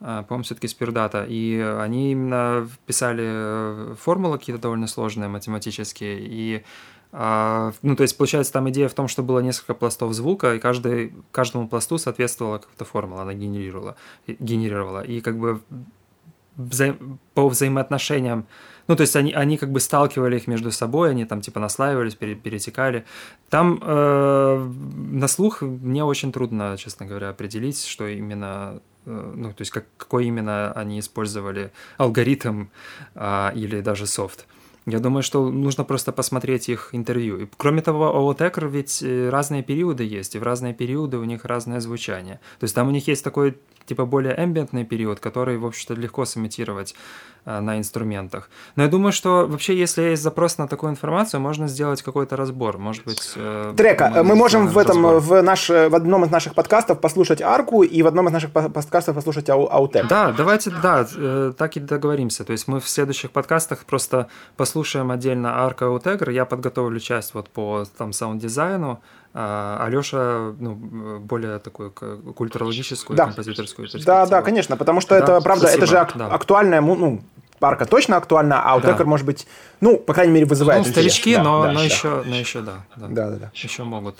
э, 0.00 0.24
по-моему, 0.28 0.44
все-таки 0.44 0.68
с 0.68 0.76
Pure 0.76 0.92
Data, 0.92 1.26
и 1.28 1.60
они 1.60 2.12
именно 2.12 2.68
писали 2.86 3.94
формулы 3.96 4.38
какие-то 4.38 4.62
довольно 4.62 4.86
сложные 4.86 5.28
математические, 5.28 6.18
и 6.20 6.64
ну, 7.12 7.94
то 7.96 8.02
есть, 8.02 8.16
получается, 8.18 8.52
там 8.52 8.68
идея 8.70 8.88
в 8.88 8.94
том, 8.94 9.06
что 9.06 9.22
было 9.22 9.38
несколько 9.38 9.74
пластов 9.74 10.12
звука, 10.14 10.56
и 10.56 10.58
каждый, 10.58 11.14
каждому 11.30 11.68
пласту 11.68 11.96
соответствовала 11.96 12.58
какая-то 12.58 12.84
формула, 12.84 13.22
она 13.22 13.34
генерировала, 13.34 13.94
генерировала. 14.26 15.00
И 15.00 15.20
как 15.20 15.38
бы 15.38 15.60
вза... 16.56 16.96
по 17.34 17.48
взаимоотношениям 17.48 18.46
ну, 18.86 18.96
то 18.96 19.00
есть 19.00 19.16
они, 19.16 19.32
они 19.32 19.56
как 19.56 19.70
бы 19.72 19.80
сталкивали 19.80 20.36
их 20.36 20.46
между 20.46 20.70
собой, 20.70 21.10
они 21.10 21.24
там 21.24 21.40
типа 21.40 21.58
наслаивались, 21.58 22.14
перетекали. 22.16 23.04
Там 23.48 23.80
э, 23.82 24.72
на 25.10 25.28
слух 25.28 25.62
мне 25.62 26.04
очень 26.04 26.32
трудно, 26.32 26.76
честно 26.76 27.06
говоря, 27.06 27.30
определить, 27.30 27.84
что 27.84 28.06
именно 28.06 28.80
э, 29.06 29.32
ну, 29.36 29.48
то 29.52 29.62
есть 29.62 29.70
как, 29.70 29.86
какой 29.96 30.26
именно 30.26 30.72
они 30.72 31.00
использовали 31.00 31.72
алгоритм 31.96 32.66
а, 33.14 33.52
или 33.54 33.80
даже 33.80 34.06
софт. 34.06 34.46
Я 34.86 34.98
думаю, 34.98 35.22
что 35.22 35.50
нужно 35.50 35.84
просто 35.84 36.12
посмотреть 36.12 36.68
их 36.68 36.90
интервью. 36.92 37.38
И, 37.38 37.46
кроме 37.56 37.80
того, 37.80 38.26
у 38.26 38.34
ведь 38.68 39.02
э, 39.02 39.30
разные 39.30 39.62
периоды 39.62 40.04
есть, 40.04 40.34
и 40.34 40.38
в 40.38 40.42
разные 40.42 40.74
периоды 40.74 41.16
у 41.16 41.24
них 41.24 41.44
разное 41.46 41.80
звучание. 41.80 42.40
То 42.60 42.64
есть 42.64 42.74
там 42.74 42.88
у 42.88 42.90
них 42.90 43.08
есть 43.08 43.24
такой 43.24 43.56
типа 43.86 44.04
более 44.04 44.34
эмбиентный 44.36 44.84
период, 44.84 45.20
который, 45.20 45.56
в 45.56 45.66
общем-то, 45.66 45.94
легко 45.94 46.24
сымитировать 46.24 46.94
на 47.44 47.78
инструментах. 47.78 48.48
Но 48.76 48.82
я 48.82 48.88
думаю, 48.88 49.12
что 49.12 49.46
вообще, 49.46 49.76
если 49.78 50.02
есть 50.02 50.22
запрос 50.22 50.58
на 50.58 50.66
такую 50.66 50.90
информацию, 50.90 51.40
можно 51.40 51.68
сделать 51.68 52.02
какой-то 52.02 52.36
разбор. 52.36 52.78
Может 52.78 53.04
быть... 53.04 53.32
Э, 53.36 53.74
Трека. 53.76 54.10
Мы, 54.14 54.24
мы 54.24 54.34
можем 54.34 54.68
в 54.68 54.78
этом, 54.78 55.18
в, 55.18 55.42
наш, 55.42 55.68
в 55.68 55.94
одном 55.94 56.24
из 56.24 56.30
наших 56.30 56.54
подкастов 56.54 57.00
послушать 57.00 57.42
арку 57.42 57.82
и 57.82 58.02
в 58.02 58.06
одном 58.06 58.28
из 58.28 58.32
наших 58.32 58.50
подкастов 58.50 59.14
послушать 59.14 59.50
ау, 59.50 59.68
аутек. 59.70 60.08
Да, 60.08 60.32
давайте, 60.32 60.70
да, 60.82 61.06
э, 61.14 61.52
так 61.56 61.76
и 61.76 61.80
договоримся. 61.80 62.44
То 62.44 62.52
есть 62.52 62.66
мы 62.66 62.80
в 62.80 62.88
следующих 62.88 63.30
подкастах 63.30 63.84
просто 63.84 64.28
послушаем 64.56 65.10
отдельно 65.10 65.64
арка 65.64 65.86
аутегр. 65.86 66.30
Я 66.30 66.46
подготовлю 66.46 66.98
часть 67.00 67.34
вот 67.34 67.50
по 67.50 67.84
там 67.98 68.12
саунд-дизайну, 68.12 69.02
а 69.36 69.84
Алёша, 69.84 70.54
ну, 70.60 70.76
более 71.18 71.58
такую 71.58 71.90
культурологическую, 71.90 73.16
да. 73.16 73.24
композиторскую. 73.24 73.88
Да, 74.06 74.26
да, 74.26 74.42
конечно, 74.42 74.76
потому 74.76 75.00
что 75.00 75.18
да, 75.18 75.24
это, 75.24 75.40
правда, 75.40 75.66
спасибо, 75.66 75.84
это 75.84 75.90
же 75.90 75.98
ак- 75.98 76.16
да. 76.16 76.28
актуальная, 76.28 76.80
ну, 76.80 77.20
парка 77.64 77.86
точно 77.86 78.18
актуальна, 78.18 78.60
а 78.62 78.72
Аутекер, 78.74 78.98
да. 78.98 79.04
может 79.06 79.24
быть, 79.24 79.46
ну, 79.80 79.96
по 79.96 80.12
крайней 80.12 80.34
мере, 80.34 80.44
вызывает 80.44 80.84
Ну, 80.84 80.92
старички, 80.92 81.34
да, 81.34 81.42
но, 81.42 81.62
да, 81.62 81.72
но, 81.72 81.78
да. 81.78 81.84
Еще, 81.86 82.22
но 82.26 82.36
еще, 82.36 82.60
да. 82.60 82.72
Да, 82.94 83.06
да, 83.08 83.30
да. 83.30 83.36
да. 83.36 83.50
Еще 83.54 83.84
могут. 83.84 84.16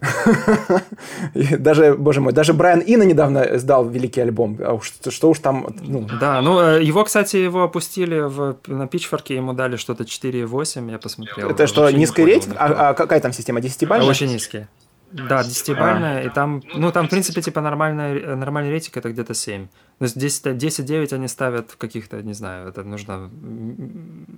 Даже, 1.58 1.94
боже 1.94 2.20
мой, 2.20 2.32
даже 2.32 2.54
Брайан 2.54 2.82
Ина 2.84 3.04
недавно 3.04 3.58
сдал 3.58 3.88
великий 3.88 4.20
альбом. 4.20 4.58
А 4.64 4.72
уж, 4.72 4.92
что 5.08 5.30
уж 5.30 5.38
там... 5.38 5.68
Ну. 5.80 6.08
Да, 6.20 6.40
ну 6.40 6.60
э, 6.60 6.82
его, 6.82 7.04
кстати, 7.04 7.36
его 7.36 7.62
опустили 7.62 8.18
в, 8.20 8.56
на 8.66 8.88
пичфорке, 8.88 9.36
ему 9.36 9.52
дали 9.52 9.76
что-то 9.76 10.02
4,8, 10.02 10.90
я 10.90 10.98
посмотрел. 10.98 11.50
Это 11.50 11.68
что, 11.68 11.88
низкий 11.90 12.24
рейтинг? 12.24 12.56
А, 12.58 12.88
а 12.88 12.94
какая 12.94 13.20
там 13.20 13.32
система? 13.32 13.60
10-бальная? 13.60 14.08
Очень 14.08 14.32
низкий. 14.32 14.66
Да, 15.10 15.40
10-бальная, 15.40 16.18
а. 16.18 16.22
и 16.22 16.28
там, 16.28 16.62
ну, 16.74 16.92
там, 16.92 17.06
в 17.06 17.10
принципе, 17.10 17.40
типа 17.40 17.60
нормальный, 17.60 18.36
нормальный 18.36 18.70
рейтинг 18.70 18.96
это 18.96 19.10
где-то 19.10 19.34
7. 19.34 19.68
То 19.98 20.04
есть 20.04 20.16
10-9 20.16 21.14
они 21.14 21.28
ставят 21.28 21.70
в 21.70 21.76
каких-то, 21.76 22.22
не 22.22 22.34
знаю, 22.34 22.68
это 22.68 22.84
нужно 22.84 23.30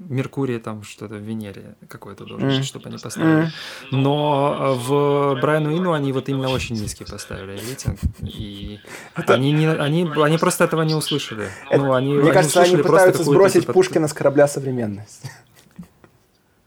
Меркурий 0.08 0.58
там 0.58 0.82
что-то 0.82 1.16
в 1.16 1.22
Венере 1.22 1.76
какой-то 1.88 2.24
должен, 2.24 2.48
mm. 2.48 2.62
чтобы 2.62 2.88
они 2.88 2.98
поставили. 2.98 3.50
Но 3.90 4.74
в 4.76 5.40
Брайану 5.40 5.76
Ину 5.76 5.92
они 5.92 6.12
вот 6.12 6.28
именно 6.28 6.48
очень 6.48 6.76
низкий 6.76 7.04
поставили 7.04 7.52
рейтинг, 7.52 7.98
и 8.22 8.78
это... 9.16 9.34
они, 9.34 9.52
не, 9.52 9.68
они, 9.68 10.10
они 10.16 10.38
просто 10.38 10.64
этого 10.64 10.82
не 10.82 10.94
услышали. 10.94 11.48
Это, 11.68 11.82
ну, 11.82 11.92
они, 11.92 12.14
Мне 12.14 12.22
они 12.22 12.32
кажется, 12.32 12.62
они 12.62 12.76
пытаются 12.76 13.24
сбросить 13.24 13.62
типа... 13.62 13.72
Пушкина 13.72 14.08
с 14.08 14.12
корабля 14.12 14.46
современности. 14.46 15.30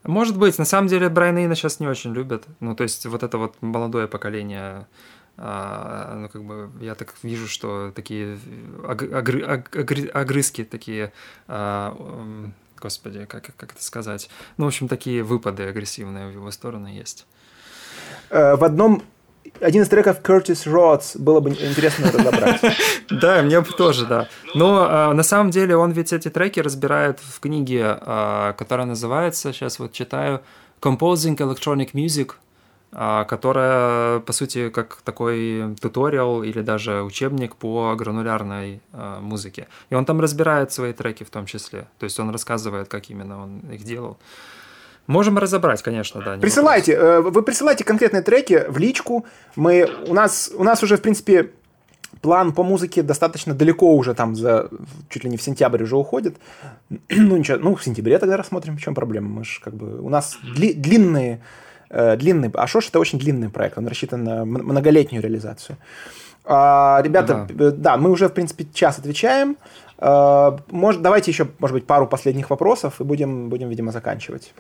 Может 0.04 0.38
быть, 0.38 0.58
на 0.58 0.66
самом 0.66 0.88
деле 0.88 1.10
Брайана 1.10 1.45
Ина 1.45 1.56
сейчас 1.56 1.80
не 1.80 1.88
очень 1.88 2.14
любят. 2.14 2.45
Ну, 2.60 2.76
то 2.76 2.84
есть 2.84 3.06
вот 3.06 3.24
это 3.24 3.38
вот 3.38 3.56
молодое 3.62 4.08
поколение 4.08 4.88
а, 5.38 6.16
ну, 6.16 6.30
как 6.30 6.43
бы 6.43 6.70
я 6.80 6.93
так 6.95 7.14
вижу, 7.24 7.47
что 7.47 7.91
такие 7.95 8.38
огры, 8.86 9.41
огры, 9.43 10.08
огрызки 10.08 10.64
такие, 10.64 11.12
а, 11.47 11.97
господи, 12.80 13.26
как, 13.26 13.56
как 13.56 13.72
это 13.72 13.84
сказать? 13.84 14.30
Ну, 14.58 14.66
в 14.66 14.68
общем, 14.68 14.88
такие 14.88 15.24
выпады 15.24 15.64
агрессивные 15.64 16.28
в 16.28 16.34
его 16.34 16.51
сторону 16.51 16.88
есть. 16.88 17.26
Э, 18.30 18.56
в 18.56 18.64
одном 18.64 19.04
один 19.60 19.84
из 19.84 19.89
треков 19.89 20.22
Curtis 20.22 20.66
Rhodes 20.66 21.18
было 21.18 21.39
бы 21.39 21.51
интересно 21.51 22.12
разобрать. 22.12 22.62
Да, 23.10 23.41
мне 23.41 23.62
бы 23.62 23.68
тоже, 23.68 24.06
да. 24.06 24.28
Но 24.56 24.88
а, 24.89 25.14
на 25.14 25.24
самом 25.24 25.51
деле 25.51 25.78
он 25.78 25.91
ведь 25.91 26.14
эти 26.14 26.30
треки 26.30 26.60
разбирает 26.60 27.20
в 27.20 27.39
книге, 27.39 27.97
а, 28.01 28.54
которая 28.54 28.88
называется, 28.88 29.54
сейчас 29.54 29.80
вот 29.80 29.93
читаю, 29.93 30.41
Composing 30.82 31.38
Electronic 31.38 31.91
Music, 31.93 32.32
а, 32.91 33.24
которая, 33.26 34.20
по 34.20 34.34
сути, 34.34 34.70
как 34.70 35.01
такой 35.04 35.76
туториал 35.80 36.43
или 36.43 36.62
даже 36.62 37.04
учебник 37.04 37.56
по 37.56 37.95
гранулярной 37.95 38.82
музыке. 39.22 39.68
И 39.89 39.95
он 39.95 40.06
там 40.06 40.20
разбирает 40.20 40.72
свои 40.72 40.93
треки 40.93 41.24
в 41.24 41.30
том 41.30 41.45
числе. 41.45 41.88
То 41.99 42.06
есть 42.06 42.20
он 42.20 42.32
рассказывает, 42.32 42.88
как 42.88 43.10
именно 43.10 43.43
он 43.43 43.60
их 43.72 43.84
делал. 43.84 44.18
Можем 45.08 45.38
разобрать, 45.38 45.82
конечно, 45.82 46.22
да. 46.22 46.38
Присылайте, 46.38 46.97
вопрос. 46.97 47.18
Э, 47.18 47.22
вы 47.32 47.41
присылайте 47.43 47.84
конкретные 47.84 48.22
треки 48.22 48.66
в 48.70 48.78
личку. 48.78 49.26
Мы, 49.56 49.89
у, 50.08 50.14
нас, 50.14 50.51
у 50.56 50.64
нас 50.64 50.82
уже, 50.82 50.95
в 50.95 51.01
принципе, 51.01 51.51
план 52.22 52.54
по 52.54 52.64
музыке 52.64 53.04
достаточно 53.04 53.54
далеко 53.54 53.95
уже, 53.95 54.14
там, 54.14 54.36
за, 54.36 54.70
чуть 55.10 55.26
ли 55.26 55.30
не 55.30 55.38
в 55.38 55.41
сентябрь 55.41 55.84
уже 55.84 55.97
уходит. 55.97 56.38
ну, 57.10 57.38
ничего, 57.38 57.58
ну, 57.58 57.76
в 57.76 57.84
сентябре 57.84 58.18
тогда 58.18 58.38
рассмотрим, 58.38 58.78
в 58.78 58.82
чем 58.82 58.95
проблема. 58.95 59.28
Мы 59.28 59.43
же, 59.43 59.60
как 59.62 59.74
бы, 59.74 59.99
у 60.01 60.10
нас 60.10 60.38
дли, 60.56 60.74
длинные, 60.74 61.41
э, 61.89 62.16
длинный, 62.16 62.49
а 62.54 62.66
Шош 62.66 62.88
это 62.88 62.99
очень 62.99 63.20
длинный 63.20 63.49
проект, 63.49 63.78
он 63.78 63.88
рассчитан 63.88 64.24
на 64.24 64.45
многолетнюю 64.45 65.22
реализацию. 65.22 65.78
А, 66.45 67.01
ребята, 67.04 67.47
ага. 67.49 67.72
да, 67.72 67.97
мы 67.97 68.10
уже, 68.10 68.28
в 68.28 68.34
принципе, 68.34 68.66
час 68.74 68.99
отвечаем. 68.99 69.58
А, 69.97 70.58
может, 70.72 71.01
давайте 71.01 71.32
еще, 71.32 71.47
может 71.60 71.74
быть, 71.74 71.86
пару 71.86 72.08
последних 72.08 72.49
вопросов 72.49 72.99
и 72.99 73.04
будем, 73.04 73.49
будем 73.49 73.70
видимо, 73.70 73.91
заканчивать. 73.91 74.54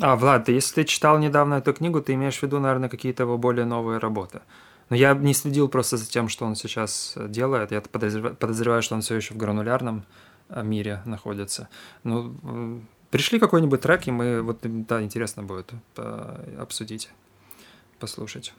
А, 0.00 0.16
Влад, 0.16 0.48
если 0.48 0.76
ты 0.76 0.84
читал 0.84 1.18
недавно 1.18 1.54
эту 1.54 1.74
книгу, 1.74 2.00
ты 2.00 2.14
имеешь 2.14 2.38
в 2.38 2.42
виду, 2.42 2.58
наверное, 2.58 2.88
какие-то 2.88 3.24
его 3.24 3.36
более 3.36 3.66
новые 3.66 3.98
работы. 3.98 4.40
Но 4.88 4.96
я 4.96 5.14
не 5.14 5.34
следил 5.34 5.68
просто 5.68 5.96
за 5.96 6.10
тем, 6.10 6.28
что 6.28 6.46
он 6.46 6.56
сейчас 6.56 7.14
делает. 7.16 7.70
Я 7.70 7.80
подозреваю, 7.80 8.34
подозреваю 8.34 8.82
что 8.82 8.94
он 8.94 9.02
все 9.02 9.16
еще 9.16 9.34
в 9.34 9.36
гранулярном 9.36 10.04
э, 10.48 10.62
мире 10.62 11.02
находится. 11.04 11.68
Ну, 12.02 12.82
пришли 13.10 13.38
какой-нибудь 13.38 13.80
трек, 13.80 14.08
и 14.08 14.10
мы, 14.10 14.42
вот, 14.42 14.58
да, 14.62 15.02
интересно 15.02 15.42
будет 15.42 15.72
э, 15.96 16.56
обсудить, 16.58 17.10
послушать. 17.98 18.54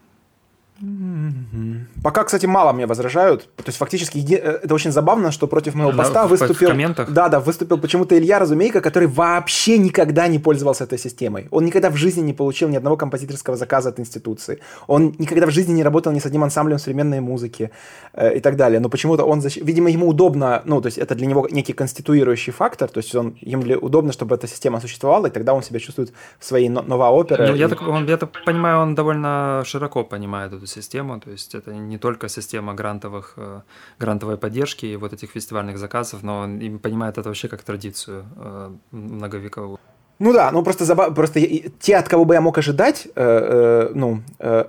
Пока, 2.03 2.23
кстати, 2.23 2.47
мало 2.47 2.73
мне 2.73 2.87
возражают. 2.87 3.49
То 3.55 3.63
есть, 3.67 3.77
фактически, 3.77 4.17
э, 4.17 4.59
это 4.63 4.73
очень 4.73 4.91
забавно, 4.91 5.31
что 5.31 5.47
против 5.47 5.75
моего 5.75 5.91
поста 5.91 6.25
в, 6.25 6.29
выступил... 6.29 6.67
В 6.67 6.71
комментах? 6.71 7.11
Да, 7.11 7.29
да, 7.29 7.39
выступил 7.39 7.77
почему-то 7.77 8.17
Илья 8.17 8.39
Разумейко, 8.39 8.81
который 8.81 9.07
вообще 9.07 9.77
никогда 9.77 10.27
не 10.27 10.39
пользовался 10.39 10.85
этой 10.85 10.97
системой. 10.97 11.47
Он 11.51 11.65
никогда 11.65 11.89
в 11.89 11.95
жизни 11.95 12.21
не 12.21 12.33
получил 12.33 12.69
ни 12.69 12.77
одного 12.77 12.97
композиторского 12.97 13.57
заказа 13.57 13.89
от 13.89 13.99
институции. 13.99 14.59
Он 14.87 15.15
никогда 15.19 15.45
в 15.45 15.51
жизни 15.51 15.73
не 15.73 15.83
работал 15.83 16.11
ни 16.13 16.19
с 16.19 16.25
одним 16.25 16.43
ансамблем 16.43 16.79
современной 16.79 17.19
музыки 17.19 17.69
э, 18.13 18.37
и 18.37 18.39
так 18.39 18.55
далее. 18.55 18.79
Но 18.79 18.89
почему-то 18.89 19.23
он... 19.23 19.41
Защ... 19.41 19.57
Видимо, 19.57 19.89
ему 19.89 20.07
удобно... 20.07 20.61
Ну, 20.65 20.81
то 20.81 20.87
есть, 20.87 20.97
это 20.97 21.15
для 21.15 21.27
него 21.27 21.47
некий 21.51 21.73
конституирующий 21.73 22.53
фактор. 22.53 22.89
То 22.89 22.99
есть, 22.99 23.15
он, 23.15 23.35
ему 23.41 23.63
удобно, 23.81 24.11
чтобы 24.11 24.35
эта 24.35 24.47
система 24.47 24.81
существовала, 24.81 25.27
и 25.27 25.29
тогда 25.29 25.53
он 25.53 25.61
себя 25.61 25.79
чувствует 25.79 26.11
в 26.39 26.45
своей 26.45 26.69
новой 26.69 27.09
опере. 27.09 27.47
Ну, 27.47 27.55
я, 27.55 27.67
так, 27.67 27.81
он, 27.81 28.07
я 28.07 28.17
так 28.17 28.31
понимаю, 28.45 28.79
он 28.79 28.95
довольно 28.95 29.63
широко 29.65 30.03
понимает 30.03 30.53
эту 30.53 30.70
систему. 30.71 31.19
То 31.19 31.31
есть, 31.31 31.55
это 31.55 31.73
не 31.73 31.97
только 31.97 32.29
система 32.29 32.73
грантовых, 32.73 33.33
э, 33.37 33.61
грантовой 33.99 34.37
поддержки 34.37 34.85
и 34.85 34.95
вот 34.95 35.13
этих 35.13 35.31
фестивальных 35.31 35.77
заказов, 35.77 36.23
но 36.23 36.39
он 36.39 36.59
им 36.59 36.79
понимает 36.79 37.17
это 37.17 37.29
вообще 37.29 37.47
как 37.47 37.63
традицию 37.63 38.25
э, 38.35 38.71
многовековую. 38.91 39.79
Ну 40.19 40.33
да, 40.33 40.51
ну 40.51 40.63
просто, 40.63 40.85
забав... 40.85 41.15
просто 41.15 41.41
те, 41.79 41.97
от 41.97 42.07
кого 42.07 42.25
бы 42.25 42.35
я 42.35 42.41
мог 42.41 42.57
ожидать, 42.57 43.07
э, 43.07 43.11
э, 43.15 43.91
ну, 43.95 44.21
э, 44.39 44.65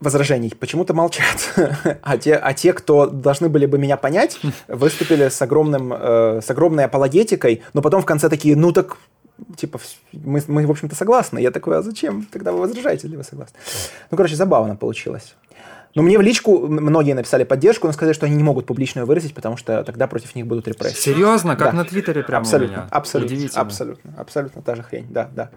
возражений, 0.00 0.52
почему-то 0.58 0.94
молчат. 0.94 1.54
а, 2.02 2.18
те, 2.18 2.34
а 2.34 2.52
те, 2.54 2.72
кто 2.72 3.06
должны 3.06 3.48
были 3.48 3.66
бы 3.66 3.78
меня 3.78 3.96
понять, 3.96 4.40
выступили 4.68 5.28
с, 5.28 5.40
огромным, 5.42 5.92
э, 5.92 6.40
с 6.42 6.50
огромной 6.50 6.84
апологетикой, 6.84 7.62
но 7.72 7.82
потом 7.82 8.02
в 8.02 8.04
конце 8.04 8.28
такие, 8.28 8.56
ну 8.56 8.72
так 8.72 8.96
типа, 9.56 9.78
мы, 10.12 10.42
мы, 10.46 10.66
в 10.66 10.70
общем-то, 10.70 10.96
согласны. 10.96 11.38
Я 11.38 11.50
такой, 11.50 11.78
а 11.78 11.82
зачем? 11.82 12.26
Тогда 12.32 12.52
вы 12.52 12.60
возражаете 12.60 13.06
или 13.06 13.16
вы 13.16 13.24
согласны? 13.24 13.58
Ну, 14.10 14.16
короче, 14.16 14.34
забавно 14.34 14.76
получилось. 14.76 15.34
Но 15.96 16.02
мне 16.02 16.18
в 16.18 16.20
личку 16.20 16.68
многие 16.68 17.14
написали 17.14 17.44
поддержку, 17.44 17.86
но 17.86 17.92
сказали, 17.94 18.12
что 18.12 18.26
они 18.26 18.36
не 18.36 18.42
могут 18.42 18.66
публично 18.66 19.06
выразить, 19.06 19.34
потому 19.34 19.56
что 19.56 19.82
тогда 19.82 20.06
против 20.06 20.34
них 20.34 20.46
будут 20.46 20.68
репрессии. 20.68 21.00
Серьезно? 21.00 21.56
Как 21.56 21.70
да. 21.70 21.78
на 21.78 21.84
Твиттере 21.86 22.22
прямо 22.22 22.42
абсолютно, 22.42 22.76
у 22.76 22.80
меня? 22.80 22.88
Абсолютно, 22.90 23.48
абсолютно, 23.54 24.14
абсолютно 24.18 24.62
та 24.62 24.74
же 24.74 24.82
хрень, 24.82 25.06
да, 25.08 25.30
да. 25.34 25.50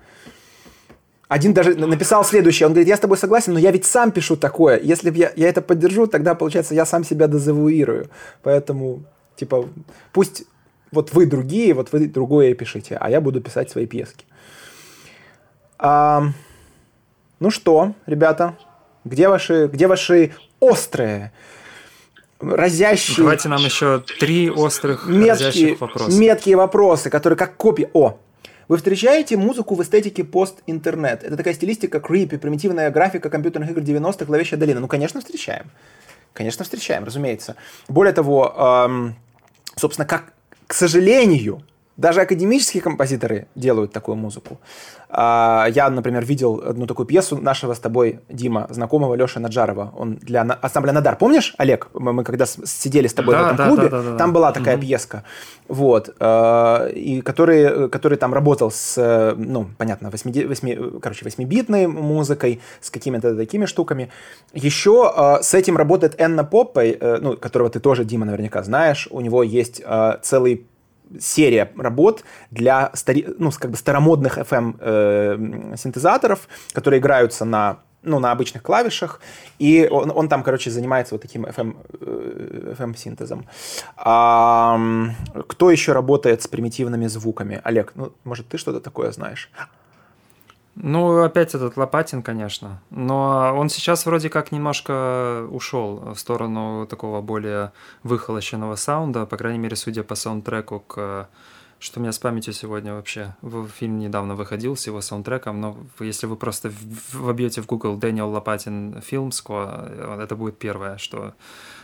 Один 1.28 1.54
даже 1.54 1.76
написал 1.76 2.24
следующее, 2.24 2.68
он 2.68 2.74
говорит, 2.74 2.88
я 2.88 2.96
с 2.96 3.02
тобой 3.02 3.18
согласен, 3.18 3.52
но 3.52 3.60
я 3.60 3.72
ведь 3.72 3.86
сам 3.86 4.14
пишу 4.14 4.38
такое. 4.38 4.80
Если 4.80 5.12
я, 5.12 5.34
я 5.36 5.50
это 5.50 5.62
поддержу, 5.62 6.08
тогда, 6.08 6.36
получается, 6.36 6.74
я 6.74 6.86
сам 6.86 7.04
себя 7.04 7.28
дезавуирую. 7.28 8.10
Поэтому, 8.42 9.04
типа, 9.36 9.68
пусть 10.14 10.46
вот 10.94 11.14
вы 11.14 11.26
другие, 11.26 11.74
вот 11.74 11.92
вы 11.92 12.08
другое 12.08 12.54
пишите, 12.54 12.96
а 12.96 13.10
я 13.10 13.20
буду 13.20 13.42
писать 13.42 13.70
свои 13.70 13.86
пьески. 13.86 14.24
А, 15.78 16.24
ну 17.42 17.50
что, 17.50 17.94
ребята, 18.06 18.56
где 19.10 19.28
ваши, 19.28 19.68
где 19.72 19.88
ваши 19.88 20.34
острые, 20.60 21.32
разящие... 22.40 23.18
Давайте 23.18 23.50
нам 23.50 23.64
еще 23.64 24.04
три 24.20 24.50
острых 24.50 25.08
меткие, 25.08 25.76
вопроса. 25.76 26.18
Меткие 26.18 26.56
вопросы, 26.56 27.10
которые 27.10 27.38
как 27.38 27.58
копии... 27.58 27.90
О, 27.94 28.18
вы 28.68 28.78
встречаете 28.78 29.36
музыку 29.36 29.76
в 29.76 29.82
эстетике 29.82 30.24
пост-интернет? 30.24 31.24
Это 31.24 31.36
такая 31.36 31.54
стилистика 31.54 32.00
крипи, 32.00 32.38
примитивная 32.38 32.92
графика 32.92 33.30
компьютерных 33.30 33.72
игр 33.72 33.82
90-х, 33.82 34.26
Ловящая 34.32 34.60
долина. 34.60 34.80
Ну, 34.80 34.88
конечно, 34.88 35.20
встречаем. 35.20 35.72
Конечно, 36.34 36.64
встречаем, 36.64 37.04
разумеется. 37.04 37.56
Более 37.88 38.14
того, 38.14 38.86
эм, 38.88 39.16
собственно, 39.76 40.06
как, 40.06 40.34
к 40.68 40.74
сожалению, 40.74 41.64
даже 42.00 42.22
академические 42.22 42.82
композиторы 42.82 43.48
делают 43.56 43.92
такую 43.92 44.16
музыку. 44.16 44.58
А, 45.10 45.68
я, 45.70 45.90
например, 45.90 46.24
видел 46.24 46.64
одну 46.66 46.88
такую 46.88 47.06
пьесу 47.06 47.38
нашего 47.38 47.74
с 47.74 47.80
тобой, 47.80 48.22
Дима, 48.30 48.68
знакомого 48.70 49.16
Леши 49.16 49.40
Наджарова. 49.42 49.94
Он 49.98 50.16
для 50.16 50.48
ансамбля 50.62 50.94
Надар. 50.94 51.18
Помнишь, 51.18 51.54
Олег? 51.58 51.90
Мы, 51.94 52.24
когда 52.24 52.46
сидели 52.46 53.08
с 53.08 53.14
тобой 53.14 53.36
да, 53.36 53.42
в 53.42 53.46
этом 53.46 53.58
да, 53.58 53.68
клубе, 53.68 53.90
да, 53.90 54.02
да, 54.02 54.12
да, 54.12 54.18
там 54.18 54.32
была 54.32 54.54
такая 54.54 54.78
угу. 54.78 54.86
пьеска. 54.86 55.24
Вот. 55.68 56.16
А, 56.22 56.88
и 56.88 57.20
который, 57.20 57.90
который 57.90 58.18
там 58.18 58.34
работал 58.34 58.72
с, 58.72 59.34
ну, 59.36 59.68
понятно, 59.78 60.10
8, 60.10 60.48
8, 60.48 61.00
короче, 61.02 61.26
8-битной 61.26 61.88
музыкой, 61.88 62.62
с 62.80 62.90
какими-то 62.92 63.36
такими 63.36 63.66
штуками. 63.66 64.10
Еще 64.54 65.12
а, 65.14 65.42
с 65.42 65.54
этим 65.54 65.76
работает 65.76 66.16
Энна 66.18 66.46
Поппой, 66.46 66.98
э, 66.98 67.18
ну, 67.20 67.36
которого 67.36 67.70
ты 67.70 67.82
тоже, 67.82 68.06
Дима, 68.06 68.26
наверняка 68.26 68.64
знаешь. 68.64 69.10
У 69.12 69.20
него 69.20 69.44
есть 69.44 69.82
целый 70.22 70.66
серия 71.20 71.72
работ 71.78 72.24
для 72.52 72.92
стари, 72.94 73.26
ну, 73.38 73.52
как 73.52 73.72
бы 73.72 73.78
старомодных 73.78 74.38
FM 74.38 74.76
э, 74.80 75.76
которые 76.74 77.00
играются 77.00 77.46
на 77.46 77.80
ну, 78.02 78.20
на 78.20 78.32
обычных 78.32 78.64
клавишах, 78.64 79.20
и 79.60 79.88
он, 79.92 80.12
он 80.16 80.30
там, 80.30 80.44
короче, 80.44 80.72
занимается 80.72 81.16
вот 81.16 81.22
таким 81.22 81.46
FM, 81.46 81.76
э, 82.00 82.74
FM-синтезом. 82.78 83.46
А, 83.98 84.80
кто 85.48 85.70
еще 85.70 85.92
работает 85.92 86.42
с 86.42 86.48
примитивными 86.48 87.08
звуками? 87.08 87.60
Олег, 87.64 87.92
ну, 87.96 88.14
может, 88.24 88.48
ты 88.48 88.58
что-то 88.58 88.80
такое 88.80 89.12
знаешь? 89.12 89.52
Ну, 90.82 91.24
опять 91.24 91.54
этот 91.56 91.76
Лопатин, 91.76 92.24
конечно. 92.24 92.82
Но 92.90 93.54
он 93.56 93.68
сейчас 93.68 94.06
вроде 94.06 94.30
как 94.30 94.54
немножко 94.54 95.46
ушел 95.52 96.14
в 96.14 96.18
сторону 96.18 96.88
такого 96.88 97.22
более 97.22 97.74
выхолощенного 98.04 98.76
саунда, 98.76 99.26
по 99.26 99.36
крайней 99.36 99.60
мере, 99.60 99.76
судя 99.76 100.04
по 100.04 100.16
саундтреку 100.16 100.80
к 100.80 101.28
что 101.80 102.00
у 102.00 102.04
меня 102.04 102.12
с 102.12 102.20
памятью 102.20 102.54
сегодня 102.54 102.94
вообще. 102.94 103.36
Фильм 103.80 104.00
недавно 104.00 104.36
выходил 104.36 104.76
с 104.76 104.86
его 104.86 105.00
саундтреком, 105.02 105.62
но 105.62 105.78
если 106.00 106.28
вы 106.28 106.36
просто 106.36 106.72
вобьете 107.14 107.62
в 107.62 107.66
Google 107.66 107.96
Дэниел 107.96 108.30
Лопатин 108.30 108.98
Filmscore, 108.98 110.20
э, 110.20 110.24
это 110.24 110.36
будет 110.36 110.58
первое, 110.58 110.98
что, 110.98 111.34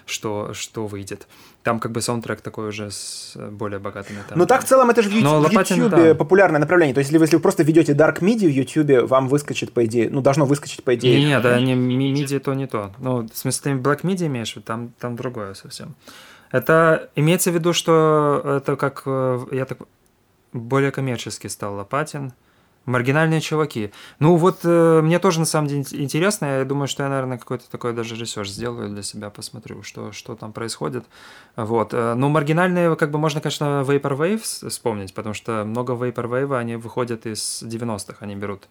что, 0.06 0.54
что 0.54 0.86
выйдет. 0.86 1.28
Там 1.64 1.80
как 1.80 1.93
бы 1.93 2.02
саундтрек 2.02 2.41
такой 2.41 2.68
уже 2.68 2.91
с 2.91 3.38
более 3.52 3.80
богатыми 3.80 4.20
там. 4.28 4.38
Ну 4.38 4.46
так 4.46 4.64
в 4.64 4.66
целом 4.66 4.89
это 4.89 5.02
же 5.02 5.10
в 5.10 5.14
YouTube, 5.14 5.46
Лопатин, 5.46 5.89
да. 5.89 6.14
популярное 6.14 6.60
направление. 6.60 6.93
То 6.93 7.00
есть 7.00 7.10
если 7.10 7.18
вы, 7.18 7.24
если 7.24 7.38
вы 7.38 7.41
просто 7.41 7.64
введете 7.63 7.93
Dark 7.93 8.20
MIDI 8.20 8.48
в 8.48 8.52
YouTube, 8.52 9.10
вам 9.10 9.30
выскочит 9.30 9.72
по 9.72 9.86
идее, 9.86 10.10
ну 10.10 10.22
должно 10.22 10.46
выскочить 10.46 10.84
по 10.84 10.93
идее. 10.96 11.20
Не, 11.20 11.26
не, 11.28 11.39
да, 11.39 11.60
не 11.60 11.74
MIDI 11.74 12.39
то 12.39 12.54
не 12.54 12.68
то. 12.68 12.91
Ну, 13.00 13.28
в 13.28 13.38
смысле, 13.38 13.74
ты 13.74 13.80
Black 13.80 14.02
MIDI 14.02 14.28
имеешь, 14.28 14.56
там, 14.66 14.91
там 15.00 15.16
другое 15.16 15.54
совсем. 15.54 15.96
Это 16.56 17.10
имеется 17.16 17.51
в 17.51 17.53
виду, 17.53 17.74
что 17.74 18.41
это 18.45 18.78
как, 18.78 19.03
э, 19.06 19.45
я 19.51 19.66
так, 19.66 19.80
более 20.53 20.91
коммерчески 20.91 21.47
стал 21.47 21.76
Лопатин. 21.76 22.32
Маргинальные 22.86 23.41
чуваки. 23.41 23.91
Ну 24.20 24.38
вот 24.38 24.60
э, 24.64 25.01
мне 25.01 25.20
тоже 25.20 25.39
на 25.39 25.45
самом 25.45 25.68
деле 25.68 25.84
интересно. 25.91 26.60
Я 26.60 26.64
думаю, 26.64 26.88
что 26.88 27.03
я, 27.03 27.10
наверное, 27.10 27.38
какой-то 27.38 27.70
такой 27.70 27.91
даже 27.91 28.16
research 28.16 28.47
сделаю 28.47 28.89
для 28.89 29.03
себя, 29.03 29.30
посмотрю, 29.32 29.84
что, 29.84 30.14
что 30.14 30.36
там 30.36 30.53
происходит. 30.53 31.03
Вот. 31.58 31.93
Э, 31.93 32.14
ну, 32.14 32.30
маргинальные, 32.30 32.95
как 32.95 33.12
бы 33.12 33.20
можно, 33.20 33.41
конечно, 33.41 33.84
Vaporwave 33.86 34.70
вспомнить, 34.70 35.14
потому 35.14 35.34
что 35.34 35.66
много 35.66 35.91
Vaporwave, 35.93 36.58
они 36.58 36.78
выходят 36.78 37.26
из 37.26 37.64
90-х, 37.64 38.18
они 38.20 38.36
берут 38.38 38.70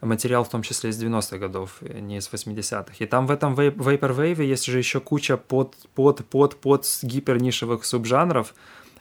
материал 0.00 0.44
в 0.44 0.48
том 0.48 0.62
числе 0.62 0.90
из 0.90 1.02
90-х 1.02 1.38
годов, 1.38 1.80
не 1.80 2.18
из 2.18 2.28
80-х. 2.28 2.94
И 2.98 3.06
там 3.06 3.26
в 3.26 3.30
этом 3.30 3.54
Vaporwave 3.54 4.42
есть 4.44 4.66
же 4.66 4.78
еще 4.78 5.00
куча 5.00 5.36
под, 5.36 5.76
под, 5.94 6.24
под, 6.26 6.60
под 6.60 6.86
гипернишевых 7.02 7.84
субжанров, 7.84 8.54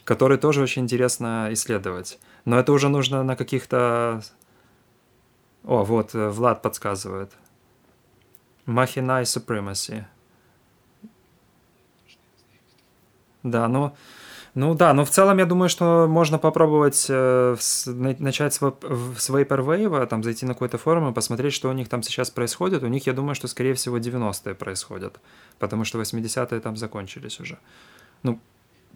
которые 0.03 0.37
тоже 0.37 0.61
очень 0.61 0.83
интересно 0.83 1.49
исследовать. 1.51 2.19
Но 2.45 2.59
это 2.59 2.71
уже 2.71 2.89
нужно 2.89 3.23
на 3.23 3.35
каких-то... 3.35 4.21
О, 5.63 5.83
вот, 5.83 6.13
э, 6.13 6.29
Влад 6.29 6.61
подсказывает. 6.61 7.31
Machina 8.65 9.23
Supremacy. 9.23 10.05
Да, 13.43 13.67
ну... 13.67 13.95
Ну 14.55 14.73
да, 14.73 14.93
но 14.93 15.03
в 15.03 15.09
целом 15.09 15.37
я 15.37 15.45
думаю, 15.45 15.67
что 15.67 16.07
можно 16.07 16.37
попробовать 16.39 17.07
э, 17.09 17.57
с, 17.59 17.85
начать 17.87 18.53
с, 18.53 18.59
с 18.59 19.29
Vaporwave, 19.29 20.07
там 20.07 20.23
зайти 20.23 20.45
на 20.45 20.53
какой-то 20.53 20.77
форум 20.77 21.09
и 21.09 21.13
посмотреть, 21.13 21.53
что 21.53 21.69
у 21.69 21.73
них 21.73 21.89
там 21.89 22.01
сейчас 22.01 22.31
происходит. 22.31 22.81
У 22.81 22.87
них, 22.87 23.05
я 23.05 23.11
думаю, 23.11 23.35
что 23.35 23.49
скорее 23.49 23.73
всего 23.73 23.97
90-е 23.97 24.55
происходят, 24.55 25.19
потому 25.59 25.83
что 25.83 25.99
80-е 25.99 26.61
там 26.61 26.77
закончились 26.77 27.41
уже. 27.41 27.57
Ну, 28.23 28.39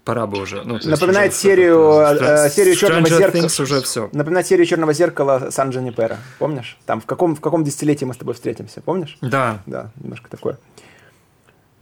пора 0.05 0.27
бы 0.27 0.41
уже. 0.41 0.63
Ну, 0.63 0.79
Напоминает 0.85 1.33
уже 1.33 1.41
серию, 1.41 1.99
э, 2.07 2.49
серию 2.49 2.75
черного 2.75 3.09
зеркала. 3.09 3.45
уже 3.45 3.81
все. 3.81 4.09
Напоминает 4.13 4.47
серию 4.47 4.65
черного 4.65 4.93
зеркала 4.93 5.49
Сан 5.51 5.71
Джанипера. 5.71 6.19
Помнишь? 6.39 6.77
Там 6.85 7.01
в 7.01 7.05
каком, 7.05 7.35
в 7.35 7.41
каком 7.41 7.65
десятилетии 7.65 8.05
мы 8.05 8.13
с 8.13 8.17
тобой 8.17 8.33
встретимся, 8.33 8.79
помнишь? 8.81 9.17
Да. 9.19 9.61
Да, 9.65 9.91
немножко 10.01 10.29
такое. 10.29 10.57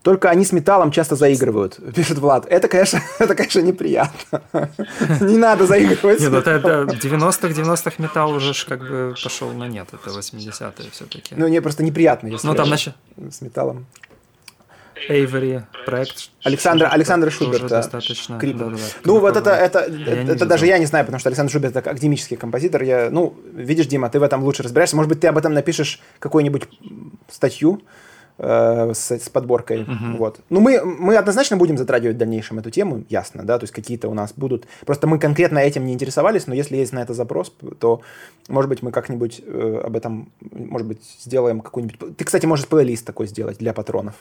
Только 0.08 0.30
они 0.30 0.46
с 0.46 0.54
металлом 0.54 0.90
часто 0.92 1.18
заигрывают, 1.18 1.82
пишет 1.94 2.18
Влад. 2.20 2.46
Это, 2.46 2.70
конечно, 2.70 3.02
это, 3.20 3.36
конечно, 3.36 3.60
неприятно. 3.60 4.40
Не 5.20 5.36
надо 5.36 5.66
заигрывать. 5.66 6.22
Нет, 6.22 6.32
ну 6.32 6.38
это 6.38 6.86
90-х, 6.88 7.50
90-х 7.50 7.92
металл 7.98 8.32
уже 8.32 8.54
как 8.66 8.80
бы 8.80 9.16
пошел 9.22 9.52
на 9.52 9.68
нет. 9.68 9.90
Это 9.92 10.18
80-е 10.18 10.92
все-таки. 10.92 11.36
Ну, 11.36 11.50
мне 11.50 11.62
просто 11.62 11.84
неприятно, 11.84 12.30
если 12.30 12.48
ну, 12.48 12.56
там 12.56 12.68
значит... 12.68 12.94
с 13.18 13.42
металлом. 13.42 13.86
Эйвери 15.10 15.66
проект. 15.86 16.30
Александра, 16.42 16.88
Александра 16.88 17.30
Шуберта. 17.30 17.68
достаточно. 17.68 18.40
Да, 18.40 18.48
да, 18.48 18.66
да. 18.70 18.78
Ну, 19.04 19.20
вот 19.20 19.36
это, 19.36 19.50
это, 19.50 19.80
это, 19.80 20.32
это 20.32 20.46
даже 20.46 20.68
я 20.68 20.78
не 20.78 20.86
знаю, 20.86 21.04
потому 21.04 21.20
что 21.20 21.28
Александр 21.28 21.52
Шуберт 21.52 21.76
это 21.76 21.90
академический 21.90 22.38
композитор. 22.38 22.82
Я, 22.84 23.10
ну, 23.12 23.36
видишь, 23.54 23.88
Дима, 23.88 24.10
ты 24.10 24.22
в 24.22 24.24
этом 24.24 24.42
лучше 24.42 24.64
разбираешься. 24.64 24.96
Может 24.96 25.10
быть, 25.10 25.20
ты 25.20 25.28
об 25.28 25.38
этом 25.38 25.54
напишешь 25.54 26.00
какую-нибудь 26.20 26.64
статью 27.30 27.82
э, 28.38 28.94
с, 28.94 29.12
с 29.12 29.30
подборкой. 29.30 29.84
Угу. 29.84 30.18
Вот. 30.18 30.40
Ну, 30.50 30.60
мы, 30.60 30.84
мы 30.84 31.16
однозначно 31.16 31.58
будем 31.58 31.78
затрагивать 31.78 32.16
в 32.16 32.20
дальнейшем 32.20 32.60
эту 32.60 32.70
тему, 32.72 33.04
ясно, 33.10 33.44
да, 33.44 33.58
то 33.58 33.64
есть 33.64 33.74
какие-то 33.74 34.10
у 34.10 34.14
нас 34.14 34.34
будут... 34.36 34.66
Просто 34.86 35.08
мы 35.08 35.20
конкретно 35.20 35.60
этим 35.60 35.86
не 35.86 35.94
интересовались, 35.94 36.48
но 36.48 36.54
если 36.54 36.78
есть 36.78 36.94
на 36.94 37.00
это 37.00 37.14
запрос, 37.14 37.54
то, 37.80 38.02
может 38.48 38.70
быть, 38.70 38.82
мы 38.82 38.92
как-нибудь 38.92 39.42
э, 39.46 39.82
об 39.86 39.96
этом, 39.96 40.32
может 40.52 40.88
быть, 40.88 41.02
сделаем 41.22 41.62
какую-нибудь... 41.62 42.18
Ты, 42.18 42.26
кстати, 42.26 42.46
можешь 42.46 42.68
плейлист 42.68 43.06
такой 43.06 43.28
сделать 43.28 43.58
для 43.58 43.74
патронов. 43.74 44.16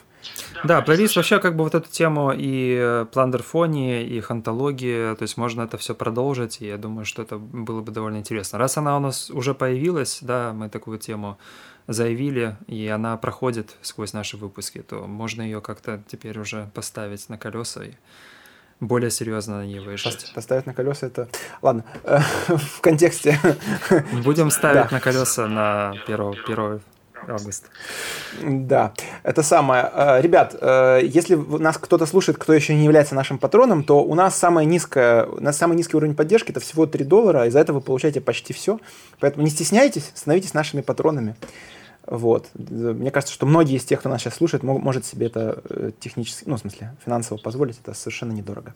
Да, 0.63 0.81
плейлист 0.81 1.15
вообще 1.15 1.39
как 1.39 1.55
бы 1.55 1.63
вот 1.63 1.75
эту 1.75 1.89
тему 1.89 2.31
и 2.35 3.05
пландерфонии, 3.11 4.03
и 4.03 4.19
хантологии, 4.19 5.15
то 5.15 5.23
есть 5.23 5.37
можно 5.37 5.61
это 5.61 5.77
все 5.77 5.93
продолжить, 5.95 6.61
и 6.61 6.67
я 6.67 6.77
думаю, 6.77 7.05
что 7.05 7.21
это 7.21 7.37
было 7.37 7.81
бы 7.81 7.91
довольно 7.91 8.17
интересно. 8.17 8.59
Раз 8.59 8.77
она 8.77 8.97
у 8.97 8.99
нас 8.99 9.29
уже 9.29 9.53
появилась, 9.53 10.19
да, 10.21 10.53
мы 10.53 10.69
такую 10.69 10.97
тему 10.97 11.37
заявили, 11.87 12.57
и 12.67 12.87
она 12.87 13.17
проходит 13.17 13.75
сквозь 13.81 14.13
наши 14.13 14.37
выпуски, 14.37 14.81
то 14.81 15.07
можно 15.07 15.41
ее 15.41 15.61
как-то 15.61 16.01
теперь 16.07 16.37
уже 16.39 16.69
поставить 16.73 17.27
на 17.29 17.37
колеса 17.37 17.85
и 17.85 17.93
более 18.79 19.09
серьезно 19.09 19.59
на 19.59 19.65
ней 19.65 19.79
выезжать. 19.79 20.31
Поставить 20.35 20.67
на 20.67 20.73
колеса 20.73 21.07
это... 21.07 21.27
Ладно, 21.61 21.83
в 22.47 22.81
контексте... 22.81 23.39
Будем 24.23 24.51
ставить 24.51 24.91
на 24.91 24.99
колеса 24.99 25.47
на 25.47 25.91
1, 26.05 26.35
1 26.47 26.81
августа. 27.27 27.67
Да, 28.43 28.93
это 29.23 29.41
самое. 29.41 29.89
Э, 29.93 30.21
ребят, 30.21 30.55
э, 30.59 31.01
если 31.03 31.35
нас 31.35 31.77
кто-то 31.77 32.05
слушает, 32.05 32.37
кто 32.37 32.53
еще 32.53 32.75
не 32.75 32.83
является 32.83 33.15
нашим 33.15 33.39
патроном, 33.39 33.83
то 33.83 34.03
у 34.03 34.13
нас 34.13 34.35
самая 34.35 34.65
низкая, 34.65 35.25
у 35.25 35.41
нас 35.41 35.57
самый 35.57 35.75
низкий 35.75 35.97
уровень 35.97 36.15
поддержки 36.15 36.51
это 36.51 36.59
всего 36.59 36.85
3 36.85 37.03
доллара, 37.03 37.47
и 37.47 37.49
за 37.49 37.59
это 37.59 37.73
вы 37.73 37.81
получаете 37.81 38.21
почти 38.21 38.53
все. 38.53 38.79
Поэтому 39.19 39.43
не 39.43 39.49
стесняйтесь, 39.49 40.11
становитесь 40.13 40.53
нашими 40.53 40.81
патронами. 40.81 41.35
Вот. 42.07 42.49
Мне 42.53 43.11
кажется, 43.11 43.33
что 43.33 43.45
многие 43.45 43.75
из 43.75 43.85
тех, 43.85 43.99
кто 43.99 44.09
нас 44.09 44.21
сейчас 44.21 44.35
слушает, 44.35 44.63
может 44.63 45.05
себе 45.05 45.27
это 45.27 45.61
э, 45.69 45.91
технически, 45.99 46.43
ну, 46.45 46.55
в 46.55 46.59
смысле, 46.59 46.95
финансово 47.03 47.37
позволить, 47.37 47.79
это 47.83 47.93
совершенно 47.93 48.31
недорого. 48.31 48.73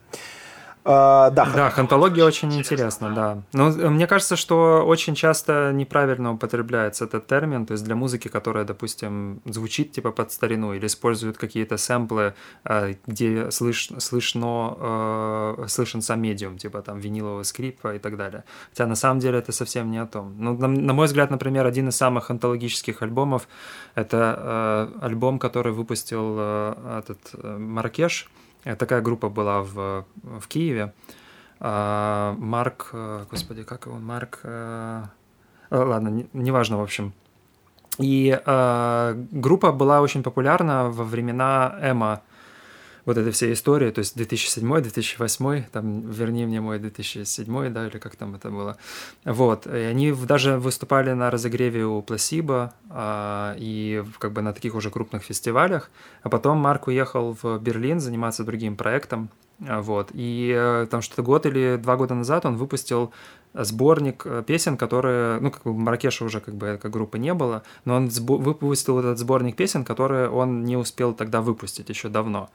Uh, 0.84 1.30
да, 1.30 1.46
да, 1.46 1.70
хантология 1.70 2.26
очень 2.26 2.52
интересна, 2.56 3.14
да. 3.14 3.43
Но 3.54 3.70
э, 3.70 3.89
мне 3.89 4.08
кажется, 4.08 4.36
что 4.36 4.84
очень 4.84 5.14
часто 5.14 5.72
неправильно 5.72 6.34
употребляется 6.34 7.05
этот 7.05 7.28
термин, 7.28 7.68
то 7.68 7.74
есть 7.74 7.84
для 7.84 7.96
музыки, 7.96 8.30
которая, 8.30 8.66
допустим, 8.66 9.42
звучит 9.46 9.92
типа 9.92 10.12
под 10.12 10.32
старину 10.32 10.74
или 10.74 10.88
используют 10.88 11.38
какие-то 11.38 11.78
сэмплы, 11.78 12.34
э, 12.66 12.96
где 13.05 13.51
слыш, 13.51 13.92
слышно, 14.00 14.76
э, 14.80 15.66
слышен 15.68 16.01
сам 16.01 16.20
медиум, 16.20 16.58
типа 16.58 16.82
там 16.82 17.00
винилового 17.00 17.43
скрипа 17.43 17.93
и 17.93 18.00
так 18.00 18.18
далее. 18.18 18.43
Хотя 18.70 18.88
на 18.88 18.96
самом 18.96 19.20
деле 19.20 19.38
это 19.38 19.51
совсем 19.51 19.92
не 19.92 20.00
о 20.00 20.08
том. 20.08 20.34
Ну, 20.39 20.58
на, 20.58 20.68
на 20.68 20.93
мой 20.93 21.05
взгляд, 21.05 21.30
например, 21.30 21.68
один 21.68 21.89
из 21.89 21.96
самых 21.96 22.32
антологических 22.32 23.04
альбомов— 23.04 23.47
это 23.96 24.89
э, 25.00 25.05
альбом, 25.05 25.38
который 25.38 25.74
выпустил 25.74 26.36
э, 26.39 27.00
этот 27.00 27.20
э, 27.34 27.58
Маракеш, 27.58 28.28
Э, 28.32 28.41
такая 28.63 29.01
группа 29.01 29.29
была 29.29 29.62
в, 29.62 30.05
в 30.24 30.47
Киеве. 30.47 30.93
А, 31.59 32.36
Марк, 32.38 32.89
э, 32.93 33.25
господи, 33.29 33.63
как 33.63 33.86
его, 33.86 33.97
Марк... 33.97 34.39
Э, 34.43 35.04
ладно, 35.70 36.25
неважно, 36.33 36.78
в 36.78 36.82
общем. 36.82 37.13
И 38.00 38.39
группа 39.32 39.71
была 39.71 40.01
очень 40.01 40.24
популярна 40.24 40.89
во 40.89 41.04
времена 41.04 41.78
Эма 41.82 42.21
вот 43.06 43.18
этой 43.18 43.32
всей 43.32 43.54
истории, 43.54 43.92
то 43.92 44.00
есть 44.00 44.16
2007, 44.16 44.82
2008, 44.82 45.64
там, 45.72 46.02
верни 46.10 46.46
мне 46.46 46.62
мой 46.62 46.80
2007, 46.80 47.74
да, 47.74 47.88
или 47.88 47.98
как 47.98 48.16
там 48.16 48.36
это 48.36 48.50
было. 48.50 48.78
Вот, 49.26 49.68
и 49.68 49.70
они 49.70 50.12
даже 50.12 50.58
выступали 50.58 51.12
на 51.14 51.32
разогреве 51.32 51.86
у 51.86 52.02
Пласиба 52.02 52.74
а, 52.90 53.56
и 53.58 54.04
как 54.20 54.34
бы 54.34 54.42
на 54.42 54.54
таких 54.54 54.76
уже 54.76 54.90
крупных 54.90 55.24
фестивалях, 55.24 55.90
а 56.24 56.30
потом 56.30 56.58
Марк 56.58 56.88
уехал 56.88 57.38
в 57.42 57.60
Берлин 57.60 58.00
заниматься 58.00 58.44
другим 58.44 58.76
проектом, 58.76 59.30
а, 59.68 59.82
вот, 59.82 60.10
и 60.14 60.54
э, 60.56 60.88
там 60.90 61.02
что-то 61.02 61.22
год 61.22 61.46
или 61.46 61.78
два 61.82 61.96
года 61.96 62.16
назад 62.16 62.46
он 62.46 62.58
выпустил 62.58 63.12
сборник 63.54 64.24
э, 64.26 64.44
песен, 64.46 64.78
которые, 64.78 65.40
ну, 65.40 65.52
как 65.52 65.64
бы 65.64 65.74
Маракеша 65.74 66.26
уже 66.26 66.40
как 66.40 66.56
бы 66.56 66.80
как 66.82 66.92
группы 66.92 67.20
не 67.20 67.34
было, 67.34 67.64
но 67.86 67.96
он 67.96 68.08
выпустил 68.08 69.00
этот 69.00 69.20
сборник 69.20 69.56
песен, 69.56 69.84
которые 69.84 70.30
он 70.30 70.64
не 70.64 70.78
успел 70.78 71.14
тогда 71.14 71.42
выпустить 71.42 71.90
еще 71.90 72.10
давно. 72.10 72.50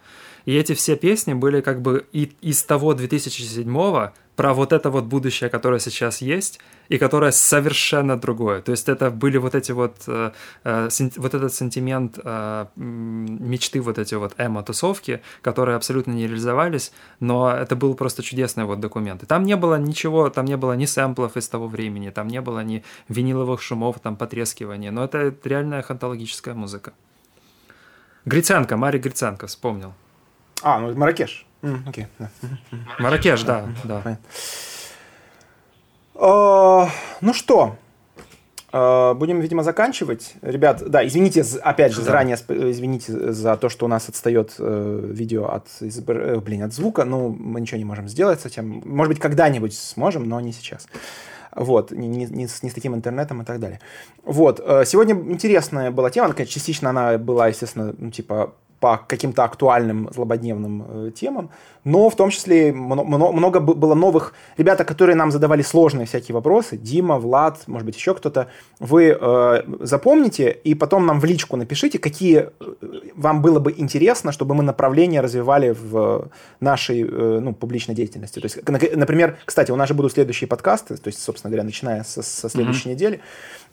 И 0.46 0.54
эти 0.54 0.74
все 0.74 0.96
песни 0.96 1.34
были 1.34 1.60
как 1.60 1.82
бы 1.82 2.06
и 2.12 2.32
из 2.40 2.62
того 2.62 2.94
2007 2.94 4.12
про 4.36 4.52
вот 4.52 4.72
это 4.72 4.90
вот 4.90 5.04
будущее, 5.04 5.50
которое 5.50 5.80
сейчас 5.80 6.20
есть, 6.20 6.60
и 6.88 6.98
которое 6.98 7.32
совершенно 7.32 8.16
другое. 8.16 8.60
То 8.60 8.70
есть 8.70 8.88
это 8.88 9.10
были 9.10 9.38
вот 9.38 9.54
эти 9.54 9.72
вот, 9.72 9.96
э, 10.06 10.30
э, 10.64 10.88
вот 11.16 11.34
этот 11.34 11.54
сентимент 11.54 12.18
э, 12.22 12.66
мечты 12.76 13.80
вот 13.80 13.98
эти 13.98 14.14
вот 14.14 14.34
эмо-тусовки, 14.38 15.20
которые 15.42 15.76
абсолютно 15.76 16.12
не 16.12 16.26
реализовались, 16.26 16.92
но 17.18 17.50
это 17.50 17.76
был 17.76 17.94
просто 17.94 18.22
чудесный 18.22 18.64
вот 18.64 18.78
документ. 18.78 19.22
И 19.22 19.26
там 19.26 19.42
не 19.44 19.56
было 19.56 19.78
ничего, 19.78 20.28
там 20.28 20.44
не 20.44 20.56
было 20.56 20.74
ни 20.74 20.84
сэмплов 20.84 21.36
из 21.36 21.48
того 21.48 21.66
времени, 21.66 22.10
там 22.10 22.28
не 22.28 22.42
было 22.42 22.60
ни 22.60 22.84
виниловых 23.08 23.62
шумов, 23.62 24.00
там 24.00 24.16
потрескивания, 24.16 24.92
но 24.92 25.04
это 25.04 25.34
реальная 25.44 25.82
хантологическая 25.82 26.54
музыка. 26.54 26.92
Гриценко, 28.26 28.76
Марий 28.76 29.00
Гриценко, 29.00 29.46
вспомнил. 29.46 29.94
А, 30.62 30.78
ну 30.78 30.94
Маракеш. 30.94 31.46
Mm, 31.62 31.88
окей, 31.88 32.06
да. 32.18 32.30
Маракеш, 32.98 33.42
да, 33.42 33.66
да. 33.84 34.18
Uh, 36.14 36.88
ну 37.20 37.34
что, 37.34 37.76
uh, 38.72 39.14
будем, 39.14 39.40
видимо, 39.40 39.62
заканчивать. 39.62 40.34
Ребят, 40.40 40.82
да, 40.88 41.06
извините, 41.06 41.44
опять 41.62 41.92
же, 41.92 41.98
да. 41.98 42.04
заранее 42.04 42.36
извините 42.36 43.32
за 43.32 43.56
то, 43.56 43.68
что 43.68 43.84
у 43.84 43.88
нас 43.88 44.08
отстает 44.08 44.54
uh, 44.58 45.12
видео 45.12 45.46
от, 45.46 45.66
uh, 45.80 46.40
блин, 46.40 46.62
от 46.62 46.72
звука. 46.72 47.04
Ну, 47.04 47.28
мы 47.28 47.60
ничего 47.60 47.78
не 47.78 47.84
можем 47.84 48.08
сделать 48.08 48.40
с 48.40 48.46
этим. 48.46 48.82
Может 48.86 49.10
быть, 49.10 49.20
когда-нибудь 49.20 49.76
сможем, 49.76 50.26
но 50.26 50.40
не 50.40 50.52
сейчас. 50.52 50.88
Вот, 51.54 51.90
не, 51.90 52.08
не, 52.08 52.26
не, 52.26 52.48
с, 52.48 52.62
не 52.62 52.70
с 52.70 52.74
таким 52.74 52.94
интернетом 52.94 53.42
и 53.42 53.44
так 53.44 53.60
далее. 53.60 53.80
Вот, 54.24 54.58
сегодня 54.86 55.14
интересная 55.14 55.90
была 55.90 56.10
тема, 56.10 56.34
частично 56.34 56.90
она 56.90 57.16
была, 57.16 57.48
естественно, 57.48 57.94
ну, 57.96 58.10
типа 58.10 58.54
по 58.80 58.98
каким-то 58.98 59.44
актуальным 59.44 60.08
злободневным 60.12 60.84
э, 60.88 61.10
темам, 61.10 61.50
но 61.86 62.10
в 62.10 62.16
том 62.16 62.30
числе 62.30 62.72
много, 62.72 63.32
много 63.32 63.60
было 63.60 63.94
новых 63.94 64.34
ребята, 64.58 64.84
которые 64.84 65.14
нам 65.14 65.30
задавали 65.30 65.62
сложные 65.62 66.06
всякие 66.06 66.34
вопросы. 66.34 66.76
Дима, 66.76 67.16
Влад, 67.16 67.62
может 67.68 67.86
быть, 67.86 67.96
еще 67.96 68.12
кто-то. 68.12 68.48
Вы 68.80 69.16
э, 69.18 69.62
запомните 69.80 70.50
и 70.64 70.74
потом 70.74 71.06
нам 71.06 71.20
в 71.20 71.24
личку 71.24 71.56
напишите, 71.56 72.00
какие 72.00 72.48
э, 72.58 72.74
вам 73.14 73.40
было 73.40 73.60
бы 73.60 73.72
интересно, 73.76 74.32
чтобы 74.32 74.56
мы 74.56 74.64
направления 74.64 75.20
развивали 75.20 75.70
в 75.70 76.28
нашей 76.58 77.02
э, 77.02 77.40
ну, 77.40 77.54
публичной 77.54 77.94
деятельности. 77.94 78.40
То 78.40 78.46
есть, 78.46 78.68
например, 78.96 79.38
кстати, 79.44 79.70
у 79.70 79.76
нас 79.76 79.88
же 79.88 79.94
будут 79.94 80.12
следующие 80.12 80.48
подкасты, 80.48 80.96
то 80.96 81.06
есть, 81.06 81.22
собственно 81.22 81.50
говоря, 81.50 81.64
начиная 81.64 82.02
со, 82.02 82.20
со 82.22 82.48
следующей 82.48 82.88
mm-hmm. 82.88 82.92
недели. 82.92 83.20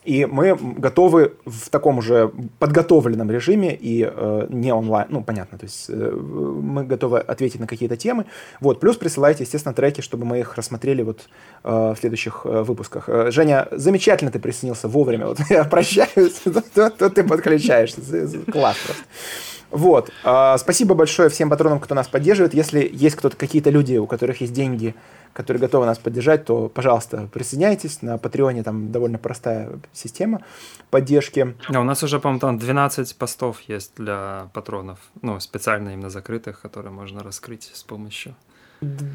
И 0.03 0.25
мы 0.25 0.55
готовы 0.55 1.33
в 1.45 1.69
таком 1.69 1.97
уже 1.97 2.31
подготовленном 2.59 3.31
режиме 3.31 3.75
и 3.75 4.09
э, 4.09 4.47
не 4.49 4.73
онлайн, 4.73 5.07
ну, 5.09 5.23
понятно, 5.23 5.57
то 5.57 5.65
есть 5.65 5.85
э, 5.89 5.93
мы 5.93 6.83
готовы 6.83 7.19
ответить 7.19 7.59
на 7.59 7.67
какие-то 7.67 7.95
темы. 7.95 8.25
Вот, 8.59 8.79
плюс 8.79 8.97
присылайте, 8.97 9.43
естественно, 9.43 9.73
треки, 9.73 10.01
чтобы 10.01 10.25
мы 10.25 10.39
их 10.39 10.57
рассмотрели 10.57 11.03
вот 11.03 11.29
э, 11.63 11.69
в 11.69 11.97
следующих 11.99 12.41
э, 12.45 12.63
выпусках. 12.63 13.07
Э, 13.07 13.31
Женя, 13.31 13.67
замечательно 13.71 14.31
ты 14.31 14.39
присоединился 14.39 14.87
вовремя, 14.87 15.27
вот 15.27 15.39
я 15.49 15.63
прощаюсь, 15.63 16.41
то 16.73 17.09
ты 17.09 17.23
подключаешься, 17.23 18.01
класс 18.51 18.77
просто. 18.85 19.03
Вот. 19.73 20.11
Э, 20.23 20.55
спасибо 20.59 20.93
большое 20.93 21.29
всем 21.29 21.49
патронам, 21.49 21.79
кто 21.79 21.95
нас 21.95 22.07
поддерживает. 22.07 22.53
Если 22.53 22.87
есть 22.93 23.15
кто-то, 23.15 23.35
какие-то 23.35 23.71
люди, 23.71 23.97
у 23.97 24.05
которых 24.05 24.39
есть 24.41 24.53
деньги, 24.53 24.93
которые 25.33 25.59
готовы 25.59 25.87
нас 25.87 25.97
поддержать, 25.97 26.45
то, 26.45 26.69
пожалуйста, 26.69 27.27
присоединяйтесь. 27.33 28.03
На 28.03 28.19
Патреоне 28.19 28.61
там 28.61 28.91
довольно 28.91 29.17
простая 29.17 29.79
система 29.91 30.41
поддержки. 30.91 31.55
Да, 31.69 31.81
у 31.81 31.83
нас 31.83 32.03
уже, 32.03 32.19
по-моему, 32.19 32.39
там 32.39 32.59
12 32.59 33.15
постов 33.17 33.61
есть 33.61 33.93
для 33.97 34.49
патронов, 34.53 34.99
ну, 35.23 35.39
специально 35.39 35.89
именно 35.89 36.11
закрытых, 36.11 36.61
которые 36.61 36.91
можно 36.91 37.23
раскрыть 37.23 37.71
с 37.73 37.81
помощью 37.81 38.35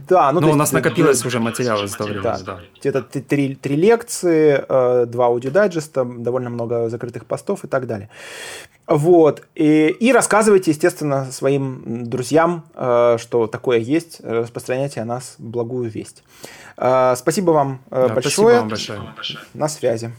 да, 0.09 0.33
ну, 0.33 0.41
Но 0.41 0.51
у 0.51 0.55
нас 0.55 0.73
накопилось 0.73 1.25
уже 1.25 1.41
материал 1.41 1.83
из 1.85 1.93
того 1.93 2.11
времени, 2.11 2.23
да. 2.23 2.39
да. 2.45 2.61
Где-то 2.81 3.03
три, 3.03 3.55
три 3.55 3.77
лекции, 3.77 4.65
э, 4.69 5.07
два 5.07 5.27
аудиодайджеста, 5.27 6.05
довольно 6.05 6.51
много 6.51 6.89
закрытых 6.89 7.27
постов 7.27 7.65
и 7.65 7.69
так 7.69 7.87
далее. 7.87 8.09
Вот. 8.87 9.43
И, 9.55 9.89
и 9.89 10.13
рассказывайте, 10.13 10.71
естественно, 10.71 11.31
своим 11.31 12.05
друзьям, 12.05 12.65
э, 12.75 13.17
что 13.21 13.47
такое 13.47 13.79
есть, 13.79 14.21
распространяйте 14.23 15.01
о 15.01 15.05
нас 15.05 15.35
благую 15.39 15.91
весть. 15.91 16.25
Э, 16.77 17.15
спасибо 17.17 17.51
вам 17.51 17.81
да, 17.91 18.09
большое. 18.09 18.59
Спасибо 18.67 18.97
вам 18.97 19.15
большое. 19.15 19.41
На 19.55 19.69
связи. 19.69 20.13